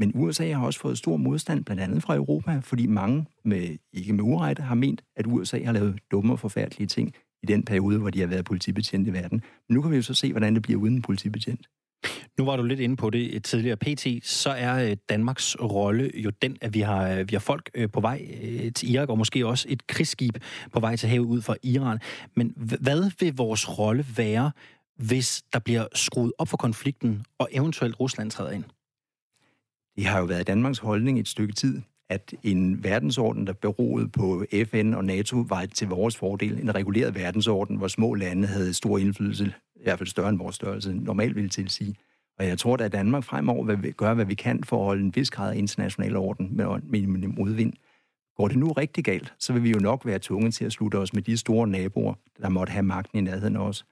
Men 0.00 0.12
USA 0.14 0.52
har 0.52 0.66
også 0.66 0.80
fået 0.80 0.98
stor 0.98 1.16
modstand, 1.16 1.64
blandt 1.64 1.82
andet 1.82 2.02
fra 2.02 2.14
Europa, 2.14 2.60
fordi 2.62 2.86
mange, 2.86 3.26
med, 3.44 3.76
ikke 3.92 4.12
med 4.12 4.24
urette, 4.24 4.62
har 4.62 4.74
ment, 4.74 5.02
at 5.16 5.26
USA 5.26 5.64
har 5.64 5.72
lavet 5.72 5.98
dumme 6.10 6.32
og 6.32 6.38
forfærdelige 6.38 6.86
ting 6.86 7.14
i 7.42 7.46
den 7.46 7.64
periode, 7.64 7.98
hvor 7.98 8.10
de 8.10 8.20
har 8.20 8.26
været 8.26 8.44
politibetjent 8.44 9.08
i 9.08 9.12
verden. 9.12 9.42
Men 9.68 9.74
nu 9.74 9.82
kan 9.82 9.90
vi 9.90 9.96
jo 9.96 10.02
så 10.02 10.14
se, 10.14 10.30
hvordan 10.30 10.54
det 10.54 10.62
bliver 10.62 10.80
uden 10.80 10.94
en 10.94 11.02
politibetjent. 11.02 11.66
Nu 12.38 12.44
var 12.44 12.56
du 12.56 12.62
lidt 12.62 12.80
inde 12.80 12.96
på 12.96 13.10
det 13.10 13.34
øh, 13.34 13.42
tidligere. 13.42 13.76
PT, 13.76 14.26
så 14.26 14.50
er 14.50 14.90
øh, 14.90 14.96
Danmarks 15.08 15.56
rolle 15.60 16.10
jo 16.14 16.30
den, 16.42 16.56
at 16.60 16.74
vi 16.74 16.80
har, 16.80 17.08
øh, 17.08 17.30
vi 17.30 17.34
har 17.34 17.40
folk 17.40 17.90
på 17.92 18.00
vej 18.00 18.26
til 18.74 18.94
Irak, 18.94 19.08
og 19.08 19.18
måske 19.18 19.46
også 19.46 19.66
et 19.68 19.86
krigsskib 19.86 20.36
på 20.72 20.80
vej 20.80 20.96
til 20.96 21.08
havet 21.08 21.26
ud 21.26 21.42
fra 21.42 21.54
Iran. 21.62 21.98
Men 22.36 22.52
hvad 22.56 23.10
vil 23.20 23.36
vores 23.36 23.78
rolle 23.78 24.06
være, 24.16 24.50
hvis 24.96 25.42
der 25.52 25.58
bliver 25.58 25.86
skruet 25.94 26.32
op 26.38 26.48
for 26.48 26.56
konflikten, 26.56 27.24
og 27.38 27.48
eventuelt 27.52 28.00
Rusland 28.00 28.30
træder 28.30 28.50
ind? 28.50 28.64
Det 30.00 30.08
har 30.08 30.18
jo 30.18 30.24
været 30.24 30.46
Danmarks 30.46 30.78
holdning 30.78 31.18
et 31.18 31.28
stykke 31.28 31.54
tid, 31.54 31.82
at 32.10 32.34
en 32.42 32.84
verdensorden, 32.84 33.46
der 33.46 33.52
beroede 33.52 34.08
på 34.08 34.44
FN 34.64 34.94
og 34.94 35.04
NATO, 35.04 35.36
var 35.48 35.66
til 35.66 35.88
vores 35.88 36.16
fordel. 36.16 36.60
En 36.60 36.74
reguleret 36.74 37.14
verdensorden, 37.14 37.76
hvor 37.76 37.88
små 37.88 38.14
lande 38.14 38.46
havde 38.46 38.74
stor 38.74 38.98
indflydelse, 38.98 39.52
i 39.76 39.82
hvert 39.82 39.98
fald 39.98 40.06
større 40.08 40.28
end 40.28 40.38
vores 40.38 40.54
størrelse, 40.54 40.92
normalt 40.94 41.36
ville 41.36 41.48
tilsige. 41.48 41.94
Og 42.38 42.46
jeg 42.46 42.58
tror, 42.58 42.76
at 42.76 42.92
Danmark 42.92 43.24
fremover 43.24 43.64
vil 43.64 43.92
gøre, 43.92 44.14
hvad 44.14 44.24
vi 44.24 44.34
kan 44.34 44.64
for 44.64 44.78
at 44.80 44.84
holde 44.84 45.04
en 45.04 45.12
vis 45.14 45.30
grad 45.30 45.52
af 45.52 45.58
international 45.58 46.16
orden 46.16 46.56
med, 46.56 46.66
minimum 46.66 47.14
udvind. 47.14 47.38
modvind. 47.38 47.72
Går 48.36 48.48
det 48.48 48.56
nu 48.56 48.72
rigtig 48.72 49.04
galt, 49.04 49.34
så 49.38 49.52
vil 49.52 49.62
vi 49.62 49.70
jo 49.70 49.78
nok 49.78 50.06
være 50.06 50.18
tvunget 50.18 50.54
til 50.54 50.64
at 50.64 50.72
slutte 50.72 50.96
os 50.96 51.12
med 51.12 51.22
de 51.22 51.36
store 51.36 51.68
naboer, 51.68 52.14
der 52.42 52.48
måtte 52.48 52.70
have 52.70 52.82
magten 52.82 53.18
i 53.18 53.22
nærheden 53.22 53.56
af 53.56 53.60
os. 53.60 53.86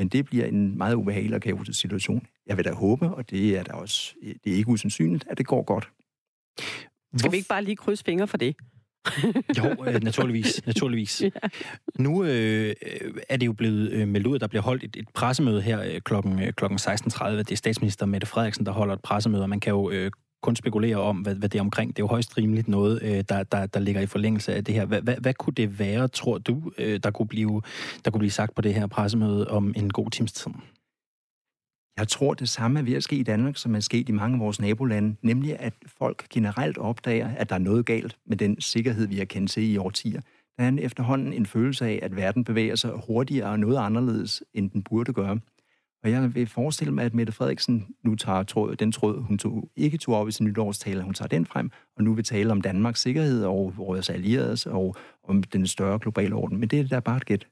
Men 0.00 0.08
det 0.08 0.24
bliver 0.24 0.46
en 0.46 0.78
meget 0.78 0.94
ubehagelig 0.94 1.34
og 1.34 1.40
kaotisk 1.40 1.80
situation. 1.80 2.26
Jeg 2.46 2.56
vil 2.56 2.64
da 2.64 2.72
håbe, 2.72 3.08
og 3.08 3.30
det 3.30 3.58
er 3.58 3.62
da 3.62 3.72
også 3.72 4.14
det 4.22 4.52
er 4.52 4.56
ikke 4.56 4.68
usandsynligt, 4.68 5.24
at 5.30 5.38
det 5.38 5.46
går 5.46 5.62
godt. 5.62 5.90
Skal 7.16 7.32
vi 7.32 7.36
ikke 7.36 7.48
bare 7.48 7.64
lige 7.64 7.76
krydse 7.76 8.04
fingre 8.04 8.26
for 8.26 8.36
det? 8.36 8.56
Jo, 9.58 9.84
øh, 9.86 10.02
naturligvis. 10.02 10.66
naturligvis. 10.66 11.22
ja. 11.22 11.48
Nu 11.98 12.24
øh, 12.24 12.74
er 13.28 13.36
det 13.36 13.46
jo 13.46 13.52
blevet 13.52 13.90
øh, 13.92 14.08
meldt 14.08 14.26
ud, 14.26 14.34
at 14.34 14.40
der 14.40 14.46
bliver 14.46 14.62
holdt 14.62 14.84
et, 14.84 14.96
et 14.96 15.08
pressemøde 15.14 15.62
her 15.62 15.82
øh, 15.82 16.00
klokken, 16.00 16.42
øh, 16.42 16.52
klokken 16.52 16.78
16.30. 16.78 17.28
Det 17.28 17.50
er 17.50 17.56
statsminister 17.56 18.06
Mette 18.06 18.26
Frederiksen, 18.26 18.66
der 18.66 18.72
holder 18.72 18.94
et 18.94 19.02
pressemøde, 19.02 19.42
og 19.42 19.48
man 19.48 19.60
kan 19.60 19.70
jo 19.70 19.90
øh, 19.90 20.10
kun 20.42 20.56
spekulere 20.56 20.96
om, 20.96 21.16
hvad, 21.16 21.34
hvad 21.34 21.48
det 21.48 21.58
er 21.58 21.62
omkring. 21.62 21.96
Det 21.96 22.02
er 22.02 22.04
jo 22.04 22.08
højst 22.08 22.38
rimeligt 22.38 22.68
noget, 22.68 23.02
øh, 23.02 23.24
der, 23.28 23.42
der, 23.42 23.66
der 23.66 23.80
ligger 23.80 24.00
i 24.00 24.06
forlængelse 24.06 24.54
af 24.54 24.64
det 24.64 24.74
her. 24.74 24.84
Hvad, 24.84 25.02
hvad, 25.02 25.16
hvad 25.16 25.34
kunne 25.34 25.54
det 25.54 25.78
være, 25.78 26.08
tror 26.08 26.38
du, 26.38 26.72
øh, 26.78 27.00
der, 27.02 27.10
kunne 27.10 27.28
blive, 27.28 27.62
der 28.04 28.10
kunne 28.10 28.18
blive 28.18 28.30
sagt 28.30 28.54
på 28.54 28.62
det 28.62 28.74
her 28.74 28.86
pressemøde 28.86 29.48
om 29.48 29.74
en 29.76 29.90
god 29.90 30.10
times 30.10 30.32
tid? 30.32 30.52
Jeg 31.96 32.08
tror, 32.08 32.34
det 32.34 32.48
samme 32.48 32.78
er 32.78 32.84
ved 32.84 32.94
at 32.94 33.02
ske 33.02 33.16
i 33.16 33.22
Danmark, 33.22 33.56
som 33.56 33.74
er 33.74 33.80
sket 33.80 34.08
i 34.08 34.12
mange 34.12 34.34
af 34.34 34.40
vores 34.40 34.60
nabolande, 34.60 35.16
nemlig 35.22 35.60
at 35.60 35.74
folk 35.86 36.28
generelt 36.28 36.78
opdager, 36.78 37.28
at 37.28 37.48
der 37.48 37.54
er 37.54 37.58
noget 37.58 37.86
galt 37.86 38.16
med 38.26 38.36
den 38.36 38.60
sikkerhed, 38.60 39.06
vi 39.06 39.16
har 39.16 39.24
kendt 39.24 39.50
til 39.50 39.72
i 39.72 39.76
årtier. 39.76 40.20
Der 40.58 40.64
er 40.64 40.68
en 40.68 40.78
efterhånden 40.78 41.32
en 41.32 41.46
følelse 41.46 41.86
af, 41.86 41.98
at 42.02 42.16
verden 42.16 42.44
bevæger 42.44 42.76
sig 42.76 42.90
hurtigere 43.06 43.50
og 43.50 43.60
noget 43.60 43.78
anderledes, 43.78 44.42
end 44.54 44.70
den 44.70 44.82
burde 44.82 45.12
gøre. 45.12 45.38
Og 46.02 46.10
jeg 46.10 46.34
vil 46.34 46.46
forestille 46.46 46.92
mig, 46.94 47.04
at 47.04 47.14
Mette 47.14 47.32
Frederiksen 47.32 47.94
nu 48.04 48.14
tager 48.16 48.42
tråd, 48.42 48.76
den 48.76 48.92
tråd, 48.92 49.22
hun 49.22 49.38
tog, 49.38 49.70
ikke 49.76 49.98
tog 49.98 50.14
op 50.14 50.28
i 50.28 50.32
sin 50.32 50.46
nytårstale, 50.46 51.02
hun 51.02 51.14
tager 51.14 51.28
den 51.28 51.46
frem, 51.46 51.70
og 51.96 52.04
nu 52.04 52.14
vil 52.14 52.24
tale 52.24 52.52
om 52.52 52.60
Danmarks 52.60 53.00
sikkerhed 53.00 53.44
og 53.44 53.76
vores 53.76 54.10
allierede 54.10 54.56
og 54.66 54.96
om 55.24 55.42
den 55.42 55.66
større 55.66 55.98
globale 55.98 56.34
orden. 56.34 56.58
Men 56.60 56.68
det 56.68 56.80
er 56.80 56.88
da 56.88 57.00
bare 57.00 57.16
et 57.16 57.24
gæt. 57.26 57.48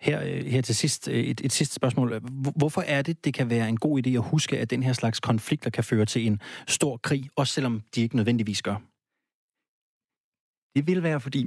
Her, 0.00 0.22
øh, 0.22 0.44
her 0.46 0.60
til 0.62 0.74
sidst, 0.74 1.08
øh, 1.08 1.14
et, 1.14 1.40
et 1.44 1.52
sidste 1.52 1.74
spørgsmål. 1.74 2.18
Hvor- 2.18 2.52
Hvorfor 2.58 2.80
er 2.80 3.02
det, 3.02 3.24
det 3.24 3.34
kan 3.34 3.50
være 3.50 3.68
en 3.68 3.76
god 3.76 4.06
idé 4.06 4.10
at 4.10 4.22
huske, 4.30 4.58
at 4.58 4.70
den 4.70 4.82
her 4.82 4.92
slags 4.92 5.20
konflikter 5.20 5.70
kan 5.70 5.84
føre 5.84 6.04
til 6.04 6.26
en 6.26 6.40
stor 6.68 6.96
krig, 6.96 7.28
også 7.36 7.52
selvom 7.52 7.82
de 7.94 8.00
ikke 8.00 8.16
nødvendigvis 8.16 8.62
gør? 8.62 8.76
Det 10.78 10.86
vil 10.86 11.02
være 11.02 11.20
fordi, 11.20 11.46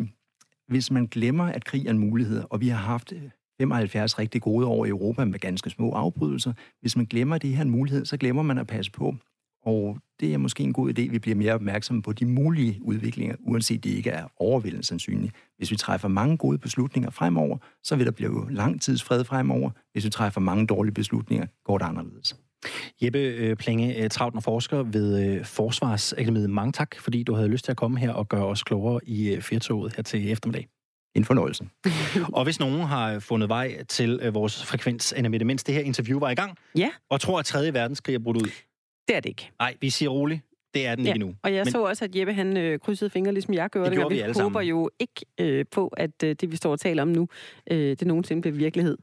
hvis 0.67 0.91
man 0.91 1.05
glemmer, 1.07 1.43
at 1.45 1.65
krig 1.65 1.85
er 1.87 1.91
en 1.91 1.97
mulighed, 1.99 2.43
og 2.49 2.61
vi 2.61 2.67
har 2.67 2.77
haft 2.77 3.11
øh, 3.11 3.29
75 3.59 4.19
rigtig 4.19 4.41
gode 4.41 4.65
år 4.65 4.85
i 4.85 4.89
Europa 4.89 5.25
med 5.25 5.39
ganske 5.39 5.69
små 5.69 5.91
afbrydelser. 5.91 6.53
Hvis 6.81 6.95
man 6.95 7.05
glemmer, 7.05 7.37
det 7.37 7.49
her 7.49 7.61
en 7.61 7.69
mulighed, 7.69 8.05
så 8.05 8.17
glemmer 8.17 8.43
man 8.43 8.57
at 8.57 8.67
passe 8.67 8.91
på. 8.91 9.15
Og 9.65 9.97
det 10.19 10.33
er 10.33 10.37
måske 10.37 10.63
en 10.63 10.73
god 10.73 10.89
idé, 10.89 11.01
at 11.01 11.11
vi 11.11 11.19
bliver 11.19 11.35
mere 11.35 11.53
opmærksomme 11.53 12.01
på 12.01 12.13
de 12.13 12.25
mulige 12.25 12.79
udviklinger, 12.81 13.35
uanset 13.39 13.83
det 13.83 13.89
ikke 13.89 14.09
er 14.09 14.25
overvældende 14.37 14.85
sandsynligt. 14.85 15.33
Hvis 15.57 15.71
vi 15.71 15.75
træffer 15.75 16.07
mange 16.07 16.37
gode 16.37 16.57
beslutninger 16.57 17.09
fremover, 17.09 17.57
så 17.83 17.95
vil 17.95 18.05
der 18.05 18.11
blive 18.11 18.51
lang 18.51 18.81
tids 18.81 19.03
fred 19.03 19.23
fremover. 19.23 19.71
Hvis 19.91 20.05
vi 20.05 20.09
træffer 20.09 20.41
mange 20.41 20.67
dårlige 20.67 20.93
beslutninger, 20.93 21.47
går 21.65 21.77
det 21.77 21.85
anderledes. 21.85 22.35
Jeppe 23.01 23.55
Plenge, 23.55 23.97
øh, 23.97 24.03
øh 24.03 24.09
Trautner 24.09 24.41
forsker 24.41 24.83
ved 24.83 25.25
øh, 25.25 25.45
Forsvarsakademiet. 25.45 26.49
Mange 26.49 26.71
tak, 26.71 26.95
fordi 26.99 27.23
du 27.23 27.33
havde 27.33 27.47
lyst 27.47 27.65
til 27.65 27.71
at 27.71 27.77
komme 27.77 27.99
her 27.99 28.11
og 28.11 28.29
gøre 28.29 28.45
os 28.45 28.63
klogere 28.63 28.99
i 29.03 29.29
øh, 29.33 29.41
Firtoget 29.41 29.95
her 29.95 30.03
til 30.03 30.31
eftermiddag. 30.31 30.67
En 31.15 31.25
fornøjelse. 31.25 31.69
og 32.37 32.43
hvis 32.43 32.59
nogen 32.59 32.81
har 32.81 33.19
fundet 33.19 33.49
vej 33.49 33.83
til 33.83 34.19
øh, 34.23 34.33
vores 34.33 34.65
frekvens, 34.65 35.13
Anna 35.13 35.43
mens 35.43 35.63
det 35.63 35.75
her 35.75 35.81
interview 35.81 36.19
var 36.19 36.29
i 36.29 36.35
gang, 36.35 36.57
Ja. 36.77 36.89
og 37.09 37.21
tror, 37.21 37.39
at 37.39 37.45
3. 37.45 37.73
verdenskrig 37.73 38.15
er 38.15 38.19
brudt 38.19 38.37
ud. 38.37 38.49
Det 39.07 39.15
er 39.15 39.19
det 39.19 39.29
ikke. 39.29 39.51
Nej, 39.59 39.75
vi 39.81 39.89
siger 39.89 40.09
roligt. 40.09 40.41
Det 40.73 40.85
er 40.85 40.95
den 40.95 41.05
Ja, 41.05 41.13
ikke 41.13 41.19
nu. 41.25 41.35
Og 41.43 41.53
jeg 41.53 41.63
Men... 41.65 41.71
så 41.71 41.83
også, 41.83 42.05
at 42.05 42.15
Jeppe 42.15 42.33
han 42.33 42.57
øh, 42.57 42.79
krydsede 42.79 43.09
fingre, 43.09 43.31
ligesom 43.33 43.53
jeg 43.53 43.69
gjorde. 43.69 43.85
Det 43.85 43.91
dengang. 43.91 44.01
gjorde 44.09 44.15
vi 44.15 44.21
alle 44.21 44.41
håber 44.43 44.59
sammen. 44.59 44.69
jo 44.69 44.89
ikke 44.99 45.25
øh, 45.39 45.65
på, 45.71 45.87
at 45.87 46.23
øh, 46.23 46.35
det, 46.41 46.51
vi 46.51 46.55
står 46.55 46.71
og 46.71 46.79
taler 46.79 47.01
om 47.01 47.07
nu, 47.07 47.27
øh, 47.71 47.77
det 47.77 48.07
nogensinde 48.07 48.41
bliver 48.41 48.55
virkelighed. 48.55 48.97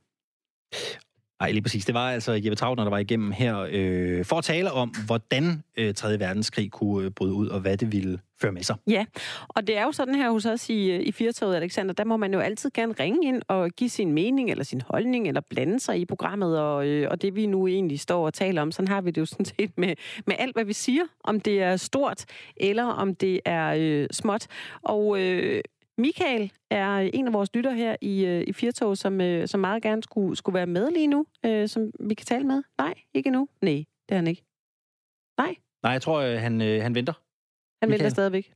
Nej, 1.40 1.52
lige 1.52 1.62
præcis. 1.62 1.84
Det 1.84 1.94
var 1.94 2.10
altså 2.10 2.32
Jeppe 2.32 2.54
Trautner, 2.54 2.84
der 2.84 2.90
var 2.90 2.98
igennem 2.98 3.30
her 3.30 3.66
øh, 3.70 4.24
for 4.24 4.38
at 4.38 4.44
tale 4.44 4.72
om, 4.72 4.94
hvordan 5.06 5.62
øh, 5.76 5.94
3. 5.94 6.18
verdenskrig 6.18 6.70
kunne 6.70 7.04
øh, 7.04 7.10
bryde 7.10 7.32
ud, 7.32 7.48
og 7.48 7.60
hvad 7.60 7.76
det 7.76 7.92
ville 7.92 8.18
føre 8.40 8.52
med 8.52 8.62
sig. 8.62 8.76
Ja, 8.86 9.04
og 9.48 9.66
det 9.66 9.76
er 9.76 9.82
jo 9.82 9.92
sådan 9.92 10.14
her 10.14 10.30
hos 10.30 10.46
os 10.46 10.70
i, 10.70 10.96
i 10.96 11.12
Firtoget, 11.12 11.56
Alexander, 11.56 11.94
der 11.94 12.04
må 12.04 12.16
man 12.16 12.34
jo 12.34 12.40
altid 12.40 12.70
gerne 12.74 12.94
ringe 13.00 13.28
ind 13.28 13.42
og 13.48 13.70
give 13.70 13.90
sin 13.90 14.12
mening, 14.12 14.50
eller 14.50 14.64
sin 14.64 14.80
holdning, 14.80 15.28
eller 15.28 15.40
blande 15.50 15.80
sig 15.80 16.00
i 16.00 16.04
programmet, 16.04 16.60
og, 16.60 16.86
øh, 16.86 17.08
og 17.10 17.22
det 17.22 17.34
vi 17.34 17.46
nu 17.46 17.66
egentlig 17.66 18.00
står 18.00 18.26
og 18.26 18.34
taler 18.34 18.62
om, 18.62 18.72
sådan 18.72 18.88
har 18.88 19.00
vi 19.00 19.10
det 19.10 19.20
jo 19.20 19.26
sådan 19.26 19.46
set 19.46 19.78
med, 19.78 19.94
med 20.26 20.36
alt, 20.38 20.56
hvad 20.56 20.64
vi 20.64 20.72
siger, 20.72 21.02
om 21.24 21.40
det 21.40 21.62
er 21.62 21.76
stort, 21.76 22.24
eller 22.56 22.84
om 22.84 23.14
det 23.14 23.40
er 23.44 23.74
øh, 23.78 24.06
småt. 24.10 24.46
Og 24.82 25.20
øh, 25.20 25.60
Michael 25.98 26.52
er 26.70 26.96
en 26.98 27.26
af 27.26 27.32
vores 27.32 27.50
lytter 27.54 27.70
her 27.70 27.96
i, 28.00 28.24
øh, 28.26 28.44
i 28.46 28.52
Firtog, 28.52 28.96
som, 28.96 29.20
øh, 29.20 29.48
som 29.48 29.60
meget 29.60 29.82
gerne 29.82 30.02
skulle, 30.02 30.36
skulle 30.36 30.54
være 30.54 30.66
med 30.66 30.90
lige 30.90 31.06
nu, 31.06 31.26
øh, 31.46 31.68
som 31.68 31.90
vi 32.00 32.14
kan 32.14 32.26
tale 32.26 32.44
med. 32.44 32.62
Nej, 32.78 32.94
ikke 33.14 33.30
nu. 33.30 33.48
Nej, 33.62 33.84
det 34.08 34.12
er 34.14 34.16
han 34.16 34.26
ikke. 34.26 34.42
Nej, 35.38 35.54
Nej, 35.82 35.92
jeg 35.92 36.02
tror, 36.02 36.18
øh, 36.20 36.38
han, 36.40 36.62
øh, 36.62 36.82
han 36.82 36.94
venter. 36.94 37.12
Han 37.82 37.90
venter 37.90 37.94
Michael? 38.04 38.10
stadigvæk. 38.10 38.52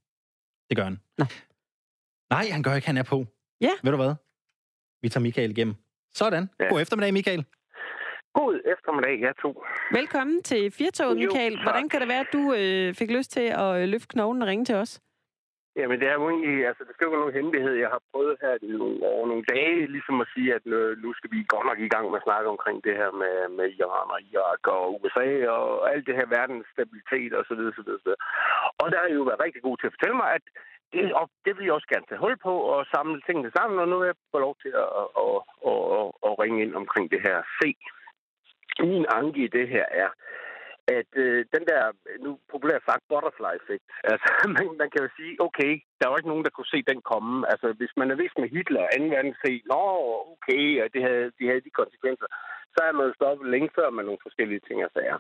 Det 0.68 0.76
gør 0.76 0.84
han. 0.84 1.00
Nej. 1.18 1.28
Nej, 2.30 2.44
han 2.52 2.62
gør 2.62 2.74
ikke, 2.74 2.86
han 2.86 2.96
er 2.96 3.02
på. 3.02 3.26
Ja. 3.60 3.70
Ved 3.82 3.90
du 3.90 3.96
hvad? 3.96 4.14
Vi 5.02 5.08
tager 5.08 5.22
Michael 5.22 5.50
igennem. 5.50 5.74
Sådan. 6.14 6.50
Ja. 6.60 6.64
Ja. 6.64 6.70
God 6.70 6.80
eftermiddag, 6.80 7.12
Michael. 7.12 7.44
God 8.34 8.54
eftermiddag, 8.74 9.20
jeg 9.20 9.34
to. 9.42 9.64
Velkommen 9.92 10.42
til 10.42 10.70
Firtoget, 10.70 11.16
Jo, 11.16 11.28
Michael. 11.28 11.54
tak. 11.56 11.62
Hvordan 11.62 11.88
kan 11.88 12.00
det 12.00 12.08
være, 12.08 12.20
at 12.20 12.32
du 12.32 12.54
øh, 12.54 12.94
fik 12.94 13.10
lyst 13.10 13.30
til 13.30 13.46
at 13.64 13.88
løfte 13.88 14.08
knoglen 14.08 14.42
og 14.42 14.48
ringe 14.48 14.64
til 14.64 14.74
os? 14.74 15.00
Jamen, 15.76 16.00
det 16.00 16.08
er 16.08 16.16
jo 16.20 16.28
egentlig, 16.30 16.66
altså, 16.70 16.82
det 16.84 16.94
skal 16.94 17.04
jo 17.04 17.10
være 17.10 17.24
nogen 17.24 17.38
hemmelighed. 17.38 17.74
Jeg 17.74 17.90
har 17.94 18.02
prøvet 18.12 18.36
her 18.42 18.54
i 18.62 18.72
nogle, 18.80 18.96
over 19.12 19.26
nogle 19.30 19.44
dage, 19.54 19.86
ligesom 19.96 20.20
at 20.24 20.28
sige, 20.34 20.54
at 20.58 20.66
øh, 20.66 20.90
nu 21.02 21.08
skal 21.14 21.30
vi 21.32 21.50
godt 21.54 21.66
nok 21.66 21.80
i 21.80 21.92
gang 21.94 22.04
med 22.10 22.20
at 22.20 22.26
snakke 22.28 22.48
omkring 22.54 22.78
det 22.86 22.94
her 23.00 23.10
med, 23.22 23.36
med 23.58 23.66
Iran 23.78 24.14
og 24.16 24.20
Irak 24.30 24.62
og 24.76 24.82
USA 25.02 25.28
og 25.56 25.92
alt 25.92 26.06
det 26.06 26.18
her 26.18 26.26
verdens 26.38 26.66
stabilitet 26.74 27.32
og 27.38 27.44
så 27.48 27.54
videre, 27.58 27.74
så 27.76 27.82
videre, 27.86 28.00
så 28.00 28.06
videre. 28.08 28.22
Og 28.80 28.86
der 28.90 28.98
har 29.00 29.08
I 29.08 29.18
jo 29.20 29.22
været 29.28 29.44
rigtig 29.46 29.62
god 29.62 29.76
til 29.76 29.88
at 29.88 29.94
fortælle 29.96 30.18
mig, 30.22 30.28
at 30.38 30.44
det, 30.92 31.02
og 31.20 31.26
det 31.44 31.52
vil 31.56 31.66
jeg 31.66 31.76
også 31.76 31.90
gerne 31.92 32.08
tage 32.08 32.22
hul 32.24 32.36
på 32.46 32.54
og 32.72 32.80
samle 32.94 33.20
tingene 33.26 33.50
sammen, 33.56 33.76
og 33.82 33.88
nu 33.88 33.94
vil 33.98 34.10
jeg 34.10 34.18
få 34.34 34.38
lov 34.46 34.54
til 34.62 34.72
at, 34.82 34.88
at, 35.00 35.08
at, 35.24 35.38
at, 35.70 35.82
at, 35.98 36.06
at 36.28 36.32
ringe 36.42 36.58
ind 36.64 36.74
omkring 36.82 37.06
det 37.14 37.20
her. 37.26 37.36
Se, 37.60 37.70
min 38.92 39.06
anke 39.18 39.38
i 39.44 39.54
det 39.58 39.66
her 39.74 39.86
er, 40.02 40.08
at 40.98 41.10
øh, 41.24 41.38
den 41.54 41.64
der, 41.70 41.82
nu 42.24 42.30
populære 42.52 42.86
sagt, 42.88 43.02
butterfly-effekt, 43.10 43.86
altså 44.12 44.28
man, 44.54 44.64
man 44.82 44.90
kan 44.90 45.02
jo 45.04 45.08
sige, 45.18 45.32
okay, 45.46 45.72
der 46.00 46.06
var 46.08 46.16
ikke 46.16 46.32
nogen, 46.32 46.46
der 46.46 46.56
kunne 46.56 46.72
se 46.74 46.80
den 46.90 47.00
komme. 47.12 47.34
Altså 47.52 47.68
hvis 47.78 47.94
man 48.00 48.10
er 48.10 48.20
vist 48.22 48.38
med 48.38 48.48
Hitler 48.54 48.82
og 48.86 48.90
2. 48.98 49.04
verdenskrig, 49.14 49.56
nå, 49.72 49.82
okay, 50.34 50.64
og 50.82 50.86
det 50.94 51.02
havde, 51.08 51.26
de 51.38 51.44
havde 51.48 51.66
de 51.66 51.78
konsekvenser, 51.80 52.28
så 52.74 52.80
er 52.88 52.92
man 52.92 53.06
jo 53.06 53.12
stoppet 53.14 53.46
længe 53.54 53.70
før 53.76 53.88
med 53.90 54.04
nogle 54.04 54.24
forskellige 54.26 54.64
ting 54.68 54.78
og 54.86 54.90
sager. 54.96 55.18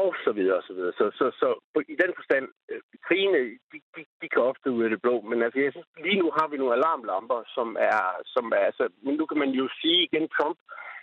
Og 0.00 0.08
så 0.24 0.30
videre, 0.38 0.56
og 0.60 0.64
så 0.68 0.72
videre. 0.76 0.92
Så, 0.98 1.04
så, 1.18 1.26
så 1.40 1.48
på, 1.72 1.78
i 1.94 1.96
den 2.02 2.12
forstand, 2.18 2.46
øh, 2.70 2.80
krigene, 3.06 3.40
de, 3.70 3.78
de, 3.94 4.02
de 4.20 4.28
kan 4.32 4.42
ofte 4.50 4.70
ud 4.76 4.84
af 4.84 4.90
det 4.90 5.02
blå, 5.02 5.14
men 5.20 5.38
altså, 5.42 5.58
jeg 5.60 5.72
synes, 5.72 5.88
lige 6.06 6.20
nu 6.22 6.28
har 6.38 6.46
vi 6.48 6.56
nogle 6.56 6.76
alarmlamper, 6.78 7.40
som 7.56 7.68
er, 7.90 8.00
som 8.34 8.44
er 8.58 8.64
altså, 8.70 8.84
men 9.04 9.14
nu 9.14 9.24
kan 9.26 9.38
man 9.42 9.50
jo 9.60 9.68
sige 9.80 10.00
igen, 10.08 10.28
Trump, 10.36 10.58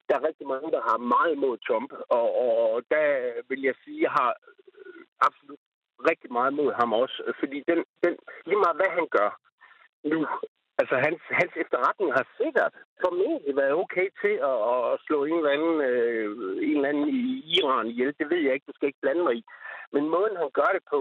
der 0.07 0.15
er 0.15 0.27
rigtig 0.29 0.47
mange, 0.47 0.71
der 0.71 0.81
har 0.89 0.97
meget 0.97 1.37
mod 1.37 1.57
Trump, 1.57 1.91
og, 2.17 2.27
og 2.45 2.83
der 2.93 3.07
vil 3.49 3.61
jeg 3.61 3.75
sige, 3.83 4.07
har 4.17 4.31
absolut 5.27 5.59
rigtig 6.09 6.31
meget 6.31 6.53
mod 6.53 6.73
ham 6.79 6.93
også, 6.93 7.17
fordi 7.39 7.63
den, 7.67 7.79
den, 8.03 8.13
lige 8.45 8.63
meget 8.63 8.79
hvad 8.79 8.91
han 8.99 9.07
gør 9.17 9.29
nu, 10.11 10.19
altså 10.81 10.95
hans, 11.05 11.21
hans 11.39 11.53
efterretning 11.63 12.09
har 12.13 12.25
sikkert 12.41 12.73
formentlig 13.03 13.55
været 13.55 13.73
okay 13.83 14.07
til 14.21 14.35
at, 14.51 14.57
at 14.93 14.99
slå 15.05 15.17
en 15.25 15.37
eller, 15.37 15.53
anden, 15.57 15.75
øh, 15.89 16.27
en 16.67 16.75
eller 16.75 16.89
anden 16.89 17.09
i 17.19 17.21
Iran 17.57 17.87
ihjel, 17.87 18.15
det 18.19 18.29
ved 18.29 18.41
jeg 18.43 18.53
ikke, 18.53 18.69
du 18.69 18.75
skal 18.75 18.87
ikke 18.87 19.03
blande 19.03 19.23
mig 19.23 19.35
i, 19.35 19.43
men 19.93 20.03
måden 20.09 20.35
han 20.41 20.49
gør 20.59 20.71
det 20.77 20.83
på, 20.93 20.99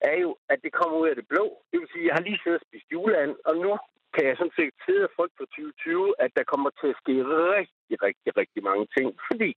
er 0.00 0.16
jo, 0.24 0.30
at 0.52 0.58
det 0.64 0.72
kommer 0.72 0.96
ud 0.98 1.08
af 1.08 1.16
det 1.16 1.28
blå. 1.28 1.44
Det 1.70 1.80
vil 1.80 1.88
sige, 1.92 2.06
jeg 2.06 2.14
har 2.14 2.24
lige 2.26 2.40
siddet 2.42 2.60
og 2.60 2.66
spist 2.66 2.92
juleand, 2.92 3.34
og 3.48 3.54
nu 3.56 3.70
kan 4.14 4.24
jeg 4.28 4.36
sådan 4.36 4.58
set 4.58 4.74
sidde 4.84 5.04
og 5.08 5.14
frygte 5.16 5.36
for 5.40 5.46
2020, 5.46 6.14
at 6.24 6.30
der 6.38 6.50
kommer 6.52 6.70
til 6.80 6.88
at 6.92 7.00
ske 7.02 7.14
rigtig, 7.56 7.96
rigtig, 8.06 8.30
rigtig 8.40 8.62
mange 8.68 8.86
ting. 8.96 9.08
Fordi 9.28 9.50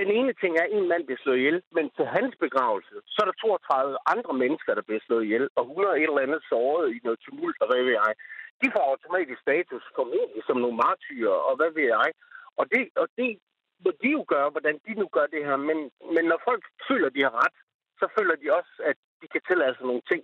den 0.00 0.08
ene 0.18 0.32
ting 0.40 0.52
er, 0.56 0.66
at 0.66 0.72
en 0.76 0.88
mand 0.92 1.02
bliver 1.06 1.22
slået 1.22 1.40
ihjel, 1.40 1.58
men 1.76 1.86
til 1.96 2.06
hans 2.16 2.34
begravelse, 2.44 2.94
så 3.12 3.18
er 3.22 3.26
der 3.28 3.36
32 3.38 3.98
andre 4.14 4.34
mennesker, 4.42 4.72
der 4.74 4.84
bliver 4.88 5.02
slået 5.06 5.24
ihjel, 5.24 5.46
og 5.56 5.62
100 5.64 5.96
et 5.96 6.02
eller 6.02 6.26
andet 6.26 6.42
såret 6.50 6.86
i 6.94 6.98
noget 7.06 7.20
tumult, 7.24 7.58
og 7.62 7.66
hvad 7.68 7.82
ved 7.86 7.94
jeg. 8.02 8.12
De 8.60 8.66
får 8.74 8.84
automatisk 8.92 9.40
status 9.46 9.84
formentlig 9.98 10.42
som 10.46 10.56
nogle 10.64 10.80
martyrer, 10.86 11.38
og 11.48 11.54
hvad 11.58 11.70
ved 11.78 11.86
jeg. 11.96 12.08
Og 12.60 12.64
det, 12.72 12.82
og 13.02 13.06
det 13.18 13.30
må 13.84 13.90
de 14.02 14.08
jo 14.18 14.22
gøre, 14.34 14.50
hvordan 14.54 14.76
de 14.86 14.92
nu 15.00 15.06
gør 15.16 15.26
det 15.34 15.42
her. 15.48 15.56
Men, 15.68 15.78
men 16.14 16.24
når 16.30 16.40
folk 16.48 16.64
føler, 16.88 17.08
de 17.16 17.22
har 17.26 17.34
ret, 17.44 17.56
så 18.00 18.06
føler 18.16 18.36
de 18.42 18.48
også, 18.58 18.74
at 18.90 18.96
de 19.20 19.26
kan 19.32 19.42
tillade 19.48 19.74
sig 19.76 19.86
nogle 19.86 20.04
ting 20.10 20.22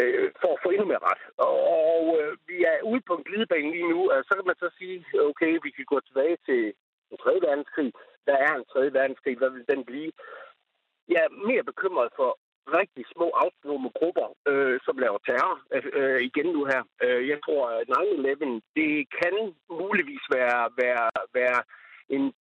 øh, 0.00 0.30
for 0.40 0.50
at 0.54 0.60
få 0.62 0.68
endnu 0.70 0.86
mere 0.86 1.06
ret. 1.10 1.22
Og, 1.46 1.56
og 1.76 2.02
øh, 2.20 2.32
vi 2.48 2.56
er 2.72 2.76
ude 2.90 3.02
på 3.08 3.14
en 3.16 3.24
glidebane 3.28 3.70
lige 3.70 3.92
nu, 3.94 4.00
og 4.12 4.24
så 4.24 4.32
kan 4.34 4.46
man 4.46 4.58
så 4.62 4.68
sige, 4.78 5.04
okay, 5.30 5.52
vi 5.66 5.70
kan 5.70 5.84
gå 5.92 6.00
tilbage 6.00 6.36
til 6.48 6.62
en 7.10 7.16
tredje 7.22 7.40
verdenskrig. 7.48 7.92
Der 8.26 8.36
er 8.46 8.52
en 8.54 8.68
tredje 8.72 8.92
verdenskrig, 8.92 9.36
hvad 9.38 9.50
vil 9.50 9.64
den 9.72 9.84
blive? 9.84 10.12
Jeg 11.08 11.20
er 11.26 11.46
mere 11.48 11.64
bekymret 11.70 12.10
for 12.16 12.30
rigtig 12.80 13.04
små 13.14 13.28
autonome 13.42 13.90
grupper, 13.98 14.28
øh, 14.50 14.80
som 14.86 14.98
laver 14.98 15.18
terror 15.26 15.56
øh, 15.74 15.84
øh 16.00 16.20
igen 16.28 16.46
nu 16.56 16.64
her. 16.72 16.82
Øh, 17.04 17.28
jeg 17.28 17.38
tror, 17.44 17.62
at 17.80 17.86
9-11, 17.88 18.60
det 18.76 18.92
kan 19.20 19.34
muligvis 19.70 20.24
være, 20.38 20.62
være, 20.82 21.10
være 21.38 21.60
en 22.08 22.32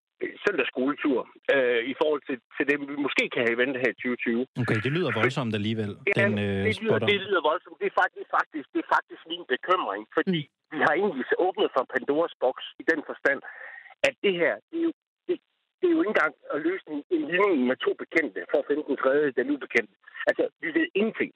søndagsskoletur 0.46 1.18
øh, 1.56 1.82
i 1.92 1.94
forhold 2.02 2.22
til, 2.28 2.38
til 2.56 2.64
det, 2.70 2.76
vi 2.92 2.96
måske 3.08 3.24
kan 3.34 3.42
have 3.46 3.56
i 3.56 3.62
vente 3.64 3.78
her 3.84 3.92
i 3.96 4.00
2020. 4.02 4.48
Okay, 4.64 4.80
det 4.86 4.92
lyder 4.98 5.12
voldsomt 5.22 5.54
alligevel, 5.60 5.92
Ja, 6.10 6.14
den 6.22 6.32
øh, 6.46 6.60
det, 6.68 6.82
lyder, 6.84 7.00
det 7.12 7.20
lyder 7.28 7.42
voldsomt. 7.50 7.78
Det 7.82 7.88
er 7.92 7.98
faktisk, 8.04 8.28
faktisk, 8.38 8.68
det 8.74 8.80
er 8.86 8.90
faktisk 8.98 9.22
min 9.34 9.44
bekymring, 9.54 10.04
fordi 10.18 10.40
mm. 10.48 10.74
vi 10.74 10.80
har 10.86 10.94
egentlig 11.02 11.26
åbnet 11.48 11.70
for 11.76 11.84
Pandoras 11.94 12.36
boks 12.44 12.66
i 12.82 12.84
den 12.92 13.00
forstand, 13.10 13.40
at 14.08 14.14
det 14.26 14.34
her, 14.42 14.54
det 14.70 14.78
er 14.82 14.86
jo, 14.90 14.94
det, 15.28 15.36
det 15.80 15.86
er 15.88 15.94
jo 15.96 16.02
ikke 16.02 16.14
engang 16.16 16.34
at 16.54 16.60
løse 16.68 16.86
en, 16.94 17.02
en 17.16 17.24
ligning 17.32 17.60
med 17.70 17.78
to 17.86 17.92
bekendte, 18.04 18.40
for 18.52 18.58
at 18.62 18.68
finde 18.70 18.84
den 18.90 18.98
tredje, 19.04 19.36
den 19.40 19.48
ubekendte. 19.56 19.96
Altså, 20.30 20.44
vi 20.64 20.68
ved 20.78 20.88
ingenting. 21.00 21.32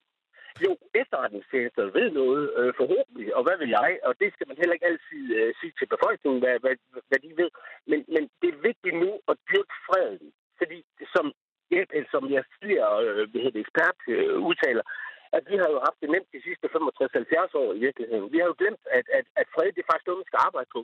Jo, 0.66 0.72
efterretningstjenester 1.02 1.84
ved 1.98 2.08
noget, 2.22 2.44
øh, 2.60 2.74
forhåbentlig, 2.82 3.36
og 3.36 3.44
hvad 3.44 3.58
vil 3.62 3.70
jeg, 3.70 3.92
og 4.04 4.14
det 4.22 4.30
skal 4.34 4.48
man 4.48 4.58
heller 4.58 4.74
ikke 4.74 4.90
altid 4.92 5.24
øh, 5.40 5.54
sige 5.60 5.74
til 5.80 5.88
befolkningen, 5.96 6.40
hvad, 6.44 6.56
hvad, 6.64 6.76
hvad 7.10 7.20
de 7.26 7.32
ved. 7.42 7.50
Men, 7.90 8.00
men 8.14 8.24
det 8.42 8.50
er 8.50 8.66
vigtigt 8.70 8.96
nu 9.04 9.10
at 9.32 9.38
dyrke 9.52 9.76
freden, 9.88 10.28
fordi 10.60 10.78
som, 11.16 11.26
som 12.14 12.24
jeg 12.38 12.44
siger, 12.60 12.86
øh, 13.04 13.14
hvad 13.30 13.40
hedder 13.42 13.56
det, 13.58 13.66
ekspert 13.66 13.98
øh, 14.08 14.38
udtaler, 14.50 14.84
at 15.38 15.44
vi 15.52 15.56
har 15.62 15.70
jo 15.74 15.80
haft 15.88 16.00
det 16.02 16.10
nemt 16.16 16.30
de 16.36 16.42
sidste 16.48 16.66
65-70 16.68 17.62
år 17.62 17.70
i 17.78 17.80
virkeligheden. 17.88 18.32
Vi 18.34 18.38
har 18.42 18.48
jo 18.52 18.56
glemt, 18.62 18.84
at, 18.98 19.06
at, 19.18 19.26
at 19.42 19.48
fred, 19.54 19.68
det 19.76 19.82
er 19.84 19.90
faktisk 19.92 20.08
noget, 20.08 20.22
man 20.24 20.32
skal 20.32 20.46
arbejde 20.48 20.70
på. 20.76 20.82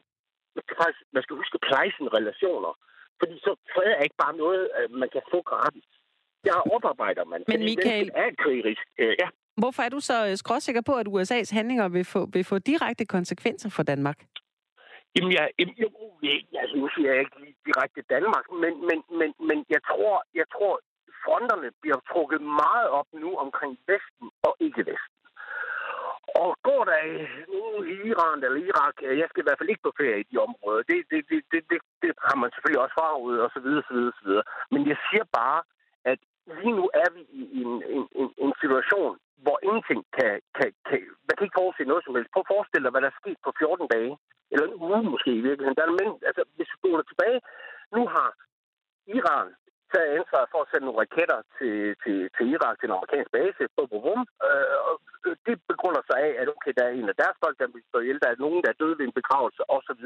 Man 0.56 0.64
skal, 0.66 0.78
faktisk, 0.82 1.02
man 1.16 1.24
skal 1.24 1.36
huske 1.42 1.58
at 1.60 1.66
pleje 1.70 1.92
sine 1.98 2.10
relationer. 2.18 2.72
Fordi 3.20 3.36
så 3.46 3.52
fred 3.74 3.90
er 3.98 4.04
ikke 4.08 4.22
bare 4.26 4.36
noget, 4.44 4.64
øh, 4.78 4.88
man 5.02 5.10
kan 5.16 5.24
få 5.34 5.40
gratis. 5.52 5.88
Der 6.48 6.56
oparbejder 6.76 7.24
man. 7.32 7.40
Men 7.48 7.60
Michael- 7.62 8.04
mennesket 8.04 8.12
er 8.24 8.30
krigerisk. 8.44 8.86
Øh, 9.04 9.16
ja. 9.24 9.28
Hvorfor 9.62 9.82
er 9.84 9.90
du 9.90 10.00
så 10.00 10.18
øh, 10.28 10.36
skråsikker 10.44 10.82
på, 10.90 10.94
at 11.02 11.08
USA's 11.08 11.54
handlinger 11.58 11.88
vil 11.88 12.06
få, 12.06 12.22
vil 12.34 12.44
få 12.44 12.58
direkte 12.60 13.06
konsekvenser 13.06 13.70
for 13.70 13.84
Danmark? 13.84 14.20
Jamen, 15.16 15.32
jeg, 15.38 15.46
jamen, 15.60 15.76
jeg, 16.24 16.36
altså, 16.62 16.76
nu 16.82 16.88
siger 16.96 17.10
jeg 17.12 17.20
ikke 17.20 17.40
lige 17.44 17.56
direkte 17.66 18.02
Danmark, 18.16 18.46
men, 18.64 18.74
men, 18.88 18.98
men, 19.20 19.30
men 19.48 19.58
jeg, 19.70 19.82
tror, 19.92 20.16
jeg 20.40 20.48
tror, 20.56 20.74
fronterne 21.26 21.70
bliver 21.82 22.00
trukket 22.12 22.42
meget 22.64 22.88
op 23.00 23.10
nu 23.24 23.30
omkring 23.46 23.74
Vesten 23.90 24.28
og 24.48 24.54
ikke-Vesten. 24.68 25.18
Og 26.42 26.50
går 26.68 26.84
der 26.92 27.02
nu 27.54 27.62
i 27.94 27.96
Iran 28.12 28.44
eller 28.46 28.60
Irak, 28.70 28.96
jeg 29.22 29.28
skal 29.30 29.42
i 29.42 29.48
hvert 29.48 29.60
fald 29.60 29.74
ikke 29.74 29.88
på 29.88 29.94
ferie 30.00 30.20
i 30.24 30.28
de 30.32 30.38
områder, 30.48 30.82
det, 30.90 30.98
det, 31.12 31.22
det, 31.30 31.40
det, 31.52 31.62
det, 31.72 31.80
det 32.02 32.12
har 32.30 32.38
man 32.42 32.52
selvfølgelig 32.52 32.84
også 32.86 32.98
farvet 33.02 33.38
og 33.46 33.50
så 33.56 33.60
videre, 33.66 33.84
så 33.88 33.94
videre, 33.98 34.14
så 34.20 34.24
videre. 34.28 34.46
Men 34.74 34.82
jeg 34.92 34.98
siger 35.08 35.26
bare, 35.40 35.62
at 36.12 36.20
lige 36.60 36.76
nu 36.80 36.86
er 37.04 37.10
vi 37.16 37.22
i 37.42 37.44
en, 37.64 37.74
en, 37.96 38.04
en, 38.22 38.30
en 38.44 38.54
situation, 38.64 39.14
hvor 39.44 39.58
ingenting 39.68 40.02
kan, 40.18 40.34
kan, 40.58 40.70
kan... 40.88 41.02
Man 41.28 41.36
kan 41.36 41.46
ikke 41.46 41.60
forudse 41.60 41.92
noget 41.92 42.04
som 42.04 42.16
helst. 42.16 42.32
Prøv 42.34 42.44
at 42.46 42.54
forestille 42.56 42.84
dig, 42.86 42.94
hvad 42.94 43.04
der 43.04 43.12
er 43.12 43.22
sket 43.22 43.40
på 43.46 43.52
14 43.60 43.88
dage. 43.96 44.14
Eller 44.52 44.66
en 44.68 44.80
uge 44.86 45.00
måske 45.14 45.32
i 45.40 45.46
virkeligheden. 45.48 45.78
Der 45.78 45.86
er, 45.86 46.00
men, 46.02 46.10
altså, 46.30 46.44
hvis 46.58 46.70
vi 46.74 46.78
går 46.82 47.02
tilbage, 47.12 47.40
nu 47.96 48.02
har 48.16 48.30
Iran 49.18 49.48
taget 49.94 50.10
ansvar 50.20 50.44
for 50.52 50.60
at 50.62 50.70
sende 50.70 50.86
nogle 50.86 51.02
raketter 51.04 51.40
til, 51.58 51.76
til, 52.04 52.18
til 52.36 52.46
Irak, 52.56 52.76
til 52.78 52.88
en 52.88 52.98
amerikansk 52.98 53.32
base, 53.38 53.64
bum, 53.76 53.88
bum, 53.92 54.02
bum. 54.06 54.22
Øh, 54.48 54.78
og 54.90 54.96
det 55.48 55.56
begrunder 55.72 56.04
sig 56.10 56.18
af, 56.28 56.32
at 56.42 56.48
okay, 56.56 56.74
der 56.78 56.86
er 56.88 56.94
en 57.00 57.12
af 57.14 57.18
deres 57.22 57.38
folk, 57.44 57.56
der 57.60 57.72
bliver 57.72 57.88
slået 57.90 58.04
ihjel, 58.04 58.24
der 58.24 58.30
er 58.32 58.44
nogen, 58.46 58.64
der 58.64 58.70
er 58.72 58.80
døde 58.82 58.98
ved 58.98 59.06
en 59.06 59.20
begravelse, 59.20 59.62
osv. 59.76 60.04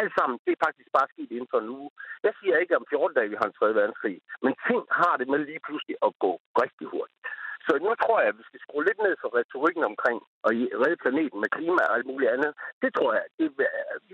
Alt 0.00 0.12
sammen, 0.18 0.36
det 0.44 0.52
er 0.52 0.64
faktisk 0.66 0.90
bare 0.98 1.12
sket 1.12 1.30
inden 1.36 1.52
for 1.52 1.60
en 1.60 1.72
uge. 1.78 1.90
Jeg 2.26 2.32
siger 2.40 2.56
ikke 2.62 2.76
om 2.80 2.86
14 2.90 3.16
dage, 3.16 3.32
vi 3.32 3.40
har 3.40 3.48
en 3.48 3.58
3. 3.58 3.74
verdenskrig, 3.80 4.16
men 4.44 4.52
ting 4.68 4.82
har 5.00 5.14
det 5.20 5.26
med 5.28 5.38
lige 5.38 5.64
pludselig 5.66 5.96
at 6.06 6.12
gå 6.24 6.32
rigtig 6.62 6.86
hurtigt. 6.94 7.20
Så 7.66 7.72
nu 7.84 7.90
tror 8.02 8.18
jeg, 8.20 8.28
at 8.32 8.38
vi 8.40 8.44
skal 8.48 8.60
skrue 8.64 8.84
lidt 8.88 9.00
ned 9.06 9.14
for 9.22 9.30
retorikken 9.38 9.84
omkring 9.90 10.18
og 10.46 10.50
redde 10.82 11.02
planeten 11.04 11.38
med 11.40 11.50
klima 11.56 11.82
og 11.88 11.94
alt 11.96 12.06
muligt 12.10 12.32
andet. 12.34 12.52
Det 12.82 12.90
tror 12.96 13.10
jeg. 13.18 13.24
Det, 13.38 13.46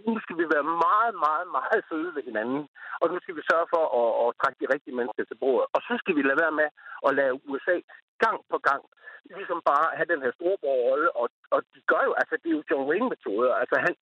nu 0.09 0.15
skal 0.25 0.37
vi 0.41 0.47
være 0.55 0.67
meget, 0.87 1.15
meget, 1.27 1.47
meget 1.59 1.81
søde 1.89 2.11
ved 2.17 2.23
hinanden. 2.31 2.63
Og 3.03 3.07
nu 3.13 3.17
skal 3.23 3.37
vi 3.39 3.43
sørge 3.51 3.69
for 3.75 3.85
at, 4.01 4.11
at 4.23 4.29
trække 4.41 4.59
de 4.63 4.73
rigtige 4.75 4.97
mennesker 4.99 5.25
til 5.27 5.39
bordet. 5.43 5.67
Og 5.77 5.81
så 5.89 5.93
skal 6.03 6.15
vi 6.19 6.23
lade 6.23 6.43
være 6.45 6.55
med 6.61 6.69
at 7.07 7.11
lade 7.19 7.33
USA 7.51 7.77
gang 8.25 8.39
på 8.53 8.59
gang 8.69 8.83
ligesom 9.39 9.61
bare 9.71 9.87
have 9.99 10.09
den 10.13 10.23
her 10.25 10.33
storebror-rolle. 10.37 11.09
Og, 11.21 11.27
og 11.55 11.61
de 11.75 11.81
gør 11.93 12.03
jo, 12.09 12.13
altså 12.21 12.35
det 12.43 12.49
er 12.51 12.57
jo 12.59 12.67
John 12.71 12.89
Wayne-metoder. 12.89 13.53
Altså 13.63 13.77
han, 13.85 13.95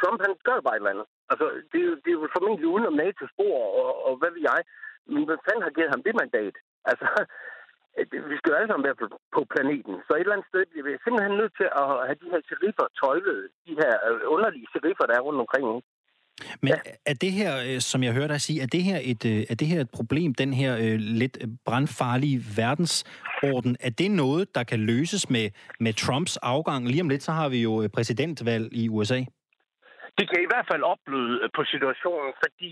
Trump 0.00 0.18
han 0.26 0.32
gør 0.48 0.58
bare 0.66 0.76
et 0.76 0.80
eller 0.82 0.94
andet. 0.94 1.08
Altså 1.30 1.44
det, 1.70 1.78
er 1.82 1.86
jo- 1.90 2.00
det 2.02 2.10
er 2.10 2.18
jo 2.18 2.28
formentlig 2.36 2.68
uden 2.74 2.86
om 2.90 2.96
NATO-spor 3.04 3.56
og, 3.80 3.90
og 4.06 4.12
hvad 4.20 4.30
ved 4.34 4.42
jeg. 4.50 4.60
Men 5.12 5.22
hvad 5.28 5.38
fanden 5.46 5.66
har 5.66 5.74
givet 5.76 5.92
ham 5.94 6.02
det 6.06 6.14
mandat? 6.22 6.56
Altså, 6.90 7.06
vi 8.30 8.36
skal 8.38 8.50
jo 8.50 8.58
alle 8.58 8.70
sammen 8.70 8.86
være 8.88 9.00
på, 9.02 9.06
på 9.36 9.40
planeten. 9.54 9.94
Så 10.06 10.10
et 10.12 10.20
eller 10.20 10.36
andet 10.36 10.50
sted 10.50 10.62
bliver 10.70 10.86
vi 10.86 10.92
simpelthen 11.04 11.34
nødt 11.40 11.54
til 11.60 11.68
at 11.82 11.86
have 12.06 12.18
de 12.22 12.28
her 12.32 12.42
seriffer 12.50 12.86
tøjlet. 13.00 13.40
De 13.66 13.72
her 13.80 13.92
øh, 14.08 14.20
underlige 14.34 14.68
seriffer, 14.74 15.04
der 15.08 15.14
er 15.16 15.26
rundt 15.26 15.40
omkring. 15.44 15.66
Men 16.62 16.72
ja. 16.72 16.78
er 17.10 17.16
det 17.24 17.32
her, 17.40 17.52
øh, 17.66 17.80
som 17.90 18.00
jeg 18.02 18.12
hørte 18.12 18.32
dig 18.34 18.40
sige, 18.40 18.62
er 18.62 18.70
det 18.76 18.82
her 18.82 18.98
et, 19.12 19.22
øh, 19.32 19.40
er 19.50 19.56
det 19.60 19.68
her 19.72 19.80
et 19.80 19.90
problem, 19.98 20.34
den 20.34 20.52
her 20.60 20.72
øh, 20.84 20.96
lidt 21.22 21.36
brandfarlige 21.66 22.38
verdensorden, 22.60 23.76
er 23.80 23.92
det 24.00 24.10
noget, 24.10 24.54
der 24.56 24.64
kan 24.64 24.80
løses 24.80 25.30
med, 25.30 25.46
med 25.80 25.92
Trumps 25.92 26.36
afgang? 26.36 26.88
Lige 26.88 27.02
om 27.02 27.08
lidt, 27.08 27.22
så 27.22 27.32
har 27.32 27.48
vi 27.48 27.62
jo 27.62 27.88
præsidentvalg 27.94 28.66
i 28.72 28.88
USA. 28.88 29.20
Det 30.18 30.26
kan 30.30 30.40
i 30.42 30.48
hvert 30.52 30.66
fald 30.70 30.82
opbløde 30.82 31.36
på 31.56 31.62
situationen, 31.72 32.32
fordi 32.42 32.70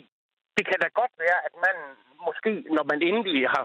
det 0.57 0.65
kan 0.71 0.79
da 0.85 0.89
godt 1.01 1.15
være, 1.25 1.39
at 1.49 1.55
man 1.67 1.77
måske, 2.27 2.53
når 2.77 2.85
man 2.93 2.99
endelig 3.11 3.39
har 3.55 3.65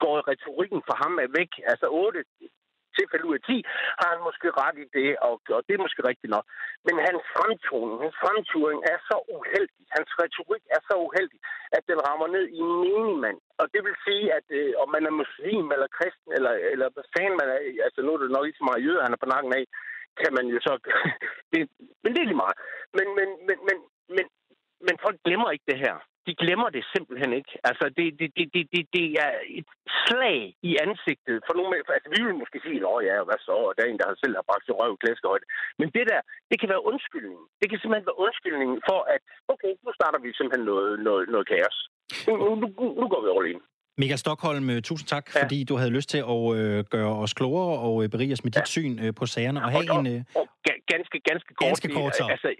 skåret 0.00 0.28
retorikken 0.32 0.80
for 0.88 0.94
ham 1.02 1.14
er 1.24 1.28
væk, 1.38 1.52
altså 1.72 1.86
8 1.88 2.24
tilfælde 2.98 3.28
ud 3.28 3.34
af 3.38 3.42
10, 3.48 3.64
har 4.00 4.08
han 4.12 4.20
måske 4.28 4.48
ret 4.62 4.76
i 4.84 4.86
det, 4.96 5.10
og, 5.26 5.34
og 5.56 5.60
det 5.66 5.72
er 5.74 5.84
måske 5.86 6.02
rigtigt 6.10 6.32
nok. 6.36 6.46
Men 6.86 6.94
hans 7.06 7.22
fremtoning, 7.36 7.96
hans 8.04 8.16
fremturing 8.24 8.80
er 8.92 8.98
så 9.10 9.16
uheldig, 9.36 9.82
hans 9.96 10.10
retorik 10.22 10.64
er 10.76 10.80
så 10.88 10.94
uheldig, 11.06 11.40
at 11.76 11.82
den 11.90 11.98
rammer 12.06 12.28
ned 12.36 12.44
i 12.56 12.58
en 12.66 12.74
menigmand. 12.84 13.38
Og 13.60 13.66
det 13.74 13.80
vil 13.86 13.96
sige, 14.06 14.26
at 14.38 14.46
øh, 14.58 14.72
om 14.82 14.88
man 14.94 15.04
er 15.08 15.20
muslim 15.22 15.66
eller 15.74 15.88
kristen, 15.98 16.30
eller, 16.36 16.52
eller 16.72 16.88
hvad 16.94 17.06
fanden 17.14 17.36
man 17.40 17.48
er, 17.54 17.60
altså 17.86 18.00
nu 18.02 18.10
er 18.12 18.20
det 18.20 18.30
nok 18.36 18.46
ikke 18.46 18.60
så 18.62 18.68
meget 18.68 18.84
jøder, 18.86 19.06
han 19.06 19.16
er 19.16 19.22
på 19.22 19.32
nakken 19.34 19.52
af, 19.60 19.64
kan 20.22 20.32
man 20.36 20.46
jo 20.52 20.58
så... 20.66 20.72
det, 21.52 21.58
men 22.02 22.10
det 22.12 22.20
er 22.20 22.28
lige 22.30 22.42
meget. 22.44 22.58
Men, 22.98 23.06
men, 23.18 23.28
men, 23.48 23.58
men, 23.68 23.78
men, 24.16 24.26
men 24.86 24.94
folk 25.04 25.16
glemmer 25.26 25.48
ikke 25.50 25.68
det 25.72 25.78
her. 25.84 25.96
De 26.30 26.34
glemmer 26.44 26.68
det 26.76 26.84
simpelthen 26.94 27.30
ikke. 27.38 27.52
Altså, 27.68 27.84
det, 27.96 28.06
det, 28.20 28.28
det, 28.36 28.46
det, 28.54 28.64
det, 28.74 28.82
det 28.96 29.06
er 29.24 29.32
et 29.58 29.68
slag 30.04 30.40
i 30.70 30.72
ansigtet. 30.84 31.36
For 31.46 31.54
nogle, 31.58 31.72
altså, 31.96 32.08
vi 32.14 32.20
vil 32.26 32.40
måske 32.42 32.58
sige, 32.66 32.78
at 32.90 33.00
ja, 33.08 33.16
hvad 33.28 33.38
så? 33.48 33.56
Og 33.68 33.72
der 33.74 33.82
er 33.82 33.90
en, 33.90 34.00
der 34.02 34.20
selv 34.22 34.34
har 34.38 34.46
bragt 34.48 34.64
sin 34.64 34.78
røv 34.80 34.92
i 34.94 35.44
Men 35.80 35.88
det 35.96 36.04
der, 36.10 36.20
det 36.50 36.56
kan 36.60 36.68
være 36.74 36.86
undskyldning. 36.90 37.40
Det 37.60 37.66
kan 37.68 37.78
simpelthen 37.78 38.08
være 38.10 38.22
undskyldning 38.26 38.70
for, 38.88 39.00
at 39.14 39.20
okay, 39.52 39.72
nu 39.84 39.90
starter 39.98 40.18
vi 40.24 40.28
simpelthen 40.38 40.64
noget, 40.72 40.92
noget, 41.08 41.22
noget 41.34 41.46
kaos. 41.52 41.78
Nu, 42.26 42.32
nu, 42.42 42.48
nu, 42.62 42.66
nu 43.00 43.06
går 43.12 43.20
vi 43.24 43.28
over 43.34 43.44
ind. 43.52 43.62
Michael 44.02 44.22
Stockholm, 44.24 44.70
øh, 44.70 44.82
tusind 44.82 45.08
tak, 45.14 45.24
ja. 45.34 45.42
fordi 45.42 45.58
du 45.70 45.74
havde 45.80 45.92
lyst 45.98 46.08
til 46.14 46.22
at 46.34 46.42
øh, 46.58 46.84
gøre 46.94 47.14
os 47.24 47.32
klogere 47.38 47.72
og 47.86 47.94
øh, 48.02 48.08
berige 48.14 48.32
os 48.36 48.44
med 48.44 48.52
dit 48.56 48.66
ja. 48.66 48.74
syn 48.76 48.92
øh, 49.04 49.14
på 49.20 49.24
sagerne. 49.34 49.58
Og, 49.64 49.70
have 49.70 49.90
og, 49.90 50.00
en, 50.00 50.06
øh, 50.14 50.20
og, 50.34 50.40
og 50.40 50.46
ganske, 50.92 51.16
ganske 51.30 51.50
kort. 51.54 51.66
Ganske 51.68 51.88
kort 51.96 52.12
så. 52.16 52.26
Altså, 52.34 52.50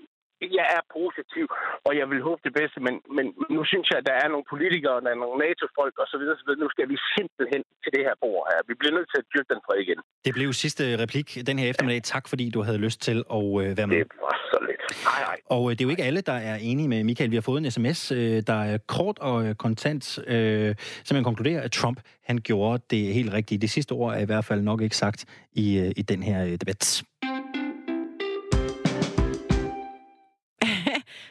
jeg 0.59 0.67
er 0.77 0.83
positiv, 0.99 1.45
og 1.87 1.93
jeg 2.01 2.07
vil 2.11 2.21
håbe 2.29 2.41
det 2.47 2.55
bedste, 2.61 2.79
men, 2.87 2.95
men 3.17 3.27
nu 3.57 3.63
synes 3.71 3.87
jeg, 3.91 3.99
at 4.03 4.07
der 4.11 4.17
er 4.25 4.29
nogle 4.35 4.47
politikere, 4.53 4.97
der 5.05 5.11
er 5.15 5.21
nogle 5.25 5.39
NATO-folk 5.47 5.95
osv. 6.03 6.25
Nu 6.63 6.69
skal 6.75 6.87
vi 6.93 6.97
simpelthen 7.17 7.63
til 7.83 7.91
det 7.97 8.03
her 8.09 8.17
bord 8.25 8.43
her. 8.51 8.59
Vi 8.71 8.75
bliver 8.81 8.95
nødt 8.99 9.09
til 9.13 9.19
at 9.23 9.27
dyrke 9.33 9.51
den 9.55 9.61
fred 9.67 9.79
igen. 9.87 9.99
Det 10.27 10.33
blev 10.39 10.49
sidste 10.65 10.83
replik 11.03 11.29
den 11.49 11.57
her 11.59 11.67
eftermiddag. 11.73 12.03
Tak, 12.03 12.25
fordi 12.29 12.45
du 12.57 12.61
havde 12.67 12.81
lyst 12.87 13.01
til 13.09 13.19
at 13.39 13.47
øh, 13.63 13.77
være 13.79 13.87
med. 13.87 13.97
Det 13.97 14.21
var 14.29 14.37
så 14.53 14.59
lidt. 14.69 14.83
Hej, 15.09 15.21
hej. 15.29 15.39
Og 15.57 15.63
øh, 15.67 15.71
det 15.75 15.81
er 15.81 15.87
jo 15.89 15.93
ikke 15.95 16.07
alle, 16.11 16.21
der 16.21 16.39
er 16.51 16.57
enige 16.71 16.89
med 16.89 17.05
Michael. 17.05 17.31
Vi 17.31 17.37
har 17.37 17.47
fået 17.51 17.59
en 17.65 17.71
sms, 17.71 18.13
øh, 18.13 18.43
der 18.51 18.61
er 18.73 18.79
kort 18.97 19.19
og 19.19 19.59
kontant, 19.59 20.05
som 21.07 21.15
man 21.19 21.25
konkluderer, 21.25 21.61
at 21.63 21.73
Trump 21.73 22.01
han 22.31 22.39
gjorde 22.39 22.83
det 22.91 23.15
helt 23.15 23.33
rigtige. 23.33 23.59
Det 23.59 23.71
sidste 23.71 23.93
ord 23.93 24.15
er 24.15 24.19
i 24.19 24.25
hvert 24.25 24.45
fald 24.45 24.63
nok 24.63 24.81
ikke 24.81 24.97
sagt 24.97 25.25
i, 25.53 25.93
i 25.97 26.03
den 26.03 26.23
her 26.23 26.57
debat. 26.57 27.03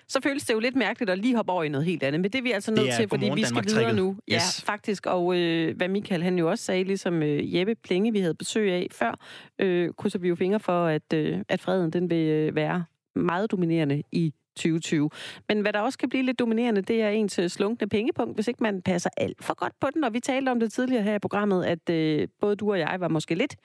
Så 0.09 0.21
føles 0.21 0.45
det 0.45 0.53
jo 0.53 0.59
lidt 0.59 0.75
mærkeligt 0.75 1.11
at 1.11 1.19
lige 1.19 1.35
hoppe 1.35 1.51
over 1.51 1.63
i 1.63 1.69
noget 1.69 1.85
helt 1.85 2.03
andet. 2.03 2.21
Men 2.21 2.31
det 2.31 2.39
er 2.39 2.43
vi 2.43 2.51
altså 2.51 2.71
nødt 2.71 2.93
til, 2.93 3.07
fordi 3.09 3.31
vi 3.35 3.43
skal 3.43 3.63
videre 3.65 3.93
nu. 3.93 4.17
Yes. 4.31 4.63
Ja, 4.67 4.71
faktisk. 4.71 5.05
Og 5.05 5.37
øh, 5.37 5.77
hvad 5.77 5.87
Michael 5.87 6.23
han 6.23 6.39
jo 6.39 6.49
også 6.49 6.65
sagde, 6.65 6.83
ligesom 6.83 7.23
øh, 7.23 7.55
Jeppe 7.55 7.75
Plinge, 7.75 8.11
vi 8.11 8.19
havde 8.19 8.33
besøg 8.33 8.71
af 8.71 8.87
før, 8.91 9.19
øh, 9.59 9.89
krydser 9.97 10.19
vi 10.19 10.27
jo 10.27 10.35
fingre 10.35 10.59
for, 10.59 10.85
at, 10.85 11.13
øh, 11.13 11.39
at 11.49 11.61
freden 11.61 11.93
den 11.93 12.09
vil 12.09 12.27
øh, 12.27 12.55
være 12.55 12.85
meget 13.15 13.51
dominerende 13.51 14.03
i 14.11 14.33
2020. 14.55 15.09
Men 15.47 15.61
hvad 15.61 15.73
der 15.73 15.79
også 15.79 15.97
kan 15.97 16.09
blive 16.09 16.23
lidt 16.23 16.39
dominerende, 16.39 16.81
det 16.81 17.01
er 17.01 17.09
ens 17.09 17.39
øh, 17.39 17.49
slunkne 17.49 17.89
pengepunkt, 17.89 18.35
hvis 18.35 18.47
ikke 18.47 18.63
man 18.63 18.81
passer 18.81 19.09
alt 19.17 19.43
for 19.43 19.53
godt 19.53 19.73
på 19.81 19.87
den. 19.93 20.03
Og 20.03 20.13
vi 20.13 20.19
talte 20.19 20.49
om 20.49 20.59
det 20.59 20.73
tidligere 20.73 21.03
her 21.03 21.15
i 21.15 21.19
programmet, 21.19 21.65
at 21.65 21.89
øh, 21.89 22.27
både 22.41 22.55
du 22.55 22.71
og 22.71 22.79
jeg 22.79 22.97
var 22.99 23.07
måske 23.07 23.35
lidt, 23.35 23.55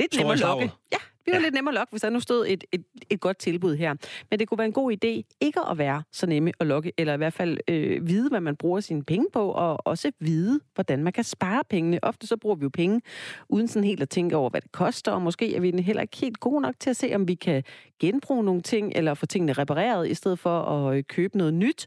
lidt 0.00 0.16
nemmere 0.16 0.32
at 0.32 0.40
lokke. 0.40 0.70
Ja, 0.92 0.98
vi 1.26 1.32
var 1.32 1.38
ja. 1.38 1.42
lidt 1.42 1.54
nemmere 1.54 1.72
at 1.72 1.74
lokke, 1.74 1.90
hvis 1.90 2.02
der 2.02 2.10
nu 2.10 2.20
stod 2.20 2.46
et, 2.48 2.64
et, 2.72 2.84
et 3.10 3.20
godt 3.20 3.38
tilbud 3.38 3.76
her. 3.76 3.94
Men 4.30 4.38
det 4.38 4.48
kunne 4.48 4.58
være 4.58 4.66
en 4.66 4.72
god 4.72 4.92
idé 4.92 5.36
ikke 5.40 5.60
at 5.70 5.78
være 5.78 6.02
så 6.12 6.26
nemme 6.26 6.52
at 6.60 6.66
lokke, 6.66 6.92
eller 6.98 7.14
i 7.14 7.16
hvert 7.16 7.32
fald 7.32 7.58
øh, 7.68 8.08
vide, 8.08 8.28
hvad 8.28 8.40
man 8.40 8.56
bruger 8.56 8.80
sine 8.80 9.04
penge 9.04 9.26
på, 9.32 9.48
og 9.50 9.86
også 9.86 10.12
vide, 10.20 10.60
hvordan 10.74 11.04
man 11.04 11.12
kan 11.12 11.24
spare 11.24 11.62
pengene. 11.70 11.98
Ofte 12.02 12.26
så 12.26 12.36
bruger 12.36 12.56
vi 12.56 12.62
jo 12.62 12.68
penge, 12.68 13.00
uden 13.48 13.68
sådan 13.68 13.84
helt 13.84 14.02
at 14.02 14.08
tænke 14.08 14.36
over, 14.36 14.50
hvad 14.50 14.60
det 14.60 14.72
koster, 14.72 15.12
og 15.12 15.22
måske 15.22 15.56
er 15.56 15.60
vi 15.60 15.82
heller 15.82 16.02
ikke 16.02 16.16
helt 16.16 16.40
gode 16.40 16.62
nok 16.62 16.74
til 16.80 16.90
at 16.90 16.96
se, 16.96 17.14
om 17.14 17.28
vi 17.28 17.34
kan 17.34 17.62
genbruge 18.00 18.44
nogle 18.44 18.62
ting, 18.62 18.92
eller 18.96 19.14
få 19.14 19.26
tingene 19.26 19.52
repareret, 19.52 20.10
i 20.10 20.14
stedet 20.14 20.38
for 20.38 20.62
at 20.62 20.96
øh, 20.96 21.04
købe 21.04 21.38
noget 21.38 21.54
nyt. 21.54 21.86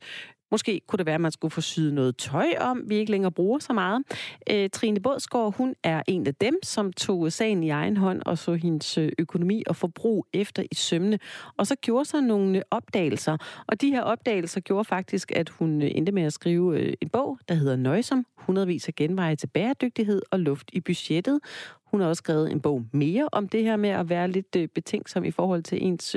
Måske 0.51 0.81
kunne 0.87 0.97
det 0.97 1.05
være, 1.05 1.15
at 1.15 1.21
man 1.21 1.31
skulle 1.31 1.51
få 1.51 1.61
syet 1.61 1.93
noget 1.93 2.17
tøj 2.17 2.47
om, 2.59 2.83
vi 2.87 2.95
ikke 2.95 3.11
længere 3.11 3.31
bruger 3.31 3.59
så 3.59 3.73
meget. 3.73 4.03
Øh, 4.49 4.69
Trine 4.69 4.99
Bådsgaard, 4.99 5.55
hun 5.55 5.75
er 5.83 6.03
en 6.07 6.27
af 6.27 6.35
dem, 6.35 6.59
som 6.63 6.93
tog 6.93 7.31
sagen 7.31 7.63
i 7.63 7.69
egen 7.69 7.97
hånd 7.97 8.21
og 8.25 8.37
så 8.37 8.53
hendes 8.53 8.97
øh, 8.97 9.11
økonomi 9.19 9.63
og 9.67 9.75
forbrug 9.75 10.25
efter 10.33 10.63
i 10.71 10.75
sømne. 10.75 11.19
Og 11.57 11.67
så 11.67 11.75
gjorde 11.75 12.05
sig 12.05 12.21
nogle 12.21 12.57
øh, 12.57 12.63
opdagelser. 12.71 13.37
Og 13.67 13.81
de 13.81 13.89
her 13.89 14.01
opdagelser 14.01 14.59
gjorde 14.61 14.85
faktisk, 14.85 15.31
at 15.31 15.49
hun 15.49 15.81
øh, 15.81 15.91
endte 15.95 16.11
med 16.11 16.23
at 16.23 16.33
skrive 16.33 17.01
en 17.03 17.09
bog, 17.09 17.39
der 17.47 17.55
hedder 17.55 17.75
Nøjsom. 17.75 18.25
Hundredvis 18.37 18.87
af 18.87 18.95
genveje 18.95 19.35
til 19.35 19.47
bæredygtighed 19.47 20.21
og 20.31 20.39
luft 20.39 20.69
i 20.73 20.79
budgettet. 20.79 21.39
Hun 21.85 22.01
har 22.01 22.07
også 22.07 22.19
skrevet 22.19 22.51
en 22.51 22.61
bog 22.61 22.85
mere 22.93 23.29
om 23.31 23.47
det 23.47 23.63
her 23.63 23.75
med 23.75 23.89
at 23.89 24.09
være 24.09 24.27
lidt 24.27 24.73
betænksom 24.73 25.23
i 25.23 25.31
forhold 25.31 25.63
til 25.63 25.83
ens 25.83 26.15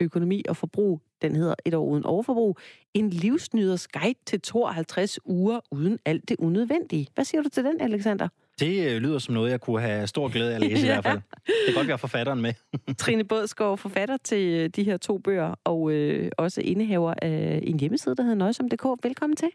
økonomi 0.00 0.42
og 0.48 0.56
forbrug. 0.56 1.00
Den 1.22 1.36
hedder 1.36 1.54
Et 1.64 1.74
år 1.74 1.84
uden 1.84 2.06
overforbrug. 2.06 2.58
En 2.94 3.10
livsnyders 3.10 3.88
guide 3.88 4.18
til 4.26 4.40
52 4.40 5.18
uger 5.24 5.60
uden 5.70 5.98
alt 6.04 6.28
det 6.28 6.36
unødvendige. 6.38 7.06
Hvad 7.14 7.24
siger 7.24 7.42
du 7.42 7.48
til 7.48 7.64
den, 7.64 7.80
Alexander? 7.80 8.28
Det 8.60 8.90
øh, 8.90 8.96
lyder 9.02 9.18
som 9.18 9.34
noget, 9.34 9.50
jeg 9.50 9.60
kunne 9.60 9.80
have 9.80 10.06
stor 10.06 10.28
glæde 10.28 10.50
af 10.50 10.54
at 10.54 10.60
læse 10.60 10.86
ja. 10.86 10.92
i 10.92 10.94
hvert 10.94 11.04
fald. 11.04 11.20
Det 11.46 11.54
kan 11.66 11.74
godt 11.74 11.88
være 11.88 11.98
forfatteren 11.98 12.42
med. 12.42 12.52
Trine 12.98 13.24
Bådsgaard, 13.24 13.78
forfatter 13.78 14.16
til 14.24 14.48
øh, 14.48 14.68
de 14.68 14.82
her 14.84 14.96
to 14.96 15.18
bøger, 15.18 15.54
og 15.64 15.90
øh, 15.92 16.30
også 16.38 16.60
indehaver 16.60 17.14
af 17.22 17.60
en 17.62 17.80
hjemmeside, 17.80 18.16
der 18.16 18.22
hedder 18.22 18.36
Nøjsom.dk. 18.36 19.04
Velkommen 19.04 19.36
til. 19.36 19.48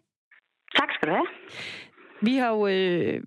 Tak 0.78 0.89
skal 0.95 1.07
du 1.07 1.13
have. 1.13 1.28
Vi 2.22 2.36
har 2.36 2.49
jo 2.49 2.68
øh, 2.68 3.22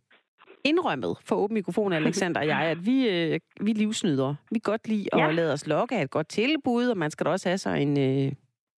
indrømmet 0.64 1.16
for 1.24 1.36
åben 1.36 1.54
mikrofon, 1.54 1.92
Alexander 1.92 2.40
og 2.40 2.46
jeg, 2.46 2.60
at 2.60 2.86
vi, 2.86 3.08
øh, 3.08 3.40
vi 3.60 3.72
livsnyder. 3.72 4.34
Vi 4.50 4.58
kan 4.58 4.72
godt 4.72 4.88
lide 4.88 5.08
at 5.12 5.34
lade 5.34 5.52
os 5.52 5.66
lokke 5.66 5.96
af 5.96 6.02
et 6.02 6.10
godt 6.10 6.28
tilbud, 6.28 6.86
og 6.86 6.98
man 6.98 7.10
skal 7.10 7.26
da 7.26 7.30
også 7.30 7.48
have 7.48 7.58
sig 7.58 7.82
en, 7.82 7.98
øh, 7.98 8.32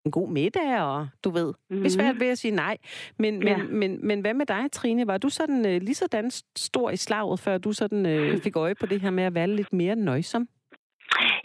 en 0.04 0.10
god 0.10 0.28
middag, 0.28 0.82
og 0.82 1.08
du 1.24 1.30
ved, 1.30 1.46
mm-hmm. 1.46 1.82
vi 1.82 1.86
er 1.86 1.90
svært 1.90 2.20
ved 2.20 2.26
at 2.26 2.38
sige 2.38 2.54
nej. 2.54 2.76
Men, 3.18 3.38
men, 3.38 3.48
ja. 3.48 3.56
men, 3.56 4.06
men 4.06 4.20
hvad 4.20 4.34
med 4.34 4.46
dig, 4.46 4.72
Trine? 4.72 5.06
Var 5.06 5.18
du 5.18 5.28
sådan 5.28 5.66
øh, 5.66 5.82
lige 5.82 5.94
sådan 5.94 6.30
stor 6.56 6.90
i 6.90 6.96
slaget, 6.96 7.40
før 7.40 7.58
du 7.58 7.72
sådan 7.72 8.06
øh, 8.06 8.38
fik 8.44 8.56
øje 8.56 8.74
på 8.74 8.86
det 8.86 9.00
her 9.00 9.10
med 9.10 9.24
at 9.24 9.34
være 9.34 9.46
lidt 9.46 9.72
mere 9.72 9.96
nøjsom? 9.96 10.48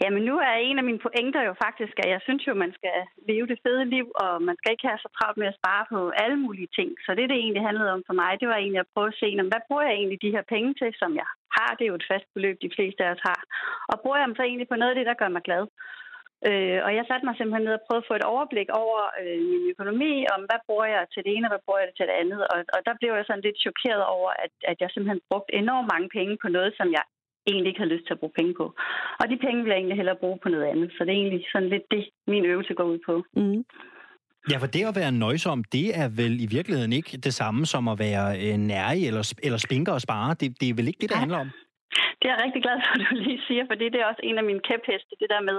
Jamen 0.02 0.22
nu 0.28 0.34
er 0.38 0.54
en 0.54 0.78
af 0.78 0.84
mine 0.88 1.04
pointer 1.06 1.42
jo 1.48 1.54
faktisk, 1.64 1.94
at 2.02 2.08
jeg 2.14 2.20
synes 2.26 2.42
jo, 2.48 2.54
man 2.54 2.72
skal 2.78 2.96
leve 3.30 3.46
det 3.46 3.58
fede 3.64 3.84
liv, 3.84 4.06
og 4.24 4.42
man 4.48 4.56
skal 4.56 4.72
ikke 4.72 4.88
have 4.88 5.02
så 5.04 5.08
travlt 5.18 5.38
med 5.38 5.46
at 5.50 5.58
spare 5.60 5.84
på 5.92 5.98
alle 6.22 6.38
mulige 6.44 6.70
ting. 6.78 6.90
Så 7.04 7.10
det, 7.14 7.30
det 7.30 7.38
egentlig 7.38 7.62
handlede 7.68 7.92
om 7.96 8.02
for 8.06 8.16
mig, 8.22 8.30
det 8.40 8.48
var 8.48 8.58
egentlig 8.58 8.82
at 8.82 8.92
prøve 8.94 9.08
at 9.12 9.20
se, 9.20 9.28
hvad 9.52 9.62
bruger 9.68 9.84
jeg 9.86 9.94
egentlig 9.96 10.22
de 10.22 10.34
her 10.36 10.44
penge 10.54 10.70
til, 10.80 10.90
som 11.02 11.10
jeg 11.20 11.28
har? 11.56 11.70
Det 11.74 11.84
er 11.84 11.92
jo 11.92 12.00
et 12.00 12.10
fast 12.12 12.26
beløb, 12.34 12.56
de 12.62 12.74
fleste 12.76 13.00
af 13.04 13.10
os 13.14 13.26
har. 13.30 13.40
Og 13.90 14.00
bruger 14.00 14.18
jeg 14.18 14.26
dem 14.28 14.36
så 14.36 14.42
egentlig 14.42 14.68
på 14.68 14.76
noget 14.78 14.92
af 14.92 14.98
det, 14.98 15.06
der 15.06 15.20
gør 15.20 15.28
mig 15.36 15.42
glad? 15.48 15.64
Øh, 16.48 16.80
og 16.86 16.90
jeg 16.96 17.04
satte 17.06 17.26
mig 17.26 17.34
simpelthen 17.36 17.64
ned 17.66 17.78
og 17.78 17.84
prøvede 17.86 18.04
at 18.04 18.10
få 18.10 18.14
et 18.18 18.30
overblik 18.34 18.68
over 18.84 19.00
øh, 19.22 19.40
min 19.52 19.64
økonomi, 19.72 20.12
om 20.34 20.40
hvad 20.48 20.60
bruger 20.66 20.88
jeg 20.94 21.02
til 21.12 21.22
det 21.24 21.32
ene, 21.32 21.46
og 21.46 21.52
hvad 21.52 21.64
bruger 21.66 21.82
jeg 21.84 21.92
til 21.94 22.06
det 22.08 22.16
andet. 22.22 22.40
Og, 22.52 22.58
og 22.74 22.80
der 22.86 22.94
blev 23.00 23.12
jeg 23.14 23.24
sådan 23.26 23.46
lidt 23.46 23.58
chokeret 23.66 24.04
over, 24.16 24.30
at, 24.44 24.52
at 24.70 24.76
jeg 24.82 24.88
simpelthen 24.90 25.26
brugte 25.30 25.54
enormt 25.62 25.90
mange 25.92 26.08
penge 26.18 26.34
på 26.42 26.48
noget, 26.56 26.72
som 26.78 26.88
jeg 26.96 27.04
egentlig 27.46 27.70
ikke 27.70 27.84
har 27.84 27.92
lyst 27.94 28.06
til 28.06 28.14
at 28.14 28.20
bruge 28.20 28.36
penge 28.38 28.54
på. 28.60 28.66
Og 29.20 29.24
de 29.30 29.36
penge 29.44 29.62
vil 29.62 29.70
jeg 29.70 29.78
egentlig 29.78 30.00
hellere 30.00 30.22
bruge 30.22 30.38
på 30.42 30.48
noget 30.48 30.66
andet. 30.72 30.88
Så 30.92 31.00
det 31.04 31.12
er 31.12 31.20
egentlig 31.22 31.44
sådan 31.52 31.68
lidt 31.68 31.86
det, 31.90 32.02
min 32.26 32.44
øvelse 32.52 32.74
går 32.74 32.84
ud 32.92 33.00
på. 33.08 33.14
Mm. 33.40 33.64
Ja, 34.50 34.56
for 34.62 34.70
det 34.74 34.84
at 34.90 34.96
være 35.00 35.12
nøjsom, 35.12 35.64
det 35.76 35.86
er 36.02 36.08
vel 36.20 36.34
i 36.44 36.48
virkeligheden 36.56 36.92
ikke 36.92 37.12
det 37.26 37.34
samme 37.34 37.66
som 37.72 37.88
at 37.92 37.98
være 38.06 38.26
øh, 38.44 38.56
nærig 38.72 39.02
eller, 39.10 39.24
eller 39.46 39.58
spinker 39.66 39.92
og 39.92 40.00
spare. 40.06 40.30
Det, 40.40 40.48
det 40.60 40.66
er 40.68 40.74
vel 40.78 40.88
ikke 40.90 41.02
det, 41.02 41.10
det 41.10 41.22
handler 41.24 41.40
om? 41.44 41.50
Det 42.18 42.26
er 42.26 42.34
jeg 42.34 42.44
rigtig 42.44 42.62
glad 42.66 42.76
for, 42.84 42.92
at 42.94 43.00
du 43.10 43.14
lige 43.26 43.42
siger, 43.48 43.64
for 43.68 43.76
det, 43.80 43.92
det 43.92 44.00
er 44.00 44.10
også 44.12 44.24
en 44.28 44.38
af 44.40 44.44
mine 44.50 44.62
kæpheste, 44.68 45.12
det 45.22 45.28
der 45.34 45.42
med 45.50 45.58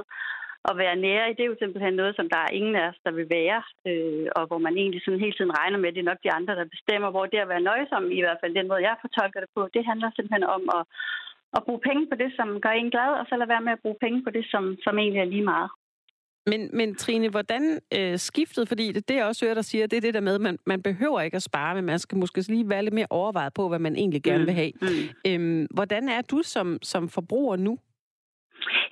at 0.69 0.77
være 0.83 0.95
nære. 1.05 1.33
Det 1.35 1.43
er 1.43 1.51
jo 1.53 1.61
simpelthen 1.61 1.93
noget, 2.01 2.13
som 2.15 2.27
der 2.33 2.39
er 2.45 2.55
ingen 2.59 2.75
af 2.79 2.85
os, 2.89 2.99
der 3.05 3.11
vil 3.17 3.27
være, 3.39 3.59
øh, 3.89 4.27
og 4.37 4.43
hvor 4.47 4.59
man 4.65 4.73
egentlig 4.81 5.01
sådan 5.01 5.23
hele 5.25 5.35
tiden 5.37 5.57
regner 5.59 5.79
med, 5.79 5.89
at 5.89 5.95
det 5.95 6.03
er 6.03 6.11
nok 6.11 6.23
de 6.25 6.35
andre, 6.37 6.53
der 6.59 6.73
bestemmer, 6.75 7.09
hvor 7.11 7.25
det 7.25 7.39
at 7.45 7.51
være 7.53 7.67
nøjsom, 7.69 8.03
i 8.19 8.21
hvert 8.23 8.41
fald 8.41 8.59
den 8.59 8.67
måde, 8.67 8.87
jeg 8.87 9.03
fortolker 9.05 9.39
det 9.41 9.51
på, 9.55 9.61
det 9.75 9.83
handler 9.89 10.09
simpelthen 10.11 10.45
om 10.57 10.63
at, 10.77 10.83
at 11.53 11.63
bruge 11.65 11.81
penge 11.87 12.03
på 12.11 12.15
det, 12.21 12.29
som 12.35 12.47
gør 12.61 12.69
en 12.69 12.91
glad, 12.91 13.11
og 13.19 13.25
så 13.29 13.35
lade 13.37 13.49
være 13.49 13.65
med 13.67 13.71
at 13.71 13.83
bruge 13.83 13.97
penge 14.01 14.23
på 14.23 14.29
det, 14.29 14.45
som, 14.51 14.63
som 14.85 14.97
egentlig 14.97 15.21
er 15.21 15.33
lige 15.35 15.49
meget. 15.53 15.69
Men, 16.47 16.69
men 16.73 16.95
Trine, 16.95 17.29
hvordan 17.29 17.79
øh, 17.97 18.17
skiftet, 18.17 18.67
fordi 18.67 18.91
det, 18.91 19.07
det 19.07 19.15
jeg 19.15 19.25
også 19.25 19.45
hører 19.45 19.53
dig 19.53 19.65
siger, 19.65 19.87
det 19.87 19.97
er 19.97 20.01
det 20.01 20.13
der 20.13 20.19
med, 20.19 20.35
at 20.35 20.41
man, 20.41 20.57
man 20.65 20.81
behøver 20.81 21.21
ikke 21.21 21.35
at 21.35 21.43
spare, 21.43 21.75
men 21.75 21.85
man 21.85 21.99
skal 21.99 22.17
måske 22.17 22.41
lige 22.41 22.69
være 22.69 22.83
lidt 22.83 22.93
mere 22.93 23.07
overvejet 23.09 23.53
på, 23.53 23.69
hvad 23.69 23.79
man 23.79 23.95
egentlig 23.95 24.23
gerne 24.23 24.45
vil 24.45 24.53
have. 24.53 24.71
Mm. 24.81 24.87
Øhm, 25.27 25.67
hvordan 25.73 26.09
er 26.09 26.21
du 26.21 26.41
som, 26.43 26.77
som 26.81 27.09
forbruger 27.09 27.55
nu? 27.55 27.77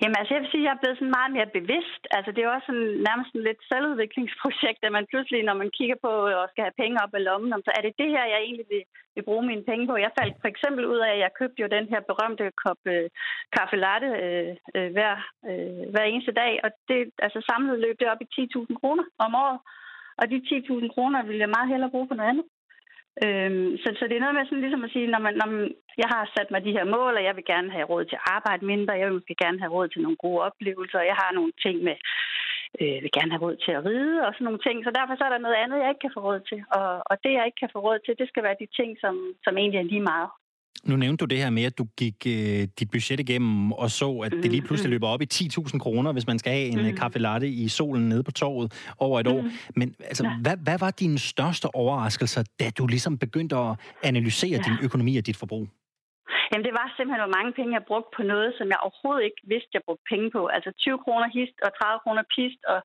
Jamen 0.00 0.16
altså, 0.18 0.32
jeg 0.34 0.42
vil 0.42 0.52
sige, 0.52 0.62
at 0.62 0.66
jeg 0.66 0.74
er 0.74 0.82
blevet 0.82 0.98
sådan 0.98 1.16
meget 1.18 1.32
mere 1.36 1.54
bevidst. 1.58 2.02
Altså, 2.16 2.30
det 2.32 2.40
er 2.42 2.54
også 2.54 2.68
sådan, 2.68 2.90
nærmest 3.08 3.30
en 3.32 3.46
lidt 3.48 3.60
selvudviklingsprojekt, 3.70 4.80
at 4.82 4.92
man 4.96 5.10
pludselig, 5.12 5.40
når 5.48 5.56
man 5.62 5.70
kigger 5.78 5.98
på 6.04 6.12
og 6.40 6.46
skal 6.50 6.64
have 6.66 6.80
penge 6.82 6.96
op 7.04 7.12
i 7.18 7.24
lommen, 7.28 7.54
om, 7.56 7.62
så 7.64 7.70
er 7.76 7.82
det 7.84 8.00
det 8.02 8.08
her, 8.14 8.24
jeg 8.32 8.40
egentlig 8.42 8.66
vil, 8.72 8.84
vil 9.14 9.28
bruge 9.28 9.44
mine 9.50 9.64
penge 9.70 9.84
på. 9.86 9.94
Jeg 9.96 10.16
faldt 10.18 10.36
for 10.42 10.48
eksempel 10.52 10.84
ud 10.92 11.00
af, 11.06 11.12
at 11.14 11.22
jeg 11.24 11.36
købte 11.40 11.62
jo 11.62 11.68
den 11.76 11.86
her 11.92 12.00
berømte 12.10 12.44
kop 12.64 12.80
øh, 12.94 13.08
kaffe 13.56 13.76
latte 13.84 14.08
øh, 14.24 14.52
øh, 14.76 14.88
hver, 14.94 15.14
øh, 15.50 15.84
hver 15.92 16.04
eneste 16.06 16.32
dag, 16.42 16.52
og 16.64 16.70
det 16.88 16.98
altså 17.26 17.40
samlet 17.50 17.76
løb 17.84 17.96
det 18.00 18.10
op 18.12 18.22
i 18.24 18.28
10.000 18.36 18.80
kroner 18.80 19.04
om 19.24 19.32
året. 19.44 19.58
Og 20.20 20.24
de 20.30 20.38
10.000 20.50 20.94
kroner 20.94 21.18
ville 21.22 21.42
jeg 21.44 21.54
meget 21.56 21.68
hellere 21.72 21.94
bruge 21.94 22.08
på 22.08 22.14
noget 22.14 22.30
andet. 22.30 22.46
Øhm, 23.24 23.70
så, 23.82 23.88
så 23.98 24.04
det 24.08 24.16
er 24.16 24.24
noget 24.24 24.38
med 24.38 24.46
sådan 24.46 24.64
ligesom 24.64 24.84
at 24.84 24.92
sige, 24.94 25.06
når, 25.14 25.22
man, 25.26 25.34
når 25.40 25.48
man, 25.52 25.64
jeg 26.02 26.08
har 26.14 26.32
sat 26.36 26.48
mig 26.50 26.60
de 26.64 26.76
her 26.76 26.86
mål, 26.96 27.12
og 27.18 27.24
jeg 27.28 27.36
vil 27.36 27.46
gerne 27.52 27.70
have 27.76 27.90
råd 27.92 28.04
til 28.04 28.18
at 28.20 28.28
arbejde 28.36 28.64
mindre, 28.72 28.98
jeg 28.98 29.06
vil 29.06 29.18
måske 29.18 29.42
gerne 29.44 29.60
have 29.62 29.72
råd 29.76 29.88
til 29.88 30.02
nogle 30.02 30.22
gode 30.24 30.40
oplevelser, 30.48 30.98
og 30.98 31.06
jeg 31.12 31.18
har 31.22 31.30
nogle 31.38 31.52
ting 31.64 31.76
med, 31.88 31.96
øh, 32.80 32.98
vil 33.04 33.16
gerne 33.18 33.32
have 33.32 33.44
råd 33.46 33.56
til 33.64 33.72
at 33.78 33.84
ride 33.88 34.16
og 34.26 34.30
sådan 34.32 34.46
nogle 34.48 34.64
ting. 34.66 34.76
Så 34.84 34.90
derfor 34.98 35.14
så 35.16 35.24
er 35.24 35.32
der 35.32 35.44
noget 35.46 35.58
andet, 35.62 35.82
jeg 35.82 35.90
ikke 35.90 36.04
kan 36.04 36.16
få 36.16 36.20
råd 36.28 36.40
til. 36.50 36.60
Og, 36.78 36.90
og 37.10 37.14
det, 37.22 37.32
jeg 37.34 37.46
ikke 37.46 37.60
kan 37.62 37.72
få 37.72 37.78
råd 37.86 37.98
til, 38.02 38.18
det 38.20 38.28
skal 38.28 38.42
være 38.46 38.60
de 38.62 38.68
ting, 38.78 38.90
som, 39.02 39.14
som 39.44 39.54
egentlig 39.56 39.80
er 39.80 39.90
lige 39.92 40.08
meget. 40.12 40.30
Nu 40.84 40.96
nævnte 40.96 41.22
du 41.22 41.24
det 41.24 41.38
her 41.38 41.50
med, 41.50 41.62
at 41.62 41.78
du 41.78 41.86
gik 41.96 42.14
øh, 42.26 42.68
dit 42.80 42.90
budget 42.90 43.20
igennem 43.20 43.72
og 43.72 43.90
så, 43.90 44.18
at 44.18 44.32
det 44.32 44.50
lige 44.50 44.62
pludselig 44.62 44.90
løber 44.90 45.08
op 45.08 45.22
i 45.22 45.26
10.000 45.34 45.78
kroner, 45.78 46.12
hvis 46.12 46.26
man 46.26 46.38
skal 46.38 46.52
have 46.52 46.66
en 46.66 46.90
mm. 46.90 46.96
kaffe 46.96 47.18
latte 47.18 47.48
i 47.48 47.68
solen 47.68 48.08
nede 48.08 48.22
på 48.22 48.32
torvet 48.32 48.72
over 48.98 49.20
et 49.20 49.26
mm. 49.26 49.32
år. 49.32 49.44
Men 49.76 49.94
altså, 50.04 50.24
ja. 50.24 50.36
hvad, 50.42 50.56
hvad 50.56 50.78
var 50.78 50.90
dine 50.90 51.18
største 51.18 51.74
overraskelser, 51.74 52.42
da 52.60 52.70
du 52.70 52.86
ligesom 52.86 53.18
begyndte 53.18 53.56
at 53.56 53.76
analysere 54.02 54.50
ja. 54.50 54.62
din 54.70 54.76
økonomi 54.82 55.16
og 55.16 55.26
dit 55.26 55.36
forbrug? 55.36 55.68
Jamen, 56.48 56.66
det 56.66 56.74
var 56.80 56.86
simpelthen, 56.88 57.24
hvor 57.24 57.36
mange 57.38 57.52
penge 57.58 57.76
jeg 57.78 57.88
brugte 57.90 58.14
på 58.16 58.22
noget, 58.32 58.50
som 58.58 58.66
jeg 58.72 58.84
overhovedet 58.86 59.24
ikke 59.28 59.42
vidste, 59.52 59.76
jeg 59.76 59.86
brugte 59.86 60.08
penge 60.12 60.28
på. 60.36 60.42
Altså 60.56 60.70
20 60.72 60.98
kroner 61.04 61.28
hist 61.36 61.58
og 61.66 61.70
30 61.74 62.02
kroner 62.04 62.24
pist 62.34 62.60
og 62.72 62.78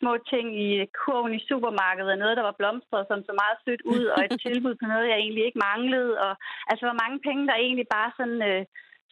små 0.00 0.12
ting 0.32 0.46
i 0.66 0.68
kurven 1.00 1.34
i 1.38 1.44
supermarkedet, 1.48 2.12
og 2.12 2.18
noget, 2.22 2.38
der 2.38 2.46
var 2.48 2.58
blomstret, 2.60 3.04
som 3.08 3.20
så 3.28 3.32
meget 3.42 3.56
sødt 3.64 3.82
ud, 3.94 4.04
og 4.14 4.18
et 4.24 4.40
tilbud 4.46 4.74
på 4.78 4.86
noget, 4.92 5.10
jeg 5.10 5.18
egentlig 5.20 5.44
ikke 5.46 5.64
manglede. 5.68 6.12
Og, 6.26 6.32
altså, 6.70 6.84
hvor 6.86 6.98
mange 7.02 7.18
penge, 7.26 7.42
der 7.48 7.64
egentlig 7.64 7.88
bare 7.96 8.10
sådan... 8.18 8.40
Øh, 8.50 8.64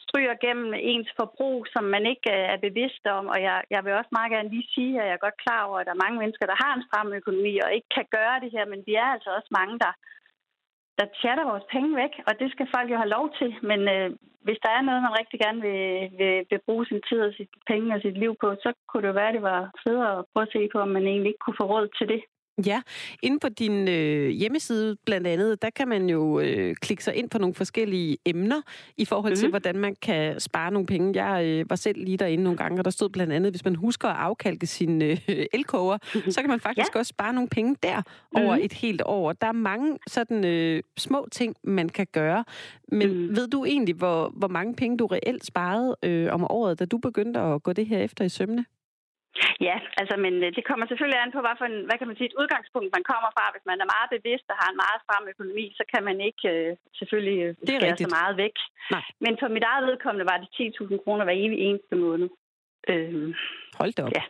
stryger 0.07 0.36
gennem 0.46 0.70
ens 0.92 1.11
forbrug, 1.20 1.59
som 1.74 1.84
man 1.94 2.05
ikke 2.12 2.28
øh, 2.36 2.44
er 2.55 2.59
bevidst 2.66 3.05
om. 3.18 3.24
Og 3.34 3.38
jeg, 3.48 3.59
jeg 3.74 3.80
vil 3.84 3.98
også 4.01 4.12
meget 4.18 4.32
gerne 4.34 4.53
lige 4.55 4.72
sige, 4.74 4.92
at 5.01 5.07
jeg 5.07 5.14
er 5.16 5.26
godt 5.26 5.42
klar 5.44 5.61
over, 5.68 5.78
at 5.78 5.86
der 5.86 5.94
er 5.94 6.05
mange 6.05 6.18
mennesker, 6.22 6.46
der 6.46 6.62
har 6.64 6.72
en 6.74 6.86
stram 6.88 7.11
økonomi 7.20 7.55
og 7.64 7.70
ikke 7.76 7.90
kan 7.96 8.07
gøre 8.16 8.36
det 8.42 8.51
her, 8.55 8.64
men 8.72 8.80
vi 8.88 8.94
er 9.03 9.09
altså 9.14 9.30
også 9.38 9.51
mange, 9.59 9.76
der, 9.84 9.92
der 10.99 11.07
chatter 11.20 11.45
vores 11.53 11.66
penge 11.74 11.97
væk, 12.03 12.14
og 12.28 12.32
det 12.41 12.49
skal 12.51 12.66
folk 12.74 12.91
jo 12.91 12.97
have 12.97 13.14
lov 13.16 13.26
til. 13.38 13.51
Men 13.62 13.80
øh, 13.95 14.11
hvis 14.47 14.59
der 14.64 14.70
er 14.70 14.82
noget, 14.82 15.03
man 15.03 15.18
rigtig 15.20 15.38
gerne 15.45 15.61
vil, 15.68 15.84
vil, 16.18 16.34
vil 16.51 16.61
bruge 16.66 16.86
sin 16.86 17.03
tid 17.09 17.20
og 17.28 17.32
sit 17.36 17.53
penge 17.70 17.95
og 17.95 18.01
sit 18.01 18.16
liv 18.22 18.32
på, 18.41 18.49
så 18.64 18.72
kunne 18.88 19.07
det 19.07 19.14
være, 19.14 19.28
at 19.28 19.34
det 19.34 19.43
var 19.43 19.70
federe 19.84 20.18
at 20.18 20.24
prøve 20.32 20.47
at 20.47 20.53
se 20.53 20.68
på, 20.72 20.78
om 20.78 20.88
man 20.97 21.07
egentlig 21.07 21.30
ikke 21.30 21.45
kunne 21.45 21.61
få 21.61 21.66
råd 21.74 21.88
til 21.99 22.09
det. 22.09 22.22
Ja, 22.67 22.83
inde 23.23 23.39
på 23.39 23.49
din 23.49 23.89
øh, 23.89 24.29
hjemmeside 24.29 24.97
blandt 25.07 25.27
andet, 25.27 25.63
der 25.63 25.71
kan 25.71 25.89
man 25.89 26.09
jo 26.09 26.41
øh, 26.41 26.75
klikke 26.75 27.05
sig 27.05 27.15
ind 27.15 27.31
på 27.31 27.39
nogle 27.39 27.55
forskellige 27.55 28.19
emner 28.27 28.61
i 28.97 29.05
forhold 29.05 29.37
til, 29.37 29.47
mm. 29.47 29.53
hvordan 29.53 29.79
man 29.79 29.97
kan 30.03 30.41
spare 30.41 30.71
nogle 30.71 30.87
penge. 30.87 31.25
Jeg 31.25 31.45
øh, 31.45 31.71
var 31.71 31.77
selv 31.77 32.05
lige 32.05 32.17
derinde 32.17 32.45
nogle 32.45 32.57
gange, 32.57 32.81
og 32.81 32.85
der 32.85 32.91
stod 32.91 33.09
blandt 33.09 33.33
andet, 33.33 33.53
hvis 33.53 33.65
man 33.65 33.75
husker 33.75 34.09
at 34.09 34.17
afkalke 34.17 34.67
sin 34.67 35.03
øh, 35.03 35.19
elkoger, 35.53 35.99
så 36.31 36.41
kan 36.41 36.51
man 36.51 36.61
faktisk 36.61 36.95
ja. 36.95 36.99
også 36.99 37.11
spare 37.11 37.33
nogle 37.33 37.49
penge 37.49 37.77
der 37.83 38.03
over 38.37 38.57
mm. 38.57 38.63
et 38.63 38.73
helt 38.73 39.03
år. 39.05 39.33
Der 39.33 39.47
er 39.47 39.53
mange 39.53 39.99
sådan 40.07 40.45
øh, 40.45 40.83
små 40.99 41.29
ting, 41.33 41.57
man 41.65 41.89
kan 41.89 42.07
gøre. 42.13 42.45
Men 42.93 43.09
mm. 43.09 43.37
ved 43.37 43.49
du 43.49 43.65
egentlig, 43.65 43.95
hvor, 43.95 44.33
hvor 44.37 44.49
mange 44.49 44.75
penge 44.75 44.99
du 44.99 45.07
reelt 45.07 45.47
sparede 45.47 45.97
øh, 46.03 46.33
om 46.33 46.51
året, 46.51 46.79
da 46.79 46.85
du 46.85 46.99
begyndte 46.99 47.41
at 47.41 47.63
gå 47.63 47.73
det 47.73 47.87
her 47.87 47.99
efter 47.99 48.25
i 48.25 48.29
sømne? 48.29 48.65
Ja, 49.68 49.76
altså, 50.01 50.14
men 50.24 50.35
øh, 50.45 50.51
det 50.57 50.64
kommer 50.68 50.85
selvfølgelig 50.87 51.20
an 51.20 51.35
på, 51.35 51.41
hvad, 51.45 51.57
for 51.61 51.66
en, 51.72 51.78
hvad 51.89 51.97
kan 51.99 52.09
man 52.09 52.16
sige, 52.16 52.31
et 52.31 52.41
udgangspunkt, 52.41 52.91
man 52.97 53.09
kommer 53.12 53.31
fra. 53.37 53.45
Hvis 53.55 53.66
man 53.70 53.78
er 53.83 53.93
meget 53.95 54.09
bevidst 54.16 54.47
og 54.53 54.57
har 54.61 54.68
en 54.70 54.81
meget 54.85 55.01
stram 55.05 55.24
økonomi, 55.33 55.66
så 55.78 55.85
kan 55.93 56.03
man 56.09 56.16
ikke 56.28 56.45
øh, 56.55 56.70
selvfølgelig 56.99 57.39
det 57.66 57.74
er 57.74 57.81
skære 57.81 58.05
så 58.07 58.12
meget 58.18 58.35
væk. 58.45 58.57
Nej. 58.95 59.05
Men 59.24 59.33
for 59.41 59.49
mit 59.57 59.66
eget 59.70 59.85
vedkommende 59.91 60.31
var 60.33 60.39
det 60.43 60.49
10.000 60.59 61.05
kroner 61.05 61.24
hver 61.24 61.37
evig 61.45 61.59
eneste 61.68 61.97
måned. 62.07 62.28
Øhm, 62.93 63.34
Hold 63.80 63.93
da 63.97 64.03
op. 64.03 64.12
Ja. 64.18 64.24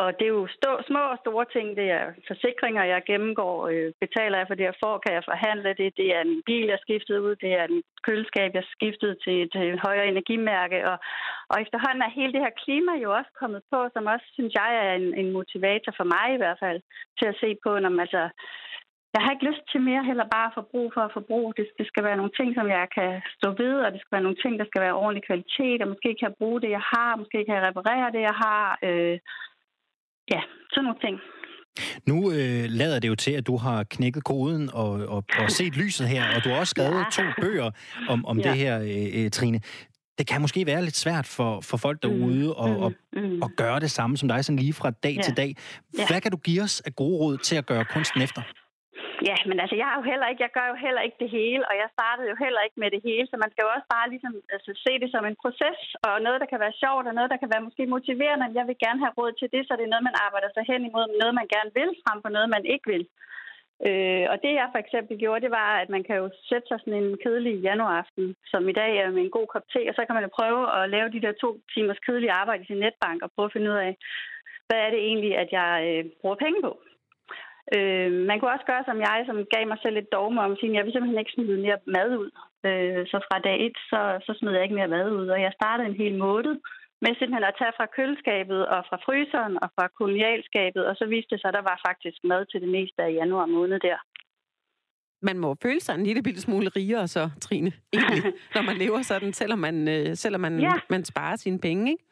Og 0.00 0.08
det 0.18 0.24
er 0.26 0.34
jo 0.40 0.46
stå, 0.58 0.70
små 0.88 1.02
og 1.14 1.18
store 1.24 1.46
ting. 1.54 1.66
Det 1.80 1.86
er 1.98 2.04
forsikringer, 2.30 2.84
jeg 2.92 3.02
gennemgår. 3.10 3.56
Øh, 3.72 3.88
betaler 4.04 4.36
jeg 4.38 4.48
for 4.48 4.56
det, 4.58 4.64
jeg 4.70 4.80
får? 4.84 4.94
Kan 4.98 5.12
jeg 5.14 5.24
forhandle 5.30 5.70
det? 5.80 5.90
Det 6.00 6.08
er 6.16 6.24
min 6.30 6.42
bil, 6.50 6.66
jeg 6.72 6.78
skiftede 6.84 7.22
ud. 7.26 7.34
Det 7.44 7.52
er 7.60 7.66
mit 7.76 7.88
køleskab, 8.06 8.50
jeg 8.54 8.66
skiftede 8.74 9.16
til 9.24 9.34
et, 9.44 9.54
et 9.72 9.80
højere 9.86 10.08
energimærke. 10.08 10.78
Og, 10.90 10.96
og 11.50 11.56
efterhånden 11.64 12.02
er 12.02 12.16
hele 12.18 12.32
det 12.32 12.44
her 12.44 12.54
klima 12.64 12.92
jo 13.04 13.08
også 13.18 13.30
kommet 13.40 13.62
på, 13.72 13.78
som 13.94 14.04
også, 14.14 14.26
synes 14.36 14.52
jeg, 14.60 14.70
er 14.84 14.92
en, 15.00 15.08
en 15.20 15.30
motivator 15.38 15.92
for 15.96 16.06
mig 16.14 16.26
i 16.34 16.40
hvert 16.42 16.58
fald, 16.64 16.80
til 17.18 17.26
at 17.32 17.38
se 17.42 17.50
på, 17.64 17.70
når 17.78 17.90
man 17.90 18.00
altså 18.06 18.22
jeg 19.14 19.22
har 19.24 19.32
ikke 19.32 19.48
lyst 19.50 19.64
til 19.72 19.80
mere 19.90 20.04
heller 20.10 20.26
bare 20.36 20.48
at 20.50 20.56
forbruge 20.60 20.90
for 20.94 21.02
at 21.08 21.14
forbruge. 21.18 21.54
Det, 21.58 21.66
det 21.78 21.86
skal 21.90 22.04
være 22.08 22.18
nogle 22.20 22.34
ting, 22.38 22.48
som 22.58 22.66
jeg 22.76 22.86
kan 22.96 23.10
stå 23.36 23.48
ved, 23.62 23.74
og 23.84 23.88
det 23.92 24.00
skal 24.00 24.14
være 24.16 24.26
nogle 24.26 24.42
ting, 24.42 24.52
der 24.60 24.66
skal 24.70 24.82
være 24.86 25.00
ordentlig 25.02 25.24
kvalitet, 25.30 25.78
og 25.82 25.88
måske 25.92 26.08
kan 26.18 26.28
jeg 26.28 26.38
bruge 26.40 26.60
det, 26.62 26.70
jeg 26.78 26.84
har, 26.94 27.10
måske 27.22 27.38
kan 27.46 27.56
jeg 27.56 27.64
reparere 27.68 28.06
det, 28.14 28.22
jeg 28.30 28.36
har. 28.44 28.62
Øh, 28.88 29.16
ja, 30.34 30.40
sådan 30.72 30.86
nogle 30.86 31.02
ting. 31.06 31.16
Nu 32.10 32.16
øh, 32.36 32.64
lader 32.80 32.98
det 32.98 33.08
jo 33.08 33.14
til, 33.14 33.34
at 33.40 33.46
du 33.46 33.56
har 33.56 33.84
knækket 33.84 34.24
koden 34.24 34.70
og, 34.72 34.90
og, 35.14 35.24
og 35.42 35.50
set 35.50 35.76
lyset 35.76 36.08
her, 36.08 36.24
og 36.36 36.44
du 36.44 36.48
har 36.48 36.58
også 36.60 36.74
skrevet 36.76 37.00
ja. 37.04 37.10
to 37.18 37.22
bøger 37.40 37.70
om, 38.08 38.26
om 38.26 38.38
ja. 38.38 38.42
det 38.48 38.58
her, 38.58 38.74
øh, 38.80 39.24
øh 39.24 39.30
Trine. 39.30 39.60
Det 40.18 40.26
kan 40.26 40.40
måske 40.40 40.66
være 40.66 40.82
lidt 40.82 40.96
svært 40.96 41.26
for, 41.26 41.60
for 41.60 41.76
folk 41.76 42.02
derude 42.02 42.54
mm, 42.58 42.84
at, 42.84 42.92
mm, 43.12 43.20
mm. 43.20 43.42
at 43.42 43.50
gøre 43.56 43.80
det 43.80 43.90
samme 43.90 44.16
som 44.16 44.28
dig, 44.28 44.44
sådan 44.44 44.58
lige 44.58 44.72
fra 44.72 44.90
dag 44.90 45.14
ja. 45.16 45.22
til 45.22 45.36
dag. 45.36 45.56
Hvad 45.94 46.06
ja. 46.10 46.20
kan 46.20 46.30
du 46.30 46.36
give 46.36 46.62
os 46.62 46.80
af 46.80 46.96
gode 46.96 47.18
råd 47.18 47.38
til 47.38 47.56
at 47.56 47.66
gøre 47.66 47.84
kunsten 47.84 48.22
efter? 48.22 48.42
Ja, 49.30 49.36
men 49.48 49.56
altså, 49.62 49.76
jeg, 49.80 49.88
er 49.90 49.96
jo 50.00 50.04
heller 50.12 50.26
ikke, 50.28 50.42
jeg 50.46 50.56
gør 50.58 50.66
jo 50.72 50.76
heller 50.86 51.02
ikke 51.06 51.20
det 51.24 51.30
hele, 51.38 51.64
og 51.70 51.74
jeg 51.82 51.88
startede 51.96 52.30
jo 52.32 52.36
heller 52.44 52.62
ikke 52.66 52.80
med 52.82 52.90
det 52.94 53.02
hele, 53.08 53.26
så 53.28 53.36
man 53.42 53.50
skal 53.50 53.64
jo 53.64 53.74
også 53.76 53.88
bare 53.96 54.10
ligesom, 54.14 54.32
altså, 54.54 54.70
se 54.84 54.92
det 55.02 55.10
som 55.10 55.24
en 55.26 55.40
proces, 55.42 55.80
og 56.06 56.14
noget, 56.26 56.40
der 56.42 56.48
kan 56.50 56.60
være 56.64 56.80
sjovt, 56.82 57.06
og 57.08 57.14
noget, 57.14 57.32
der 57.32 57.42
kan 57.42 57.52
være 57.52 57.66
måske 57.66 57.92
motiverende. 57.94 58.56
Jeg 58.58 58.66
vil 58.68 58.82
gerne 58.84 59.02
have 59.04 59.16
råd 59.18 59.32
til 59.40 59.48
det, 59.54 59.62
så 59.64 59.72
det 59.76 59.84
er 59.84 59.92
noget, 59.92 60.08
man 60.08 60.20
arbejder 60.26 60.50
sig 60.52 60.64
hen 60.70 60.82
imod, 60.88 61.06
noget, 61.22 61.34
man 61.40 61.48
gerne 61.54 61.70
vil, 61.78 61.90
frem 62.04 62.18
for 62.24 62.30
noget, 62.36 62.48
man 62.56 62.64
ikke 62.74 62.86
vil. 62.92 63.04
Øh, 63.88 64.24
og 64.32 64.36
det 64.44 64.52
jeg 64.60 64.68
for 64.72 64.80
eksempel 64.84 65.14
gjorde, 65.22 65.44
det 65.44 65.52
var, 65.60 65.70
at 65.82 65.88
man 65.94 66.04
kan 66.08 66.16
jo 66.22 66.26
sætte 66.48 66.66
sig 66.68 66.78
sådan 66.80 67.02
en 67.02 67.18
kedelig 67.24 67.54
januaraften, 67.68 68.36
som 68.52 68.62
i 68.68 68.74
dag 68.80 68.90
er 68.96 69.10
med 69.10 69.22
en 69.22 69.36
god 69.38 69.46
kop 69.52 69.66
te, 69.72 69.80
og 69.90 69.94
så 69.94 70.02
kan 70.04 70.14
man 70.14 70.26
jo 70.26 70.36
prøve 70.38 70.62
at 70.78 70.90
lave 70.94 71.08
de 71.14 71.22
der 71.24 71.32
to 71.32 71.48
timers 71.74 72.00
kedelige 72.06 72.36
arbejde 72.40 72.62
i 72.62 72.66
sin 72.66 72.82
netbank 72.84 73.18
og 73.22 73.30
prøve 73.34 73.48
at 73.48 73.52
finde 73.52 73.70
ud 73.70 73.78
af, 73.88 73.92
hvad 74.68 74.78
er 74.82 74.90
det 74.90 75.00
egentlig, 75.08 75.32
at 75.42 75.48
jeg 75.52 75.72
øh, 75.88 76.04
bruger 76.20 76.38
penge 76.44 76.60
på. 76.62 76.72
Øh, 77.76 78.12
man 78.28 78.36
kunne 78.36 78.54
også 78.56 78.68
gøre 78.70 78.84
som 78.86 78.98
jeg, 79.06 79.18
som 79.26 79.36
gav 79.54 79.64
mig 79.68 79.78
selv 79.82 79.96
et 79.96 80.12
dogme 80.16 80.42
om 80.44 80.52
at 80.52 80.58
sige, 80.58 80.70
at 80.70 80.76
jeg 80.76 80.84
vil 80.84 80.92
simpelthen 80.92 81.22
ikke 81.22 81.34
smide 81.34 81.64
mere 81.66 81.78
mad 81.96 82.10
ud. 82.22 82.30
Øh, 82.68 83.02
så 83.10 83.16
fra 83.26 83.38
dag 83.46 83.56
et, 83.66 83.76
så, 83.90 84.00
så 84.26 84.30
smed 84.38 84.52
jeg 84.52 84.62
ikke 84.62 84.80
mere 84.80 84.94
mad 84.96 85.06
ud. 85.18 85.26
Og 85.34 85.40
jeg 85.46 85.52
startede 85.58 85.88
en 85.88 86.00
hel 86.02 86.14
måned 86.26 86.54
med 87.02 87.12
simpelthen 87.14 87.50
at 87.50 87.58
tage 87.60 87.76
fra 87.78 87.86
køleskabet 87.96 88.60
og 88.74 88.80
fra 88.88 88.98
fryseren 89.06 89.54
og 89.62 89.68
fra 89.76 89.86
kolonialskabet, 89.98 90.82
og 90.88 90.94
så 90.96 91.04
viste 91.14 91.30
det 91.32 91.40
sig, 91.40 91.48
at 91.48 91.58
der 91.58 91.64
var 91.70 91.78
faktisk 91.88 92.18
mad 92.24 92.42
til 92.46 92.60
det 92.64 92.70
meste 92.76 93.00
af 93.06 93.12
januar 93.20 93.46
måned 93.46 93.78
der. 93.88 93.98
Man 95.22 95.38
må 95.38 95.56
føle 95.62 95.80
sig 95.80 95.94
en 95.94 96.04
lille 96.06 96.40
smule 96.40 96.68
rigere 96.68 97.08
så, 97.08 97.30
Trine, 97.40 97.72
egentlig, 97.92 98.22
når 98.54 98.62
man 98.62 98.76
lever 98.76 99.02
sådan, 99.02 99.32
selvom 99.32 99.58
man, 99.58 99.88
øh, 99.88 100.14
selvom 100.14 100.40
man, 100.40 100.60
ja. 100.60 100.72
man 100.90 101.04
sparer 101.04 101.36
sine 101.36 101.58
penge, 101.58 101.92
ikke? 101.92 102.04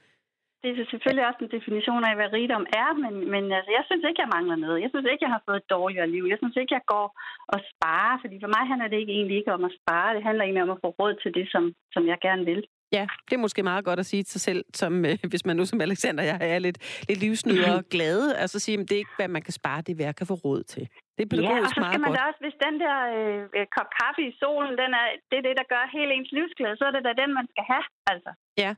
Det 0.62 0.70
er 0.70 0.90
selvfølgelig 0.92 1.26
også 1.28 1.40
en 1.44 1.54
definition 1.56 2.02
af, 2.08 2.14
hvad 2.16 2.32
rigdom 2.38 2.66
er, 2.82 2.88
men, 3.02 3.14
men 3.32 3.44
altså, 3.58 3.70
jeg 3.78 3.84
synes 3.86 4.04
ikke, 4.08 4.22
jeg 4.24 4.34
mangler 4.36 4.56
noget. 4.64 4.82
Jeg 4.84 4.90
synes 4.92 5.06
ikke, 5.06 5.24
jeg 5.26 5.34
har 5.36 5.42
fået 5.46 5.60
et 5.60 5.72
dårligere 5.76 6.12
liv. 6.14 6.24
Jeg 6.32 6.38
synes 6.40 6.56
ikke, 6.56 6.76
jeg 6.78 6.84
går 6.94 7.06
og 7.54 7.58
sparer, 7.72 8.16
fordi 8.22 8.36
for 8.42 8.50
mig 8.54 8.64
handler 8.70 8.88
det 8.88 8.98
ikke 9.02 9.14
egentlig 9.18 9.36
ikke 9.40 9.54
om 9.56 9.64
at 9.68 9.76
spare. 9.80 10.14
Det 10.16 10.22
handler 10.28 10.44
egentlig 10.44 10.66
om 10.66 10.74
at 10.74 10.82
få 10.84 10.88
råd 11.00 11.14
til 11.22 11.30
det, 11.38 11.46
som, 11.54 11.62
som 11.94 12.02
jeg 12.10 12.18
gerne 12.26 12.44
vil. 12.50 12.62
Ja, 12.92 13.06
det 13.26 13.34
er 13.36 13.44
måske 13.46 13.62
meget 13.62 13.84
godt 13.84 14.00
at 14.00 14.06
sige 14.06 14.22
til 14.22 14.32
sig 14.32 14.40
selv, 14.40 14.64
som, 14.74 15.04
øh, 15.04 15.18
hvis 15.32 15.46
man 15.46 15.56
nu 15.56 15.64
som 15.64 15.80
Alexander 15.80 16.24
jeg 16.24 16.38
er 16.40 16.58
lidt, 16.58 16.78
lidt 17.08 17.20
livsnyder 17.20 17.72
og 17.78 17.84
glade, 17.94 18.36
altså 18.36 18.58
sige, 18.58 18.80
at 18.80 18.88
det 18.88 18.92
er 18.92 19.02
ikke, 19.04 19.16
hvad 19.18 19.28
man 19.28 19.42
kan 19.42 19.52
spare, 19.52 19.82
det 19.82 19.92
er, 19.92 19.96
hvad 19.96 20.06
jeg 20.10 20.16
kan 20.16 20.26
få 20.26 20.34
råd 20.34 20.62
til. 20.62 20.88
Det 21.16 21.22
er 21.24 21.30
pædagogisk 21.32 21.76
ja, 21.76 21.80
og 21.80 21.86
så 21.86 21.90
skal 21.90 22.02
man 22.04 22.12
da 22.18 22.22
også, 22.28 22.40
hvis 22.44 22.56
den 22.66 22.74
der 22.84 22.96
øh, 23.16 23.66
kop 23.76 23.90
kaffe 24.00 24.20
i 24.30 24.32
solen, 24.40 24.74
den 24.82 24.90
er, 25.00 25.06
det 25.30 25.36
er 25.40 25.44
det, 25.48 25.54
der 25.60 25.66
gør 25.74 25.84
hele 25.96 26.10
ens 26.16 26.30
livsglæde, 26.36 26.76
så 26.80 26.84
er 26.88 26.92
det 26.96 27.02
da 27.08 27.12
den, 27.22 27.30
man 27.38 27.46
skal 27.52 27.64
have, 27.72 27.84
altså. 28.12 28.30
Ja. 28.62 28.70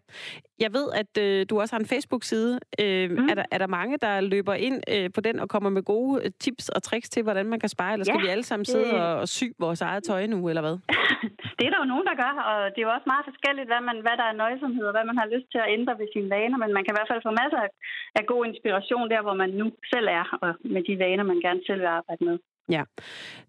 Jeg 0.64 0.70
ved, 0.78 0.86
at 1.02 1.12
øh, 1.24 1.46
du 1.50 1.60
også 1.60 1.72
har 1.74 1.80
en 1.80 1.92
Facebook-side. 1.94 2.52
Øh, 2.82 3.10
mm. 3.10 3.28
er, 3.30 3.34
der, 3.34 3.44
er 3.54 3.58
der 3.58 3.66
mange, 3.78 3.94
der 4.06 4.14
løber 4.20 4.54
ind 4.54 4.78
øh, 4.94 5.06
på 5.14 5.20
den 5.20 5.36
og 5.42 5.48
kommer 5.54 5.70
med 5.70 5.82
gode 5.82 6.12
øh, 6.24 6.30
tips 6.44 6.68
og 6.68 6.82
tricks 6.82 7.08
til, 7.14 7.22
hvordan 7.22 7.46
man 7.52 7.60
kan 7.60 7.68
spare? 7.68 7.92
Eller 7.92 8.04
skal 8.04 8.20
ja, 8.20 8.26
vi 8.26 8.34
alle 8.34 8.46
sammen 8.50 8.64
sidde 8.64 8.90
det... 8.94 9.00
og, 9.00 9.14
og 9.22 9.28
sy 9.28 9.44
vores 9.58 9.80
eget 9.80 10.02
tøj 10.04 10.26
nu, 10.26 10.48
eller 10.48 10.62
hvad? 10.66 10.76
det 11.58 11.64
er 11.66 11.72
der 11.72 11.80
jo 11.82 11.92
nogen, 11.92 12.06
der 12.10 12.16
gør, 12.24 12.34
og 12.50 12.58
det 12.72 12.78
er 12.80 12.86
jo 12.88 12.94
også 12.96 13.08
meget 13.12 13.28
forskelligt, 13.30 13.68
hvad, 13.70 13.82
man, 13.88 13.98
hvad 14.04 14.16
der 14.20 14.26
er 14.28 14.40
nøjsomhed, 14.42 14.84
og 14.90 14.94
hvad 14.96 15.06
man 15.10 15.18
har 15.22 15.28
lyst 15.34 15.48
til 15.50 15.60
at 15.64 15.72
ændre 15.76 15.98
ved 16.00 16.08
sine 16.14 16.30
vaner. 16.34 16.58
Men 16.62 16.70
man 16.76 16.82
kan 16.82 16.92
i 16.92 16.96
hvert 16.96 17.10
fald 17.10 17.26
få 17.26 17.32
masser 17.42 17.60
af, 17.66 17.70
af 18.18 18.24
god 18.32 18.42
inspiration 18.50 19.10
der, 19.12 19.22
hvor 19.26 19.36
man 19.42 19.50
nu 19.60 19.66
selv 19.92 20.08
er, 20.20 20.26
og 20.44 20.50
med 20.74 20.82
de 20.88 20.94
vaner, 21.04 21.24
man 21.32 21.40
gerne 21.46 21.62
selv 21.66 21.80
vil 21.82 21.96
arbejde. 21.98 22.23
Ja, 22.68 22.82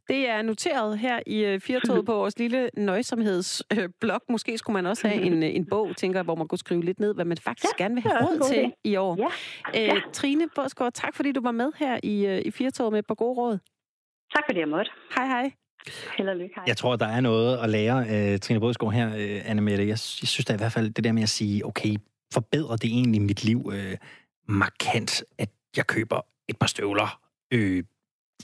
det 0.07 0.29
er 0.29 0.41
noteret 0.41 0.99
her 0.99 1.19
i 1.27 1.45
øh, 1.45 1.59
Firtoget 1.59 2.05
på 2.05 2.13
vores 2.13 2.39
lille 2.39 2.69
nøjsomhedsblog. 2.77 4.21
Måske 4.29 4.57
skulle 4.57 4.73
man 4.73 4.85
også 4.85 5.07
have 5.07 5.21
en, 5.21 5.43
øh, 5.43 5.55
en 5.55 5.65
bog, 5.69 5.95
tænker 5.97 6.19
jeg, 6.19 6.23
hvor 6.23 6.35
man 6.35 6.47
kunne 6.47 6.59
skrive 6.59 6.83
lidt 6.83 6.99
ned, 6.99 7.15
hvad 7.15 7.25
man 7.25 7.37
faktisk 7.37 7.73
ja, 7.79 7.83
gerne 7.83 7.95
vil 7.95 8.03
have 8.03 8.25
råd 8.25 8.49
til 8.49 8.73
i 8.83 8.95
år. 8.95 9.31
Ja. 9.73 9.95
Øh, 9.95 10.01
Trine 10.13 10.49
Båsgaard, 10.55 10.93
tak 10.93 11.15
fordi 11.15 11.31
du 11.31 11.41
var 11.41 11.51
med 11.51 11.71
her 11.77 11.99
i, 12.03 12.39
i 12.39 12.51
Firtoget 12.51 12.91
med 12.91 12.99
et 12.99 13.07
par 13.07 13.15
gode 13.15 13.33
råd. 13.37 13.57
Tak 14.35 14.43
fordi 14.47 14.59
jeg 14.59 14.67
måtte. 14.67 14.91
Hej 15.15 15.27
hej. 15.27 15.51
Held 16.17 16.29
og 16.29 16.35
lykke. 16.35 16.55
Hej. 16.55 16.63
Jeg 16.67 16.77
tror, 16.77 16.95
der 16.95 17.05
er 17.07 17.21
noget 17.21 17.57
at 17.57 17.69
lære, 17.69 18.33
uh, 18.33 18.39
Trine 18.39 18.59
Bådsgaard 18.59 18.93
her, 18.93 19.07
uh, 19.07 19.49
Anne 19.49 19.61
Mette. 19.61 19.83
Jeg, 19.83 19.89
jeg 19.89 19.99
synes 19.99 20.45
da 20.45 20.53
i 20.53 20.57
hvert 20.57 20.71
fald, 20.71 20.89
det 20.89 21.03
der 21.03 21.11
med 21.11 21.23
at 21.23 21.29
sige, 21.29 21.65
okay, 21.65 21.95
forbedrer 22.33 22.75
det 22.75 22.89
egentlig 22.89 23.21
mit 23.21 23.43
liv 23.43 23.65
uh, 23.65 23.73
markant, 24.47 25.23
at 25.37 25.49
jeg 25.77 25.87
køber 25.87 26.21
et 26.47 26.57
par 26.59 26.67
støvler 26.67 27.19
øh, 27.53 27.83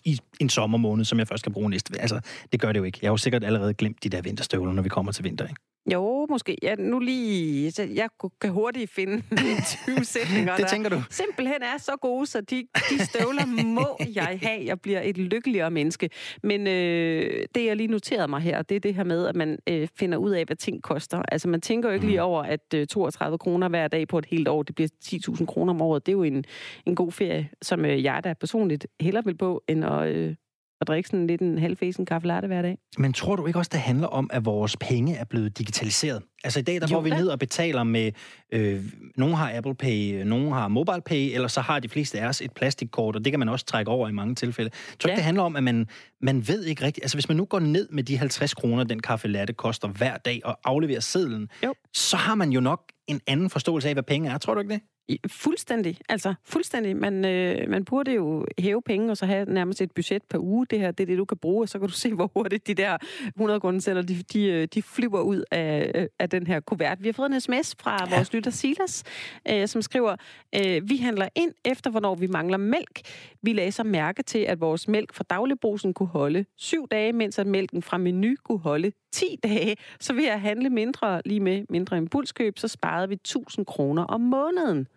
i 0.06 0.20
en 0.39 0.50
sommermåned, 0.50 1.06
som 1.06 1.20
jeg 1.20 1.28
først 1.28 1.39
skal 1.39 1.54
bruge 1.54 1.70
næste. 1.70 2.02
Altså, 2.02 2.20
det 2.52 2.62
gør 2.62 2.72
det 2.72 2.80
jo 2.80 2.84
ikke. 2.84 3.00
Jeg 3.02 3.08
har 3.08 3.14
jo 3.14 3.18
sikkert 3.18 3.44
allerede 3.44 3.74
glemt 3.74 4.04
de 4.04 4.10
der 4.10 4.22
vinterstøvler, 4.22 4.74
når 4.74 4.82
vi 4.82 4.89
kommer 4.89 5.12
til 5.12 5.24
vinter, 5.24 5.48
ikke? 5.48 5.62
Jo, 5.94 6.26
måske. 6.30 6.58
Ja, 6.64 6.76
nu 6.76 7.00
lige... 7.00 7.72
Jeg 7.96 8.10
kan 8.42 8.50
hurtigt 8.50 8.92
finde 8.92 9.24
20 9.86 10.06
sætninger, 10.06 10.56
Det 10.56 10.68
tænker 10.68 10.90
du? 10.90 11.02
simpelthen 11.10 11.62
er 11.62 11.78
så 11.78 11.92
gode, 12.02 12.26
så 12.26 12.42
de, 12.42 12.68
de 12.90 13.06
støvler 13.06 13.46
må 13.64 13.98
jeg 14.16 14.40
have. 14.42 14.66
Jeg 14.66 14.82
bliver 14.82 15.02
et 15.04 15.18
lykkeligere 15.18 15.72
menneske. 15.72 16.10
Men 16.44 16.68
øh, 16.68 17.46
det, 17.56 17.66
jeg 17.66 17.76
lige 17.76 17.88
noterede 17.88 18.28
mig 18.28 18.42
her, 18.42 18.62
det 18.62 18.76
er 18.76 18.80
det 18.80 18.96
her 18.96 19.04
med, 19.04 19.28
at 19.28 19.36
man 19.36 19.60
øh, 19.70 19.88
finder 20.00 20.18
ud 20.18 20.32
af, 20.32 20.46
hvad 20.46 20.56
ting 20.56 20.84
koster. 20.84 21.22
Altså, 21.32 21.48
man 21.48 21.62
tænker 21.62 21.90
jo 21.90 21.94
ikke 21.96 22.06
lige 22.06 22.22
over, 22.22 22.44
at 22.44 22.74
øh, 22.76 22.88
32 22.88 23.38
kroner 23.38 23.70
hver 23.70 23.88
dag 23.88 24.08
på 24.08 24.18
et 24.18 24.26
helt 24.26 24.48
år, 24.48 24.64
det 24.64 24.76
bliver 24.76 24.90
10.000 25.06 25.46
kroner 25.46 25.74
om 25.74 25.82
året. 25.82 26.06
Det 26.06 26.12
er 26.12 26.16
jo 26.16 26.24
en, 26.24 26.46
en 26.86 26.96
god 26.96 27.12
ferie, 27.12 27.50
som 27.62 27.86
øh, 27.86 28.04
jeg 28.04 28.22
da 28.24 28.34
personligt 28.34 28.88
hellere 29.00 29.24
vil 29.26 29.38
på, 29.38 29.64
end 29.68 29.86
at, 29.86 30.08
øh, 30.08 30.36
at 30.82 30.88
drikke 30.88 31.10
sådan 31.10 31.28
lidt 31.28 31.42
en 31.42 31.58
halvfesen 31.58 32.06
kaffe 32.06 32.28
latte 32.28 32.48
hver 32.48 32.62
dag. 32.62 32.78
Men 32.98 33.14
tror 33.14 33.36
du 33.36 33.48
ikke 33.48 33.60
også, 33.60 33.70
det 33.74 33.80
handler 33.80 34.08
om, 34.08 34.30
at 34.34 34.46
vores 34.46 34.78
penge 34.78 35.16
er 35.16 35.24
blevet 35.24 35.58
digitaliseret? 35.58 36.22
Altså 36.44 36.60
i 36.60 36.64
dag, 36.64 36.82
der 36.82 36.88
Jo 36.92 36.96
går 36.96 37.02
vi 37.02 37.10
ned 37.10 37.28
og 37.28 37.40
betaler 37.40 37.84
med... 37.84 38.12
Øh, 38.52 38.84
nogen 39.18 39.36
har 39.36 39.52
Apple 39.58 39.76
Pay, 39.76 40.24
nogen 40.24 40.52
har 40.52 40.68
Mobile 40.68 41.02
Pay, 41.06 41.34
eller 41.34 41.48
så 41.48 41.62
har 41.62 41.80
de 41.80 41.90
fleste 41.90 42.20
af 42.20 42.28
os 42.28 42.42
et 42.42 42.52
plastikkort, 42.52 43.16
og 43.16 43.26
det 43.26 43.32
kan 43.34 43.40
man 43.40 43.50
også 43.50 43.66
trække 43.66 43.92
over 43.92 44.10
i 44.10 44.12
mange 44.12 44.36
tilfælde. 44.36 44.72
Jeg 44.92 45.00
tror 45.00 45.08
ikke, 45.08 45.12
Ja. 45.12 45.16
det 45.16 45.24
handler 45.24 45.44
om, 45.44 45.56
at 45.56 45.64
man, 45.64 45.88
man 46.22 46.48
ved 46.48 46.64
ikke 46.66 46.86
rigtigt... 46.86 47.04
Altså 47.04 47.18
hvis 47.18 47.28
man 47.28 47.38
nu 47.38 47.46
går 47.46 47.60
ned 47.60 47.88
med 47.92 48.04
de 48.04 48.18
50 48.18 48.54
kroner, 48.54 48.84
den 48.84 49.00
kaffe 49.00 49.28
latte 49.28 49.54
koster 49.54 49.88
hver 49.88 50.18
dag, 50.18 50.42
og 50.46 50.60
afleverer 50.64 51.00
sedlen, 51.00 51.50
Jo. 51.64 51.74
så 51.94 52.18
har 52.18 52.36
man 52.36 52.50
jo 52.52 52.60
nok 52.60 52.82
en 53.08 53.22
anden 53.28 53.50
forståelse 53.50 53.88
af, 53.88 53.96
hvad 53.96 54.04
penge 54.04 54.30
er. 54.30 54.38
Tror 54.38 54.54
du 54.54 54.60
ikke 54.60 54.74
det? 54.74 54.82
Fuldstændig. 55.28 55.97
Altså, 56.09 56.34
fuldstændig. 56.43 56.97
Man, 56.97 57.26
øh, 57.26 57.70
man 57.70 57.86
burde 57.86 58.14
jo 58.14 58.45
hæve 58.59 58.82
penge, 58.82 59.12
og 59.12 59.18
så 59.18 59.26
have 59.26 59.45
nærmest 59.45 59.82
et 59.82 59.91
budget 59.91 60.24
per 60.30 60.38
uge. 60.38 60.66
Det 60.70 60.80
her, 60.80 60.91
det 60.91 61.03
er 61.03 61.07
det, 61.07 61.18
du 61.18 61.26
kan 61.26 61.38
bruge, 61.38 61.64
og 61.64 61.70
så 61.70 61.80
kan 61.80 61.88
du 61.88 61.93
se, 62.05 62.14
hvor 62.14 62.32
hurtigt 62.36 62.68
de 62.68 62.74
der 62.74 62.97
100 63.28 63.59
grundsætter, 63.59 64.01
de, 64.01 64.24
de, 64.34 64.45
øh, 64.45 64.68
de 64.74 64.82
flyver 64.82 65.22
ud 65.22 65.43
af, 65.51 65.91
øh, 65.95 66.07
af 66.20 66.30
den 66.30 66.47
her 66.47 66.59
kuvert. 66.59 67.03
Vi 67.03 67.07
har 67.07 67.14
fået 67.14 67.34
en 67.34 67.41
sms 67.41 67.76
fra 67.80 68.07
ja. 68.09 68.16
vores 68.16 68.34
lytter 68.34 68.51
Silas, 68.51 69.03
øh, 69.49 69.68
som 69.68 69.82
skriver, 69.82 70.16
øh, 70.55 70.89
vi 70.89 70.97
handler 70.97 71.28
ind 71.36 71.51
efter, 71.66 71.91
hvornår 71.91 72.16
vi 72.16 72.28
mangler 72.28 72.57
mælk. 72.57 73.01
Vi 73.41 73.53
lagde 73.53 73.72
så 73.72 73.84
mærke 73.84 74.24
til, 74.24 74.39
at 74.39 74.62
vores 74.62 74.88
mælk 74.88 75.14
fra 75.14 75.24
dagligbrusen 75.30 75.93
kunne 75.93 76.09
holde 76.09 76.45
syv 76.57 76.88
dage, 76.88 77.14
mens 77.14 77.39
at 77.39 77.47
mælken 77.47 77.82
fra 77.82 77.97
menu 77.97 78.36
kunne 78.43 78.59
holde 78.59 78.91
10 79.12 79.39
dage. 79.43 79.76
Så 79.99 80.14
ved 80.14 80.28
at 80.28 80.41
handle 80.41 80.70
mindre, 80.70 81.22
lige 81.26 81.39
med 81.39 81.66
mindre 81.70 81.97
impulskøb, 81.97 82.59
så 82.59 82.68
sparede 82.68 83.09
vi 83.09 83.16
1000 83.16 83.66
kroner 83.66 84.03
om 84.03 84.22
måneden. 84.22 84.88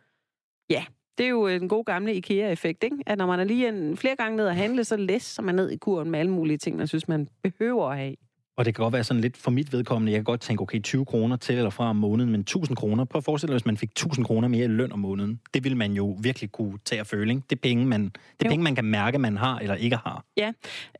Ja, 0.70 0.84
det 1.18 1.26
er 1.26 1.30
jo 1.30 1.48
øh, 1.48 1.54
en 1.54 1.68
god 1.68 1.84
gamle 1.84 2.14
IKEA-effekt, 2.14 2.84
ikke? 2.84 2.96
At 3.06 3.18
når 3.18 3.26
man 3.26 3.40
er 3.40 3.44
lige 3.44 3.68
en, 3.68 3.96
flere 3.96 4.16
gange 4.16 4.36
ned 4.36 4.46
og 4.46 4.56
handle, 4.56 4.84
så 4.84 4.96
læser 4.96 5.42
man 5.42 5.54
ned 5.54 5.70
i 5.70 5.76
kuren 5.76 6.10
med 6.10 6.20
alle 6.20 6.32
mulige 6.32 6.58
ting, 6.58 6.76
man 6.76 6.86
synes, 6.86 7.08
man 7.08 7.28
behøver 7.42 7.88
at 7.88 7.98
have. 7.98 8.14
Og 8.56 8.64
det 8.64 8.74
kan 8.74 8.82
godt 8.82 8.92
være 8.94 9.04
sådan 9.04 9.20
lidt 9.20 9.36
for 9.36 9.50
mit 9.50 9.72
vedkommende. 9.72 10.12
Jeg 10.12 10.18
kan 10.18 10.24
godt 10.24 10.40
tænke, 10.40 10.62
okay, 10.62 10.82
20 10.82 11.04
kroner 11.04 11.36
til 11.36 11.56
eller 11.56 11.70
fra 11.70 11.90
om 11.90 11.96
måneden, 11.96 12.30
men 12.32 12.40
1000 12.40 12.76
kroner. 12.76 13.04
Prøv 13.04 13.18
at 13.18 13.24
forestille 13.24 13.48
dig, 13.50 13.54
hvis 13.54 13.66
man 13.66 13.76
fik 13.76 13.90
1000 13.90 14.26
kroner 14.26 14.48
mere 14.48 14.64
i 14.64 14.68
løn 14.68 14.92
om 14.92 14.98
måneden. 14.98 15.40
Det 15.54 15.64
ville 15.64 15.78
man 15.78 15.92
jo 15.92 16.16
virkelig 16.20 16.52
kunne 16.52 16.78
tage 16.84 17.00
at 17.00 17.06
føle, 17.06 17.30
ikke? 17.30 17.42
Det 17.50 17.56
er 17.56 17.60
penge, 17.60 17.86
man, 17.86 18.04
det 18.04 18.10
er 18.14 18.44
Jo. 18.44 18.48
penge, 18.50 18.64
man 18.64 18.74
kan 18.74 18.84
mærke, 18.84 19.18
man 19.18 19.36
har 19.36 19.58
eller 19.58 19.74
ikke 19.74 19.96
har. 19.96 20.24
Ja, 20.36 20.52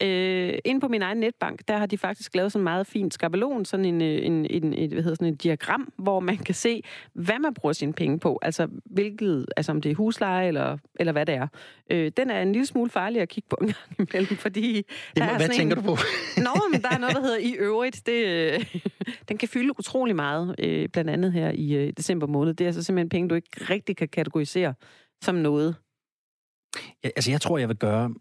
øh, 0.02 0.58
inde 0.64 0.80
på 0.80 0.88
min 0.88 1.02
egen 1.02 1.18
netbank, 1.18 1.60
der 1.68 1.78
har 1.78 1.86
de 1.86 1.98
faktisk 1.98 2.34
lavet 2.34 2.52
sådan 2.52 2.60
en 2.60 2.64
meget 2.64 2.86
fin 2.86 3.10
skabelon, 3.10 3.64
sådan 3.64 3.84
en, 3.84 4.02
øh, 4.02 4.26
en, 4.26 4.46
en 4.50 4.72
et, 4.72 4.92
hvad 4.92 5.02
hedder 5.02 5.16
sådan 5.16 5.32
et 5.34 5.42
diagram, 5.42 5.92
hvor 5.96 6.20
man 6.20 6.36
kan 6.36 6.54
se, 6.54 6.82
hvad 7.12 7.38
man 7.38 7.54
bruger 7.54 7.72
sine 7.72 7.92
penge 7.92 8.18
på. 8.18 8.38
Altså, 8.42 8.68
hvilket, 8.84 9.46
altså 9.56 9.72
om 9.72 9.80
det 9.80 9.90
er 9.90 9.94
husleje 9.94 10.48
eller, 10.48 10.78
eller 11.00 11.12
hvad 11.12 11.26
det 11.26 11.34
er. 11.34 11.46
Øh, 11.90 12.12
den 12.16 12.30
er 12.30 12.42
en 12.42 12.52
lille 12.52 12.66
smule 12.66 12.90
farlig 12.90 13.20
at 13.20 13.28
kigge 13.28 13.46
på 13.50 13.56
en 13.60 13.66
gang 13.66 14.08
imellem, 14.10 14.36
fordi... 14.36 14.76
Det, 14.76 14.86
der 15.16 15.24
må, 15.24 15.30
er 15.30 15.36
hvad 15.36 15.46
sådan 15.46 15.56
tænker 15.56 15.76
en, 15.76 15.82
du 15.82 15.88
på? 15.88 15.96
Nå, 16.36 16.50
men 16.72 16.82
der 16.82 16.88
er 16.88 16.98
noget, 16.98 17.14
der 17.14 17.20
hedder 17.22 17.38
i 17.44 17.52
øvrigt. 17.52 18.06
Det, 18.06 18.26
øh, 18.26 18.74
den 19.28 19.38
kan 19.38 19.48
fylde 19.48 19.78
utrolig 19.78 20.16
meget, 20.16 20.54
øh, 20.58 20.88
blandt 20.88 21.10
andet 21.10 21.32
her 21.32 21.50
i 21.54 21.72
øh, 21.72 21.92
december 21.96 22.26
måned. 22.26 22.54
Det 22.54 22.64
er 22.64 22.68
altså 22.68 22.82
simpelthen 22.82 23.08
penge, 23.08 23.28
du 23.28 23.34
ikke 23.34 23.50
rigtig 23.70 23.96
kan 23.96 24.08
kategorisere 24.08 24.74
som 25.22 25.34
noget. 25.34 25.76
Ja, 27.04 27.08
altså, 27.16 27.30
jeg 27.30 27.40
tror, 27.40 27.58
jeg 27.58 27.68
vil 27.68 27.76
gøre... 27.76 28.14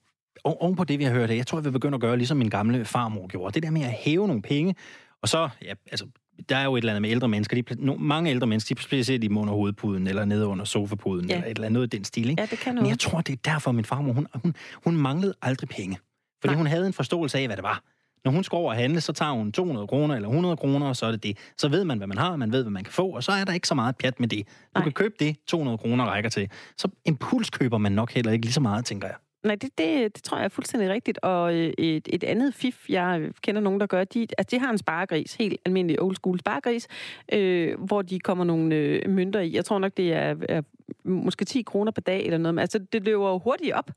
Oven 0.43 0.75
på 0.75 0.83
det, 0.83 0.99
vi 0.99 1.03
har 1.03 1.13
hørt 1.13 1.29
her, 1.29 1.35
jeg 1.35 1.47
tror, 1.47 1.57
jeg 1.57 1.65
vil 1.65 1.71
begynde 1.71 1.95
at 1.95 2.01
gøre, 2.01 2.17
ligesom 2.17 2.37
min 2.37 2.49
gamle 2.49 2.85
farmor 2.85 3.27
gjorde. 3.27 3.53
Det 3.53 3.63
der 3.63 3.71
med 3.71 3.81
at 3.81 3.91
hæve 3.91 4.27
nogle 4.27 4.41
penge, 4.41 4.75
og 5.21 5.29
så, 5.29 5.49
ja, 5.61 5.73
altså, 5.91 6.07
der 6.49 6.57
er 6.57 6.63
jo 6.63 6.75
et 6.75 6.77
eller 6.81 6.91
andet 6.91 7.01
med 7.01 7.09
ældre 7.09 7.27
mennesker. 7.27 7.61
De, 7.61 7.85
no, 7.85 7.95
mange 7.95 8.29
ældre 8.29 8.47
mennesker, 8.47 8.75
de 8.75 8.79
placerer 8.87 9.19
de 9.19 9.27
dem 9.27 9.37
under 9.37 9.53
hovedpuden, 9.53 10.07
eller 10.07 10.25
nede 10.25 10.47
under 10.47 10.65
sofapuden, 10.65 11.29
Ja. 11.29 11.35
eller 11.35 11.47
et 11.47 11.55
eller 11.55 11.67
andet 11.67 11.83
i 11.93 11.97
den 11.97 12.03
stil, 12.03 12.29
ikke? 12.29 12.41
Ja, 12.41 12.45
det 12.51 12.59
kan 12.59 12.75
Men 12.75 12.87
jeg 12.87 12.99
tror, 12.99 13.21
det 13.21 13.33
er 13.33 13.51
derfor, 13.51 13.71
min 13.71 13.85
farmor, 13.85 14.13
hun, 14.13 14.27
hun, 14.43 14.55
hun 14.83 14.97
manglede 14.97 15.33
aldrig 15.41 15.69
penge. 15.69 15.97
Fordi 16.41 16.53
Nej. 16.53 16.57
hun 16.57 16.67
havde 16.67 16.87
en 16.87 16.93
forståelse 16.93 17.37
af, 17.37 17.47
hvad 17.47 17.55
det 17.55 17.63
var. 17.63 17.83
Når 18.25 18.31
hun 18.31 18.43
skal 18.43 18.55
over 18.55 18.71
og 18.71 18.77
handle, 18.77 19.01
så 19.01 19.13
tager 19.13 19.31
hun 19.31 19.51
200 19.51 19.87
kroner 19.87 20.15
eller 20.15 20.29
100 20.29 20.57
kroner, 20.57 20.87
og 20.87 20.95
så 20.95 21.05
er 21.05 21.11
det 21.11 21.23
det. 21.23 21.37
Så 21.57 21.69
ved 21.69 21.85
man, 21.85 21.97
hvad 21.97 22.07
man 22.07 22.17
har, 22.17 22.35
man 22.35 22.51
ved, 22.51 22.63
hvad 22.63 22.71
man 22.71 22.83
kan 22.83 22.93
få, 22.93 23.09
og 23.09 23.23
så 23.23 23.31
er 23.31 23.43
der 23.43 23.53
ikke 23.53 23.67
så 23.67 23.75
meget 23.75 23.97
pjat 23.97 24.19
med 24.19 24.27
det. 24.27 24.47
Du 24.47 24.53
Nej. 24.75 24.83
kan 24.83 24.91
købe 24.91 25.15
det, 25.19 25.35
200 25.47 25.77
kroner 25.77 26.05
rækker 26.05 26.29
til. 26.29 26.51
Så 26.77 26.87
impulskøber 27.05 27.77
man 27.77 27.91
nok 27.91 28.11
heller 28.11 28.31
ikke 28.31 28.45
lige 28.45 28.53
så 28.53 28.61
meget, 28.61 28.85
tænker 28.85 29.07
jeg. 29.07 29.15
Nej, 29.43 29.55
det, 29.55 29.77
det, 29.77 30.15
det 30.15 30.23
tror 30.23 30.37
jeg 30.37 30.45
er 30.45 30.49
fuldstændig 30.49 30.89
rigtigt. 30.89 31.19
Og 31.21 31.53
øh, 31.53 31.73
et, 31.77 32.09
et 32.13 32.23
andet 32.23 32.53
fif, 32.53 32.89
jeg 32.89 33.29
kender 33.41 33.61
nogen, 33.61 33.79
der 33.79 33.85
gør, 33.85 34.03
de, 34.03 34.27
altså, 34.37 34.55
de 34.55 34.59
har 34.59 34.71
en 34.71 34.77
sparegris, 34.77 35.35
helt 35.35 35.61
almindelig 35.65 36.01
old 36.01 36.15
school 36.15 36.39
sparegris, 36.39 36.87
øh, 37.33 37.79
hvor 37.79 38.01
de 38.01 38.19
kommer 38.19 38.43
nogle 38.43 38.75
øh, 38.75 39.09
mønter 39.09 39.39
i. 39.39 39.55
Jeg 39.55 39.65
tror 39.65 39.79
nok, 39.79 39.97
det 39.97 40.13
er, 40.13 40.35
er 40.49 40.61
måske 41.05 41.45
10 41.45 41.61
kroner 41.61 41.91
per 41.91 42.01
dag 42.01 42.25
eller 42.25 42.37
noget. 42.37 42.55
Men 42.55 42.61
altså, 42.61 42.79
det 42.79 43.05
løber 43.05 43.29
jo 43.29 43.37
hurtigt 43.37 43.73
op, 43.73 43.91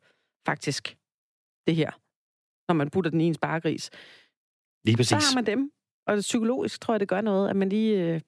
faktisk, 0.47 0.97
det 1.66 1.77
her, 1.77 1.91
når 2.69 2.75
man 2.75 2.91
putter 2.91 3.11
den 3.11 3.21
i 3.21 3.25
en 3.25 3.35
sparegris. 3.35 3.91
Lige 4.85 4.95
Så 4.95 4.97
præcis. 5.14 5.31
har 5.31 5.35
man 5.35 5.47
dem. 5.47 5.71
Og 6.07 6.19
psykologisk 6.19 6.81
tror 6.81 6.95
jeg, 6.95 7.01
det 7.01 7.09
gør 7.09 7.21
noget, 7.21 7.49
at 7.51 7.57
man 7.57 7.69
lige 7.69 8.14
øh, 8.14 8.21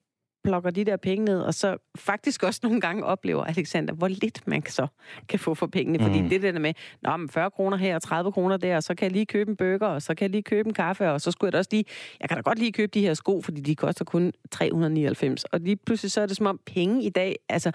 plukker 0.43 0.69
de 0.69 0.83
der 0.85 0.97
penge 0.97 1.25
ned, 1.25 1.41
og 1.41 1.53
så 1.53 1.77
faktisk 1.97 2.43
også 2.43 2.59
nogle 2.67 2.81
gange 2.81 3.03
oplever, 3.03 3.43
Alexander, 3.43 3.93
hvor 3.93 4.07
lidt 4.07 4.47
man 4.47 4.65
så 4.65 4.87
kan 5.29 5.39
få 5.39 5.53
for 5.53 5.67
pengene. 5.67 5.99
Fordi 5.99 6.21
Mm. 6.21 6.29
det 6.29 6.41
der 6.41 6.59
med, 6.59 6.73
Nå, 7.01 7.17
men 7.17 7.29
40 7.29 7.51
kroner 7.51 7.77
her 7.77 7.95
og 7.95 8.01
30 8.01 8.31
kroner 8.31 8.57
der, 8.57 8.75
og 8.75 8.83
så 8.83 8.95
kan 8.95 9.05
jeg 9.05 9.11
lige 9.11 9.25
købe 9.25 9.51
en 9.51 9.57
burger, 9.57 9.87
og 9.87 10.01
så 10.01 10.15
kan 10.15 10.23
jeg 10.23 10.29
lige 10.31 10.43
købe 10.43 10.67
en 10.67 10.73
kaffe, 10.73 11.09
og 11.11 11.21
så 11.21 11.31
skulle 11.31 11.47
jeg 11.47 11.53
da 11.53 11.57
også 11.57 11.69
lige... 11.73 11.85
Jeg 12.19 12.29
kan 12.29 12.37
da 12.37 12.41
godt 12.41 12.59
lige 12.59 12.71
købe 12.71 12.89
de 12.93 13.01
her 13.01 13.13
sko, 13.13 13.41
fordi 13.41 13.61
de 13.61 13.75
koster 13.75 14.05
kun 14.05 14.33
399. 14.51 15.43
Og 15.43 15.59
lige 15.59 15.75
pludselig 15.75 16.11
så 16.11 16.21
er 16.21 16.25
det 16.25 16.37
som 16.37 16.45
om 16.45 16.59
penge 16.65 17.03
i 17.03 17.09
dag... 17.09 17.35
Altså, 17.49 17.71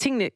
tingene 0.00 0.30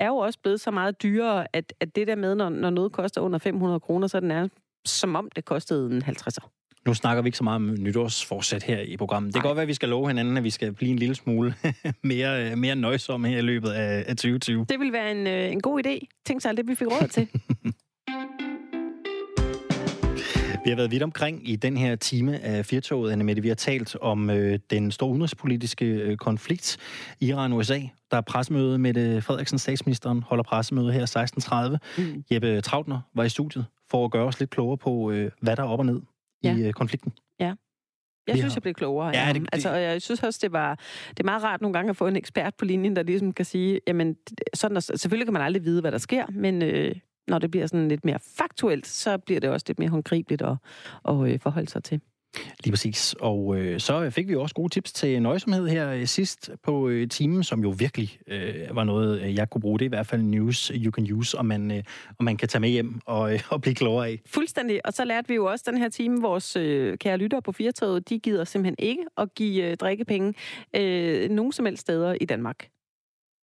er 0.00 0.06
jo 0.06 0.16
også 0.16 0.38
blevet 0.42 0.60
så 0.60 0.70
meget 0.70 1.02
dyrere, 1.02 1.46
at, 1.52 1.72
at 1.80 1.96
det 1.96 2.06
der 2.06 2.14
med, 2.16 2.34
når, 2.34 2.48
når 2.48 2.70
noget 2.70 2.92
koster 2.92 3.20
under 3.20 3.38
500 3.38 3.80
kroner, 3.80 4.06
så 4.06 4.16
er 4.16 4.20
den 4.20 4.30
er 4.30 4.48
som 4.84 5.16
om 5.16 5.28
det 5.36 5.44
kostede 5.44 5.96
en 5.96 6.02
50'er. 6.02 6.62
Nu 6.86 6.94
snakker 6.94 7.22
vi 7.22 7.28
ikke 7.28 7.38
så 7.38 7.44
meget 7.44 7.56
om 7.56 7.74
nytårsforsæt 7.78 8.62
her 8.62 8.80
i 8.80 8.96
programmet. 8.96 9.34
Det 9.34 9.34
kan 9.34 9.46
Nej. 9.46 9.48
godt 9.48 9.56
være, 9.56 9.62
at 9.62 9.68
vi 9.68 9.74
skal 9.74 9.88
love 9.88 10.08
hinanden, 10.08 10.36
at 10.36 10.44
vi 10.44 10.50
skal 10.50 10.72
blive 10.72 10.90
en 10.90 10.98
lille 10.98 11.14
smule 11.14 11.54
mere, 12.02 12.50
øh, 12.50 12.58
mere 12.58 12.76
nøjsomme 12.76 13.28
her 13.28 13.38
i 13.38 13.42
løbet 13.42 13.70
af, 13.70 14.04
af 14.06 14.16
2020. 14.16 14.66
Det 14.68 14.78
ville 14.78 14.92
være 14.92 15.10
en, 15.10 15.26
øh, 15.26 15.52
en 15.52 15.60
god 15.60 15.86
idé. 15.86 16.22
Tænk 16.26 16.42
sig 16.42 16.48
alt 16.48 16.58
det, 16.58 16.68
vi 16.68 16.74
fik 16.74 16.86
råd 16.86 17.08
til. 17.08 17.28
Vi 20.64 20.70
har 20.70 20.76
været 20.76 20.90
vidt 20.90 21.02
omkring 21.02 21.48
i 21.48 21.56
den 21.56 21.76
her 21.76 21.96
time 21.96 22.40
af 22.40 22.66
Firtoget, 22.66 23.12
Anne 23.12 23.24
Mette. 23.24 23.42
Vi 23.42 23.48
har 23.48 23.54
talt 23.54 23.96
om 24.00 24.30
øh, 24.30 24.58
den 24.70 24.90
store 24.90 25.10
udenrigspolitiske 25.10 25.84
øh, 25.84 26.16
konflikt 26.16 26.76
Iran-USA. 27.20 27.80
Der 28.10 28.16
er 28.16 28.20
pressemøde 28.20 28.78
med 28.78 29.20
Frederiksen, 29.20 29.58
statsministeren, 29.58 30.22
holder 30.22 30.44
pressemøde 30.44 30.92
her 30.92 31.78
16.30. 31.98 32.02
Mm. 32.02 32.24
Jeppe 32.32 32.60
Trautner 32.60 33.00
var 33.14 33.24
i 33.24 33.28
studiet 33.28 33.64
for 33.92 34.04
at 34.04 34.10
gøre 34.10 34.26
os 34.26 34.38
lidt 34.40 34.50
klogere 34.50 34.78
på, 34.78 35.10
øh, 35.10 35.30
hvad 35.40 35.56
der 35.56 35.62
er 35.62 35.66
op 35.68 35.78
og 35.78 35.86
ned 35.86 36.00
Ja. 36.44 36.56
i 36.56 36.62
øh, 36.66 36.72
konflikten. 36.72 37.12
Jeg 38.26 38.34
Vi 38.34 38.38
synes, 38.40 38.54
jeg 38.54 38.62
blev 38.62 38.74
klogere. 38.74 39.08
Ja, 39.08 39.18
ham. 39.24 39.34
det- 39.34 39.42
det- 39.42 39.48
Altså, 39.52 39.70
og 39.72 39.82
jeg 39.82 40.02
synes 40.02 40.22
også, 40.22 40.38
det 40.42 40.52
var 40.52 40.74
det 41.10 41.20
er 41.20 41.24
meget 41.24 41.42
rart 41.42 41.60
nogle 41.60 41.72
gange 41.74 41.90
at 41.90 41.96
få 41.96 42.06
en 42.06 42.16
ekspert 42.16 42.54
på 42.54 42.64
linjen, 42.64 42.96
der 42.96 43.02
ligesom 43.02 43.32
kan 43.32 43.44
sige, 43.44 43.80
jamen, 43.86 44.16
sådan, 44.54 44.76
og, 44.76 44.82
selvfølgelig 44.82 45.26
kan 45.26 45.32
man 45.32 45.42
aldrig 45.42 45.64
vide, 45.64 45.80
hvad 45.80 45.92
der 45.92 45.98
sker, 45.98 46.26
men 46.30 46.62
øh, 46.62 46.94
når 47.28 47.38
det 47.38 47.50
bliver 47.50 47.66
sådan 47.66 47.88
lidt 47.88 48.04
mere 48.04 48.18
faktuelt, 48.38 48.86
så 48.86 49.18
bliver 49.18 49.40
det 49.40 49.50
også 49.50 49.64
lidt 49.68 49.78
mere 49.78 49.88
håndgribeligt 49.88 50.42
at, 50.42 50.56
at 51.08 51.14
øh, 51.32 51.40
forholde 51.40 51.68
sig 51.70 51.84
til. 51.84 52.00
Lige 52.64 52.72
præcis. 52.72 53.14
Og 53.20 53.56
øh, 53.56 53.80
så 53.80 54.10
fik 54.10 54.28
vi 54.28 54.34
også 54.34 54.54
gode 54.54 54.68
tips 54.68 54.92
til 54.92 55.22
nøjsomhed 55.22 55.68
her 55.68 55.90
øh, 55.90 56.06
sidst 56.06 56.50
på 56.62 56.88
øh, 56.88 57.08
timen, 57.08 57.44
som 57.44 57.62
jo 57.62 57.74
virkelig 57.78 58.18
øh, 58.26 58.76
var 58.76 58.84
noget, 58.84 59.22
øh, 59.22 59.34
jeg 59.34 59.50
kunne 59.50 59.60
bruge. 59.60 59.78
Det 59.78 59.84
er 59.84 59.88
i 59.88 59.96
hvert 59.96 60.06
fald 60.06 60.22
news 60.22 60.72
you 60.74 60.92
can 60.92 61.12
use, 61.12 61.38
og 61.38 61.46
man, 61.46 61.70
øh, 61.70 61.82
og 62.18 62.24
man 62.24 62.36
kan 62.36 62.48
tage 62.48 62.60
med 62.60 62.68
hjem 62.68 63.00
og, 63.06 63.34
øh, 63.34 63.40
og 63.50 63.60
blive 63.60 63.74
klogere 63.74 64.08
af. 64.08 64.20
Fuldstændig. 64.26 64.86
Og 64.86 64.92
så 64.92 65.04
lærte 65.04 65.28
vi 65.28 65.34
jo 65.34 65.44
også 65.44 65.64
den 65.68 65.78
her 65.78 65.88
time, 65.88 66.20
vores 66.20 66.56
øh, 66.56 66.98
kære 66.98 67.16
lyttere 67.16 67.42
på 67.42 67.52
Firtoget, 67.52 68.08
de 68.08 68.18
gider 68.18 68.44
simpelthen 68.44 68.76
ikke 68.78 69.02
at 69.16 69.34
give 69.34 69.70
øh, 69.70 69.76
drikkepenge 69.76 70.34
øh, 70.76 71.30
nogen 71.30 71.52
som 71.52 71.66
helst 71.66 71.80
steder 71.80 72.16
i 72.20 72.24
Danmark. 72.24 72.68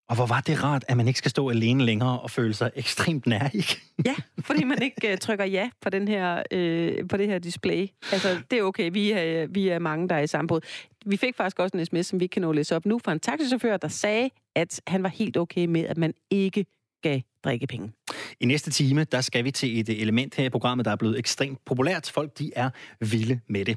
Og 0.09 0.17
hvor 0.17 0.27
var 0.27 0.41
det 0.41 0.65
rart, 0.65 0.85
at 0.89 0.97
man 0.97 1.09
ikke 1.09 1.19
skal 1.19 1.31
stå 1.31 1.51
alene 1.51 1.85
længere 1.85 2.21
og 2.21 2.31
føle 2.31 2.55
sig 2.55 2.71
ekstremt 2.77 3.27
nærige. 3.27 3.77
Ja, 4.05 4.15
fordi 4.39 4.65
man 4.65 4.83
ikke 4.83 5.13
uh, 5.13 5.19
trykker 5.19 5.45
ja 5.45 5.71
på, 5.81 5.91
den 5.91 6.09
her, 6.09 6.37
uh, 6.55 7.09
på 7.09 7.17
det 7.17 7.27
her 7.27 7.39
display. 7.39 7.87
Altså, 8.13 8.43
det 8.51 8.59
er 8.59 8.63
okay. 8.63 8.91
Vi 8.93 9.11
er, 9.11 9.47
vi 9.47 9.69
er 9.69 9.79
mange, 9.79 10.09
der 10.09 10.15
er 10.15 10.21
i 10.21 10.27
samme 10.27 10.49
båd. 10.49 10.61
Vi 11.07 11.17
fik 11.17 11.37
faktisk 11.37 11.59
også 11.59 11.77
en 11.77 11.87
sms, 11.87 12.07
som 12.07 12.21
vi 12.21 12.25
ikke 12.25 12.33
kan 12.33 12.43
nå 12.43 12.51
at 12.51 12.57
læse 12.57 12.77
op 12.77 12.87
nu, 12.87 13.01
fra 13.05 13.13
en 13.13 13.21
taxichauffør, 13.21 13.77
der 13.77 13.89
sagde, 13.89 14.31
at 14.57 14.81
han 14.87 15.03
var 15.03 15.09
helt 15.09 15.37
okay 15.37 15.67
med, 15.67 15.85
at 15.85 15.97
man 15.97 16.15
ikke 16.31 16.67
gav 17.03 17.21
drikkepenge. 17.45 17.93
I 18.41 18.47
næste 18.47 18.71
time, 18.71 19.05
der 19.05 19.21
skal 19.21 19.45
vi 19.45 19.51
til 19.51 19.81
et 19.81 19.89
element 19.89 20.35
her 20.35 20.45
i 20.45 20.49
programmet, 20.49 20.85
der 20.85 20.93
er 20.93 20.97
blevet 20.97 21.19
ekstremt 21.19 21.59
populært. 21.67 22.11
Folk, 22.15 22.39
de 22.39 22.51
er 22.57 22.71
vilde 23.01 23.41
med 23.49 23.65
det. 23.65 23.77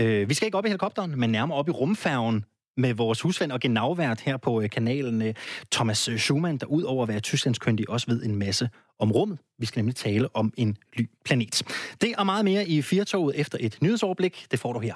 Uh, 0.00 0.28
vi 0.28 0.34
skal 0.34 0.46
ikke 0.46 0.58
op 0.58 0.64
i 0.64 0.68
helikopteren, 0.68 1.20
men 1.20 1.30
nærmere 1.30 1.58
op 1.58 1.68
i 1.68 1.70
rumfærgen, 1.70 2.44
med 2.76 2.94
vores 2.94 3.20
husvand 3.20 3.52
og 3.52 3.60
genavvært 3.60 4.20
her 4.20 4.36
på 4.36 4.60
øh, 4.60 4.70
kanalen, 4.70 5.22
øh, 5.22 5.34
Thomas 5.72 6.08
øh, 6.08 6.18
Schumann, 6.18 6.58
der 6.58 6.66
ud 6.66 6.82
over 6.82 7.02
at 7.02 7.08
være 7.08 7.20
tysklandskyndig 7.20 7.90
også 7.90 8.06
ved 8.06 8.22
en 8.22 8.36
masse 8.36 8.70
om 8.98 9.12
rummet. 9.12 9.38
Vi 9.58 9.66
skal 9.66 9.80
nemlig 9.80 9.96
tale 9.96 10.36
om 10.36 10.52
en 10.56 10.76
ny 10.98 11.10
planet. 11.24 11.62
Det 12.00 12.14
og 12.18 12.26
meget 12.26 12.44
mere 12.44 12.68
i 12.68 12.82
Firtoget 12.82 13.40
efter 13.40 13.58
et 13.60 13.78
nyhedsoverblik. 13.82 14.46
Det 14.50 14.58
får 14.58 14.72
du 14.72 14.78
her. 14.78 14.94